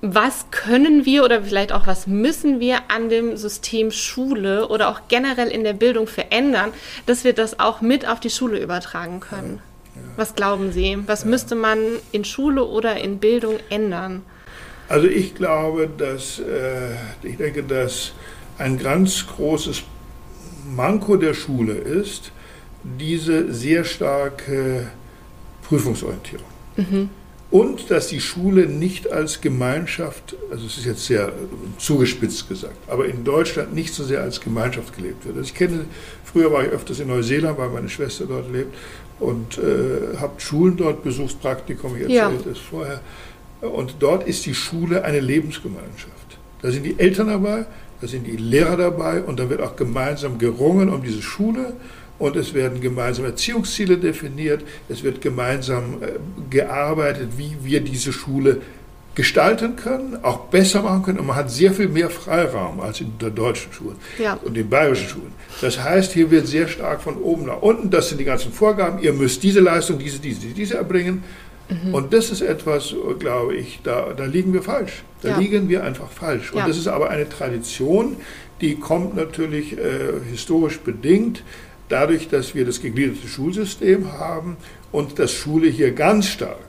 was 0.00 0.46
können 0.52 1.04
wir 1.04 1.24
oder 1.24 1.42
vielleicht 1.42 1.72
auch 1.72 1.88
was 1.88 2.06
müssen 2.06 2.60
wir 2.60 2.82
an 2.88 3.08
dem 3.08 3.36
System 3.36 3.90
Schule 3.90 4.68
oder 4.68 4.90
auch 4.90 5.02
generell 5.08 5.48
in 5.48 5.64
der 5.64 5.72
Bildung 5.72 6.06
verändern, 6.06 6.72
dass 7.06 7.24
wir 7.24 7.32
das 7.32 7.58
auch 7.58 7.80
mit 7.80 8.06
auf 8.06 8.20
die 8.20 8.30
Schule 8.30 8.60
übertragen 8.60 9.18
können? 9.18 9.60
Was 10.16 10.34
glauben 10.34 10.72
Sie? 10.72 10.98
Was 11.06 11.24
müsste 11.24 11.54
man 11.54 11.78
in 12.12 12.24
Schule 12.24 12.64
oder 12.64 12.96
in 12.96 13.18
Bildung 13.18 13.56
ändern? 13.70 14.22
Also 14.88 15.06
ich 15.06 15.34
glaube, 15.34 15.88
dass 15.96 16.38
äh, 16.38 16.90
ich 17.22 17.36
denke, 17.36 17.62
dass 17.62 18.12
ein 18.58 18.78
ganz 18.78 19.26
großes 19.26 19.82
Manko 20.74 21.16
der 21.16 21.34
Schule 21.34 21.74
ist 21.74 22.32
diese 22.82 23.52
sehr 23.52 23.84
starke 23.84 24.90
Prüfungsorientierung. 25.62 26.46
Mhm. 26.76 27.10
Und 27.50 27.90
dass 27.90 28.08
die 28.08 28.20
Schule 28.20 28.66
nicht 28.66 29.10
als 29.10 29.40
Gemeinschaft, 29.40 30.36
also 30.50 30.66
es 30.66 30.76
ist 30.76 30.84
jetzt 30.84 31.06
sehr 31.06 31.32
zugespitzt 31.78 32.46
gesagt, 32.46 32.76
aber 32.88 33.06
in 33.06 33.24
Deutschland 33.24 33.74
nicht 33.74 33.94
so 33.94 34.04
sehr 34.04 34.20
als 34.20 34.40
Gemeinschaft 34.40 34.94
gelebt 34.94 35.24
wird. 35.24 35.36
Also 35.38 35.48
ich 35.48 35.54
kenne, 35.54 35.86
früher 36.24 36.52
war 36.52 36.62
ich 36.64 36.70
öfters 36.70 37.00
in 37.00 37.08
Neuseeland, 37.08 37.56
weil 37.56 37.70
meine 37.70 37.88
Schwester 37.88 38.26
dort 38.26 38.52
lebt 38.52 38.74
und 39.20 39.58
äh, 39.58 40.16
habe 40.18 40.40
Schulen 40.40 40.76
dort 40.76 41.02
besucht, 41.02 41.40
Praktikum, 41.40 41.96
ich 41.96 42.02
erzählte 42.02 42.46
ja. 42.46 42.52
es 42.52 42.58
vorher. 42.58 43.00
Und 43.60 43.96
dort 43.98 44.26
ist 44.26 44.46
die 44.46 44.54
Schule 44.54 45.04
eine 45.04 45.20
Lebensgemeinschaft. 45.20 46.38
Da 46.62 46.70
sind 46.70 46.84
die 46.84 46.98
Eltern 46.98 47.28
dabei, 47.28 47.66
da 48.00 48.06
sind 48.06 48.26
die 48.26 48.36
Lehrer 48.36 48.76
dabei 48.76 49.22
und 49.22 49.40
da 49.40 49.50
wird 49.50 49.60
auch 49.60 49.76
gemeinsam 49.76 50.38
gerungen 50.38 50.88
um 50.88 51.02
diese 51.02 51.22
Schule 51.22 51.74
und 52.18 52.36
es 52.36 52.54
werden 52.54 52.80
gemeinsam 52.80 53.24
Erziehungsziele 53.24 53.96
definiert, 53.98 54.64
es 54.88 55.02
wird 55.02 55.20
gemeinsam 55.20 56.02
äh, 56.02 56.18
gearbeitet, 56.50 57.30
wie 57.36 57.56
wir 57.62 57.80
diese 57.80 58.12
Schule 58.12 58.60
gestalten 59.18 59.74
können, 59.74 60.16
auch 60.22 60.46
besser 60.46 60.80
machen 60.80 61.02
können 61.02 61.18
und 61.18 61.26
man 61.26 61.34
hat 61.34 61.50
sehr 61.50 61.72
viel 61.72 61.88
mehr 61.88 62.08
Freiraum 62.08 62.78
als 62.78 63.00
in 63.00 63.18
der 63.18 63.30
deutschen 63.30 63.72
Schule 63.72 63.96
ja. 64.16 64.38
und 64.44 64.56
den 64.56 64.70
bayerischen 64.70 65.08
Schulen. 65.08 65.32
Das 65.60 65.82
heißt, 65.82 66.12
hier 66.12 66.30
wird 66.30 66.46
sehr 66.46 66.68
stark 66.68 67.02
von 67.02 67.16
oben 67.16 67.46
nach 67.46 67.60
unten, 67.60 67.90
das 67.90 68.10
sind 68.10 68.18
die 68.18 68.24
ganzen 68.24 68.52
Vorgaben, 68.52 69.00
ihr 69.00 69.12
müsst 69.12 69.42
diese 69.42 69.58
Leistung, 69.58 69.98
diese, 69.98 70.20
diese, 70.20 70.46
diese 70.46 70.76
erbringen. 70.76 71.24
Mhm. 71.68 71.94
Und 71.94 72.12
das 72.12 72.30
ist 72.30 72.42
etwas, 72.42 72.94
glaube 73.18 73.56
ich, 73.56 73.80
da, 73.82 74.14
da 74.16 74.24
liegen 74.24 74.52
wir 74.52 74.62
falsch. 74.62 75.02
Da 75.22 75.30
ja. 75.30 75.38
liegen 75.38 75.68
wir 75.68 75.82
einfach 75.82 76.12
falsch. 76.12 76.52
Und 76.52 76.60
ja. 76.60 76.68
das 76.68 76.78
ist 76.78 76.86
aber 76.86 77.10
eine 77.10 77.28
Tradition, 77.28 78.18
die 78.60 78.76
kommt 78.76 79.16
natürlich 79.16 79.76
äh, 79.76 79.80
historisch 80.30 80.78
bedingt 80.78 81.42
dadurch, 81.88 82.28
dass 82.28 82.54
wir 82.54 82.64
das 82.64 82.80
gegliederte 82.80 83.26
Schulsystem 83.26 84.12
haben 84.12 84.58
und 84.92 85.18
dass 85.18 85.32
Schule 85.32 85.68
hier 85.68 85.90
ganz 85.90 86.28
stark 86.28 86.67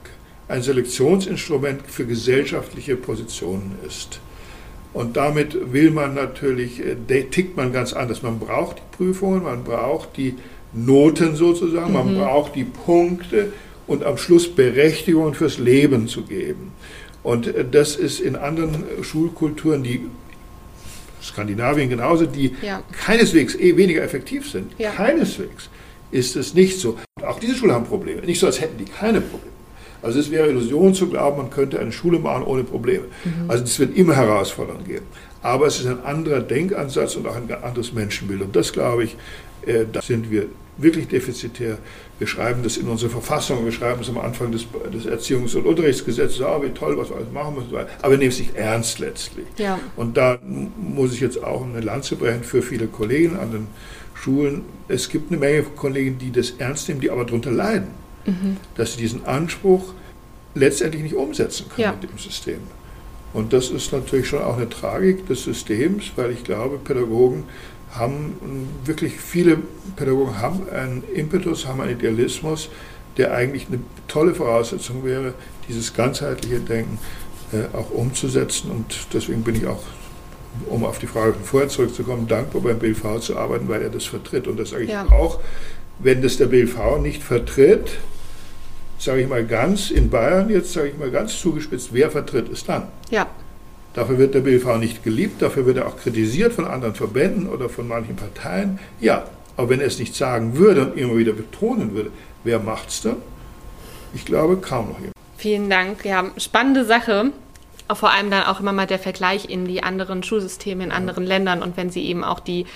ein 0.50 0.62
Selektionsinstrument 0.62 1.82
für 1.86 2.04
gesellschaftliche 2.06 2.96
Positionen 2.96 3.76
ist. 3.86 4.20
Und 4.92 5.16
damit 5.16 5.72
will 5.72 5.90
man 5.90 6.14
natürlich, 6.14 6.80
äh, 6.84 7.22
tickt 7.22 7.56
man 7.56 7.72
ganz 7.72 7.92
anders. 7.92 8.22
Man 8.22 8.40
braucht 8.40 8.78
die 8.78 8.96
Prüfungen, 8.96 9.44
man 9.44 9.62
braucht 9.62 10.16
die 10.16 10.34
Noten 10.72 11.36
sozusagen, 11.36 11.92
man 11.92 12.14
mhm. 12.14 12.18
braucht 12.18 12.56
die 12.56 12.64
Punkte 12.64 13.52
und 13.86 14.04
am 14.04 14.18
Schluss 14.18 14.48
Berechtigungen 14.48 15.34
fürs 15.34 15.58
Leben 15.58 16.08
zu 16.08 16.22
geben. 16.22 16.72
Und 17.22 17.46
äh, 17.46 17.64
das 17.70 17.96
ist 17.96 18.20
in 18.20 18.34
anderen 18.34 18.84
Schulkulturen, 19.02 19.82
die 19.82 20.06
Skandinavien 21.22 21.88
genauso, 21.88 22.26
die 22.26 22.56
ja. 22.62 22.82
keineswegs 22.92 23.54
eh 23.54 23.76
weniger 23.76 24.02
effektiv 24.02 24.50
sind. 24.50 24.72
Ja. 24.78 24.90
Keineswegs 24.90 25.68
ist 26.10 26.34
es 26.34 26.54
nicht 26.54 26.80
so. 26.80 26.98
Auch 27.22 27.38
diese 27.38 27.54
Schulen 27.54 27.72
haben 27.72 27.84
Probleme. 27.84 28.22
Nicht 28.22 28.40
so, 28.40 28.46
als 28.46 28.60
hätten 28.60 28.78
die 28.78 28.90
keine 28.90 29.20
Probleme. 29.20 29.49
Also 30.02 30.18
es 30.20 30.30
wäre 30.30 30.48
Illusion 30.48 30.94
zu 30.94 31.08
glauben, 31.08 31.38
man 31.38 31.50
könnte 31.50 31.78
eine 31.78 31.92
Schule 31.92 32.18
machen 32.18 32.44
ohne 32.44 32.64
Probleme. 32.64 33.04
Mhm. 33.24 33.50
Also 33.50 33.64
es 33.64 33.78
wird 33.78 33.96
immer 33.96 34.14
Herausforderungen 34.14 34.84
geben. 34.84 35.06
Aber 35.42 35.66
es 35.66 35.80
ist 35.80 35.86
ein 35.86 36.04
anderer 36.04 36.40
Denkansatz 36.40 37.16
und 37.16 37.26
auch 37.26 37.36
ein 37.36 37.50
anderes 37.62 37.92
Menschenbild. 37.92 38.42
Und 38.42 38.54
das, 38.54 38.72
glaube 38.72 39.04
ich, 39.04 39.16
äh, 39.66 39.84
da 39.90 40.02
sind 40.02 40.30
wir 40.30 40.46
wirklich 40.76 41.08
defizitär. 41.08 41.78
Wir 42.18 42.26
schreiben 42.26 42.62
das 42.62 42.76
in 42.76 42.88
unsere 42.88 43.10
Verfassung, 43.10 43.64
wir 43.64 43.72
schreiben 43.72 44.00
es 44.00 44.08
am 44.08 44.18
Anfang 44.18 44.52
des, 44.52 44.66
des 44.92 45.06
Erziehungs- 45.06 45.54
und 45.56 45.66
Unterrichtsgesetzes, 45.66 46.40
ah, 46.42 46.60
wie 46.62 46.70
toll, 46.70 46.96
was 46.96 47.10
wir 47.10 47.16
alles 47.16 47.32
machen 47.32 47.54
müssen, 47.54 47.74
aber 47.74 48.10
wir 48.10 48.18
nehmen 48.18 48.30
es 48.30 48.38
nicht 48.38 48.56
ernst 48.56 48.98
letztlich. 48.98 49.46
Ja. 49.58 49.78
Und 49.96 50.16
da 50.16 50.38
muss 50.42 51.12
ich 51.12 51.20
jetzt 51.20 51.42
auch 51.42 51.62
eine 51.62 51.80
Lanze 51.80 52.16
brechen 52.16 52.42
für 52.42 52.62
viele 52.62 52.86
Kollegen 52.86 53.38
an 53.38 53.52
den 53.52 53.66
Schulen. 54.14 54.62
Es 54.88 55.08
gibt 55.08 55.30
eine 55.30 55.40
Menge 55.40 55.62
Kollegen, 55.62 56.18
die 56.18 56.30
das 56.30 56.50
ernst 56.58 56.88
nehmen, 56.88 57.00
die 57.00 57.10
aber 57.10 57.24
darunter 57.24 57.50
leiden 57.50 57.99
mhm. 58.26 58.56
dass 58.76 58.94
sie 58.94 59.00
diesen 59.00 59.26
Anspruch 59.26 59.94
letztendlich 60.54 61.02
nicht 61.02 61.14
umsetzen 61.14 61.66
können 61.68 61.82
ja. 61.82 61.92
mit 61.92 62.10
dem 62.10 62.18
System. 62.18 62.58
Und 63.32 63.52
das 63.52 63.70
ist 63.70 63.92
natürlich 63.92 64.28
schon 64.28 64.42
auch 64.42 64.56
eine 64.56 64.68
Tragik 64.68 65.26
des 65.26 65.44
Systems, 65.44 66.10
weil 66.16 66.32
ich 66.32 66.42
glaube, 66.42 66.78
Pädagogen 66.78 67.44
haben 67.92 68.68
wirklich 68.84 69.14
viele 69.20 69.58
Pädagogen 69.96 70.40
haben 70.40 70.68
einen 70.70 71.02
Impetus, 71.14 71.66
haben 71.66 71.80
einen 71.80 71.98
Idealismus, 71.98 72.68
der 73.16 73.34
eigentlich 73.34 73.66
eine 73.68 73.80
tolle 74.08 74.34
Voraussetzung 74.34 75.04
wäre, 75.04 75.34
dieses 75.68 75.92
ganzheitliche 75.94 76.60
Denken 76.60 76.98
äh, 77.52 77.76
auch 77.76 77.90
umzusetzen. 77.90 78.70
Und 78.70 78.94
deswegen 79.12 79.42
bin 79.42 79.56
ich 79.56 79.66
auch, 79.66 79.82
um 80.68 80.84
auf 80.84 80.98
die 80.98 81.06
Frage 81.06 81.34
von 81.34 81.44
vorher 81.44 81.68
zurückzukommen, 81.68 82.28
dankbar 82.28 82.62
beim 82.62 82.78
BLV 82.78 83.20
zu 83.20 83.36
arbeiten, 83.36 83.68
weil 83.68 83.82
er 83.82 83.90
das 83.90 84.04
vertritt. 84.04 84.46
Und 84.46 84.58
das 84.58 84.70
sage 84.70 84.84
ich 84.84 84.90
ja. 84.90 85.06
auch, 85.10 85.40
wenn 86.02 86.22
das 86.22 86.36
der 86.36 86.46
BLV 86.46 86.98
nicht 87.00 87.22
vertritt, 87.22 87.98
sage 88.98 89.22
ich 89.22 89.28
mal 89.28 89.44
ganz, 89.44 89.90
in 89.90 90.10
Bayern 90.10 90.50
jetzt 90.50 90.72
sage 90.72 90.88
ich 90.88 90.98
mal 90.98 91.10
ganz 91.10 91.38
zugespitzt, 91.40 91.90
wer 91.92 92.10
vertritt 92.10 92.50
es 92.50 92.64
dann? 92.64 92.88
Ja. 93.10 93.26
Dafür 93.94 94.18
wird 94.18 94.34
der 94.34 94.40
BLV 94.40 94.78
nicht 94.78 95.02
geliebt, 95.02 95.42
dafür 95.42 95.66
wird 95.66 95.78
er 95.78 95.88
auch 95.88 95.96
kritisiert 95.96 96.52
von 96.52 96.64
anderen 96.64 96.94
Verbänden 96.94 97.48
oder 97.48 97.68
von 97.68 97.88
manchen 97.88 98.16
Parteien. 98.16 98.78
Ja, 99.00 99.24
aber 99.56 99.70
wenn 99.70 99.80
er 99.80 99.86
es 99.86 99.98
nicht 99.98 100.14
sagen 100.14 100.56
würde 100.56 100.86
und 100.86 100.96
immer 100.96 101.16
wieder 101.16 101.32
betonen 101.32 101.94
würde, 101.94 102.10
wer 102.44 102.60
macht 102.60 102.90
es 102.90 103.02
dann? 103.02 103.16
Ich 104.14 104.24
glaube 104.24 104.56
kaum 104.58 104.90
noch 104.90 104.98
jemand. 104.98 105.14
Vielen 105.36 105.70
Dank. 105.70 106.04
Ja, 106.04 106.30
spannende 106.36 106.84
Sache. 106.84 107.32
vor 107.92 108.10
allem 108.10 108.30
dann 108.30 108.44
auch 108.44 108.60
immer 108.60 108.72
mal 108.72 108.86
der 108.86 108.98
Vergleich 108.98 109.48
in 109.48 109.66
die 109.66 109.82
anderen 109.82 110.22
Schulsysteme 110.22 110.84
in 110.84 110.92
anderen 110.92 111.24
Ländern 111.24 111.62
und 111.62 111.76
wenn 111.76 111.90
sie 111.90 112.04
eben 112.04 112.22
auch 112.22 112.38
die 112.38 112.66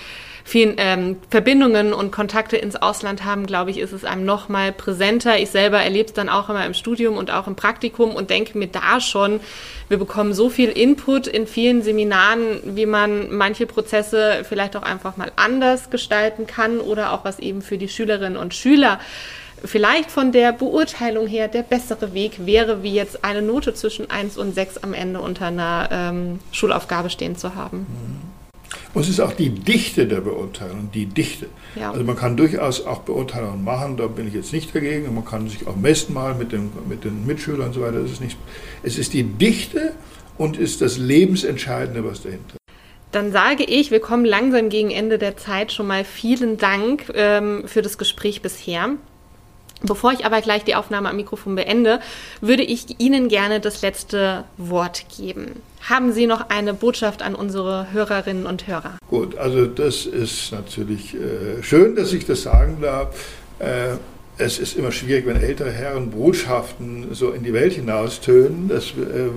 vielen 0.47 0.75
ähm, 0.77 1.17
Verbindungen 1.31 1.91
und 1.91 2.11
Kontakte 2.11 2.55
ins 2.55 2.75
Ausland 2.75 3.25
haben, 3.25 3.47
glaube 3.47 3.71
ich, 3.71 3.79
ist 3.79 3.91
es 3.91 4.05
einem 4.05 4.25
noch 4.25 4.47
mal 4.47 4.71
präsenter. 4.71 5.39
Ich 5.39 5.49
selber 5.49 5.79
erlebe 5.79 6.05
es 6.05 6.13
dann 6.13 6.29
auch 6.29 6.49
immer 6.49 6.63
im 6.67 6.75
Studium 6.75 7.17
und 7.17 7.31
auch 7.31 7.47
im 7.47 7.55
Praktikum 7.55 8.11
und 8.11 8.29
denke 8.29 8.55
mir 8.55 8.67
da 8.67 9.01
schon, 9.01 9.39
wir 9.89 9.97
bekommen 9.97 10.35
so 10.35 10.49
viel 10.49 10.69
Input 10.69 11.25
in 11.25 11.47
vielen 11.47 11.81
Seminaren, 11.81 12.61
wie 12.63 12.85
man 12.85 13.35
manche 13.35 13.65
Prozesse 13.65 14.45
vielleicht 14.47 14.75
auch 14.75 14.83
einfach 14.83 15.17
mal 15.17 15.31
anders 15.35 15.89
gestalten 15.89 16.45
kann 16.45 16.79
oder 16.79 17.11
auch 17.11 17.25
was 17.25 17.39
eben 17.39 17.63
für 17.63 17.79
die 17.79 17.89
Schülerinnen 17.89 18.37
und 18.37 18.53
Schüler 18.53 18.99
vielleicht 19.63 20.11
von 20.11 20.31
der 20.31 20.51
Beurteilung 20.51 21.25
her 21.25 21.47
der 21.47 21.63
bessere 21.63 22.13
Weg 22.13 22.45
wäre, 22.45 22.83
wie 22.83 22.93
jetzt 22.93 23.23
eine 23.23 23.41
Note 23.41 23.73
zwischen 23.73 24.11
1 24.11 24.37
und 24.37 24.53
6 24.53 24.77
am 24.77 24.93
Ende 24.93 25.21
unter 25.21 25.47
einer 25.47 25.89
ähm, 25.91 26.39
Schulaufgabe 26.51 27.09
stehen 27.09 27.35
zu 27.35 27.55
haben. 27.55 27.79
Mhm. 27.79 28.34
Und 28.93 29.01
es 29.01 29.09
ist 29.09 29.19
auch 29.19 29.33
die 29.33 29.49
Dichte 29.49 30.07
der 30.07 30.21
Beurteilung, 30.21 30.89
die 30.93 31.05
Dichte. 31.05 31.47
Ja. 31.75 31.91
Also 31.91 32.03
man 32.03 32.15
kann 32.15 32.37
durchaus 32.37 32.85
auch 32.85 32.99
Beurteilungen 33.01 33.63
machen, 33.63 33.97
da 33.97 34.07
bin 34.07 34.27
ich 34.27 34.33
jetzt 34.33 34.53
nicht 34.53 34.73
dagegen. 34.73 35.13
Man 35.13 35.25
kann 35.25 35.49
sich 35.49 35.67
auch 35.67 35.75
messen 35.75 36.13
mal 36.13 36.33
mit 36.35 36.51
den, 36.51 36.71
mit 36.87 37.03
den 37.03 37.25
Mitschülern 37.25 37.67
und 37.67 37.73
so 37.73 37.81
weiter. 37.81 38.01
Das 38.01 38.11
ist 38.11 38.21
nicht, 38.21 38.37
es 38.83 38.97
ist 38.97 39.13
die 39.13 39.23
Dichte 39.23 39.93
und 40.37 40.57
ist 40.57 40.81
das 40.81 40.97
Lebensentscheidende, 40.97 42.03
was 42.03 42.23
dahinter 42.23 42.55
ist. 42.55 42.59
Dann 43.11 43.31
sage 43.31 43.63
ich, 43.63 43.91
wir 43.91 44.01
kommen 44.01 44.25
langsam 44.25 44.69
gegen 44.69 44.91
Ende 44.91 45.17
der 45.17 45.37
Zeit 45.37 45.71
schon 45.71 45.87
mal 45.87 46.03
vielen 46.03 46.57
Dank 46.57 47.11
ähm, 47.13 47.63
für 47.65 47.81
das 47.81 47.97
Gespräch 47.97 48.41
bisher. 48.41 48.89
Bevor 49.81 50.13
ich 50.13 50.25
aber 50.25 50.41
gleich 50.41 50.63
die 50.63 50.75
Aufnahme 50.75 51.09
am 51.09 51.15
Mikrofon 51.15 51.55
beende, 51.55 51.99
würde 52.41 52.63
ich 52.63 52.99
Ihnen 52.99 53.27
gerne 53.27 53.59
das 53.59 53.81
letzte 53.81 54.45
Wort 54.57 55.05
geben. 55.17 55.61
Haben 55.87 56.13
Sie 56.13 56.25
noch 56.25 56.49
eine 56.49 56.73
Botschaft 56.73 57.21
an 57.21 57.35
unsere 57.35 57.93
Hörerinnen 57.93 58.47
und 58.47 58.65
Hörer? 58.65 58.97
Gut, 59.07 59.37
also 59.37 59.67
das 59.67 60.07
ist 60.07 60.51
natürlich 60.51 61.13
äh, 61.13 61.61
schön, 61.61 61.95
dass 61.95 62.11
ich 62.11 62.25
das 62.25 62.41
sagen 62.41 62.79
darf. 62.81 63.15
Äh, 63.59 63.97
es 64.39 64.57
ist 64.57 64.77
immer 64.77 64.91
schwierig, 64.91 65.27
wenn 65.27 65.35
ältere 65.35 65.71
Herren 65.71 66.09
Botschaften 66.09 67.13
so 67.13 67.29
in 67.29 67.43
die 67.43 67.53
Welt 67.53 67.73
hinaus 67.73 68.19
tönen. 68.19 68.67
Das 68.67 68.85
äh, 68.85 69.29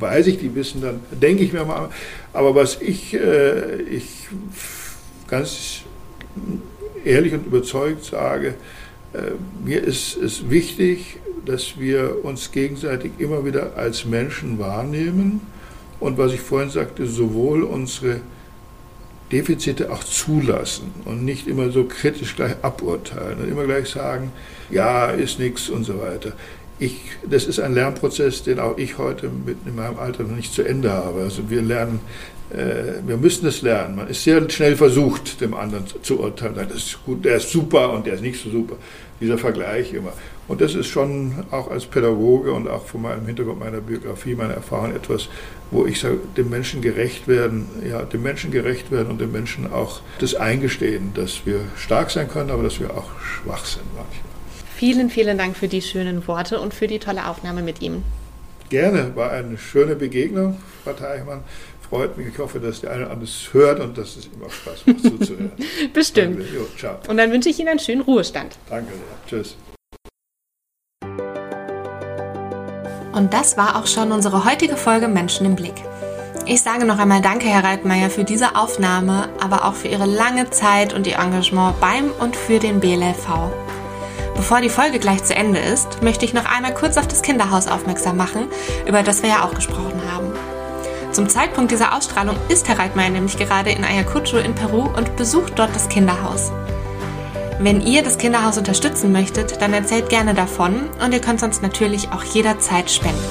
weiß 0.00 0.26
ich, 0.26 0.38
die 0.38 0.52
wissen 0.56 0.82
dann, 0.82 0.98
denke 1.12 1.44
ich 1.44 1.52
mir 1.52 1.64
mal. 1.64 1.88
Aber 2.32 2.56
was 2.56 2.82
ich, 2.82 3.14
äh, 3.14 3.80
ich 3.82 4.26
ganz 5.28 5.82
ehrlich 7.04 7.32
und 7.32 7.46
überzeugt 7.46 8.04
sage, 8.04 8.54
äh, 9.12 9.18
mir 9.64 9.84
ist 9.84 10.16
es 10.16 10.50
wichtig, 10.50 11.18
dass 11.46 11.78
wir 11.78 12.24
uns 12.24 12.50
gegenseitig 12.50 13.12
immer 13.18 13.44
wieder 13.44 13.76
als 13.76 14.04
Menschen 14.04 14.58
wahrnehmen 14.58 15.51
und 16.02 16.18
was 16.18 16.32
ich 16.32 16.40
vorhin 16.40 16.70
sagte, 16.70 17.06
sowohl 17.06 17.62
unsere 17.62 18.20
Defizite 19.30 19.90
auch 19.90 20.04
zulassen 20.04 20.92
und 21.04 21.24
nicht 21.24 21.46
immer 21.46 21.70
so 21.70 21.84
kritisch 21.84 22.36
gleich 22.36 22.56
aburteilen 22.62 23.38
und 23.40 23.48
immer 23.48 23.64
gleich 23.64 23.88
sagen, 23.88 24.32
ja, 24.70 25.06
ist 25.06 25.38
nichts 25.38 25.70
und 25.70 25.84
so 25.84 26.00
weiter. 26.00 26.32
Ich, 26.78 27.00
das 27.28 27.46
ist 27.46 27.60
ein 27.60 27.74
Lernprozess, 27.74 28.42
den 28.42 28.58
auch 28.58 28.76
ich 28.76 28.98
heute 28.98 29.28
mit 29.28 29.58
in 29.64 29.76
meinem 29.76 29.98
Alter 29.98 30.24
noch 30.24 30.36
nicht 30.36 30.52
zu 30.52 30.62
Ende 30.62 30.90
habe. 30.90 31.22
Also 31.22 31.48
wir 31.48 31.62
lernen, 31.62 32.00
äh, 32.50 33.06
wir 33.06 33.16
müssen 33.16 33.46
es 33.46 33.62
lernen. 33.62 33.96
Man 33.96 34.08
ist 34.08 34.24
sehr 34.24 34.50
schnell 34.50 34.76
versucht, 34.76 35.40
dem 35.40 35.54
anderen 35.54 35.84
zu 36.02 36.20
urteilen. 36.20 36.54
Das 36.56 36.76
ist 36.76 37.04
gut, 37.06 37.24
der 37.24 37.36
ist 37.36 37.50
super 37.50 37.92
und 37.92 38.06
der 38.06 38.14
ist 38.14 38.22
nicht 38.22 38.42
so 38.42 38.50
super. 38.50 38.76
Dieser 39.20 39.38
Vergleich 39.38 39.94
immer. 39.94 40.12
Und 40.48 40.60
das 40.60 40.74
ist 40.74 40.88
schon 40.88 41.44
auch 41.50 41.70
als 41.70 41.86
Pädagoge 41.86 42.52
und 42.52 42.68
auch 42.68 42.86
von 42.86 43.02
meinem 43.02 43.26
Hintergrund 43.26 43.60
meiner 43.60 43.80
Biografie, 43.80 44.34
meiner 44.34 44.54
Erfahrung 44.54 44.94
etwas, 44.94 45.28
wo 45.70 45.86
ich 45.86 46.00
sage, 46.00 46.18
dem 46.36 46.50
Menschen 46.50 46.82
gerecht 46.82 47.28
werden, 47.28 47.66
ja, 47.88 48.02
dem 48.02 48.22
Menschen 48.22 48.50
gerecht 48.50 48.90
werden 48.90 49.08
und 49.08 49.20
dem 49.20 49.32
Menschen 49.32 49.72
auch 49.72 50.00
das 50.18 50.34
eingestehen, 50.34 51.12
dass 51.14 51.46
wir 51.46 51.60
stark 51.76 52.10
sein 52.10 52.28
können, 52.28 52.50
aber 52.50 52.64
dass 52.64 52.80
wir 52.80 52.90
auch 52.90 53.08
schwach 53.20 53.64
sind 53.64 53.86
manchmal. 53.94 54.32
Vielen, 54.76 55.10
vielen 55.10 55.38
Dank 55.38 55.56
für 55.56 55.68
die 55.68 55.80
schönen 55.80 56.26
Worte 56.26 56.60
und 56.60 56.74
für 56.74 56.88
die 56.88 56.98
tolle 56.98 57.28
Aufnahme 57.28 57.62
mit 57.62 57.80
ihm. 57.80 58.02
Gerne, 58.68 59.14
war 59.14 59.30
eine 59.30 59.56
schöne 59.58 59.94
Begegnung, 59.94 60.58
Frau 60.82 60.92
Teichmann. 60.92 61.44
Freut 61.88 62.16
mich. 62.16 62.28
Ich 62.28 62.38
hoffe, 62.38 62.58
dass 62.58 62.80
der 62.80 62.90
eine 62.92 63.10
alles 63.10 63.50
hört 63.52 63.78
und 63.80 63.98
dass 63.98 64.16
es 64.16 64.24
ihm 64.24 64.42
auch 64.42 64.50
Spaß 64.50 64.86
macht 64.86 65.02
zuzuhören. 65.02 65.52
Bestimmt. 65.92 66.40
Jo, 66.54 66.66
ciao. 66.78 66.96
Und 67.06 67.18
dann 67.18 67.30
wünsche 67.30 67.50
ich 67.50 67.58
Ihnen 67.58 67.68
einen 67.68 67.80
schönen 67.80 68.00
Ruhestand. 68.00 68.56
Danke 68.70 68.92
sehr. 68.92 69.28
Tschüss. 69.28 69.56
Und 73.12 73.34
das 73.34 73.56
war 73.56 73.76
auch 73.76 73.86
schon 73.86 74.10
unsere 74.12 74.44
heutige 74.44 74.76
Folge 74.76 75.08
Menschen 75.08 75.46
im 75.46 75.54
Blick. 75.54 75.74
Ich 76.46 76.62
sage 76.62 76.84
noch 76.84 76.98
einmal 76.98 77.20
Danke, 77.20 77.46
Herr 77.46 77.62
Reitmeier, 77.62 78.10
für 78.10 78.24
diese 78.24 78.56
Aufnahme, 78.56 79.28
aber 79.40 79.64
auch 79.64 79.74
für 79.74 79.88
Ihre 79.88 80.06
lange 80.06 80.50
Zeit 80.50 80.92
und 80.92 81.06
Ihr 81.06 81.18
Engagement 81.18 81.78
beim 81.80 82.10
und 82.18 82.34
für 82.34 82.58
den 82.58 82.80
BLV. 82.80 83.50
Bevor 84.34 84.60
die 84.60 84.70
Folge 84.70 84.98
gleich 84.98 85.22
zu 85.22 85.36
Ende 85.36 85.60
ist, 85.60 86.02
möchte 86.02 86.24
ich 86.24 86.34
noch 86.34 86.46
einmal 86.46 86.74
kurz 86.74 86.96
auf 86.96 87.06
das 87.06 87.22
Kinderhaus 87.22 87.68
aufmerksam 87.68 88.16
machen, 88.16 88.48
über 88.86 89.02
das 89.02 89.22
wir 89.22 89.28
ja 89.28 89.44
auch 89.44 89.54
gesprochen 89.54 90.02
haben. 90.10 90.32
Zum 91.12 91.28
Zeitpunkt 91.28 91.70
dieser 91.70 91.94
Ausstrahlung 91.94 92.36
ist 92.48 92.68
Herr 92.68 92.78
Reitmeier 92.78 93.10
nämlich 93.10 93.36
gerade 93.36 93.70
in 93.70 93.84
Ayacucho 93.84 94.38
in 94.38 94.54
Peru 94.54 94.88
und 94.96 95.14
besucht 95.16 95.58
dort 95.58 95.76
das 95.76 95.88
Kinderhaus. 95.88 96.50
Wenn 97.62 97.80
ihr 97.80 98.02
das 98.02 98.18
Kinderhaus 98.18 98.58
unterstützen 98.58 99.12
möchtet, 99.12 99.62
dann 99.62 99.72
erzählt 99.72 100.08
gerne 100.08 100.34
davon 100.34 100.90
und 101.00 101.12
ihr 101.12 101.20
könnt 101.20 101.38
sonst 101.38 101.62
natürlich 101.62 102.10
auch 102.10 102.24
jederzeit 102.24 102.90
spenden. 102.90 103.22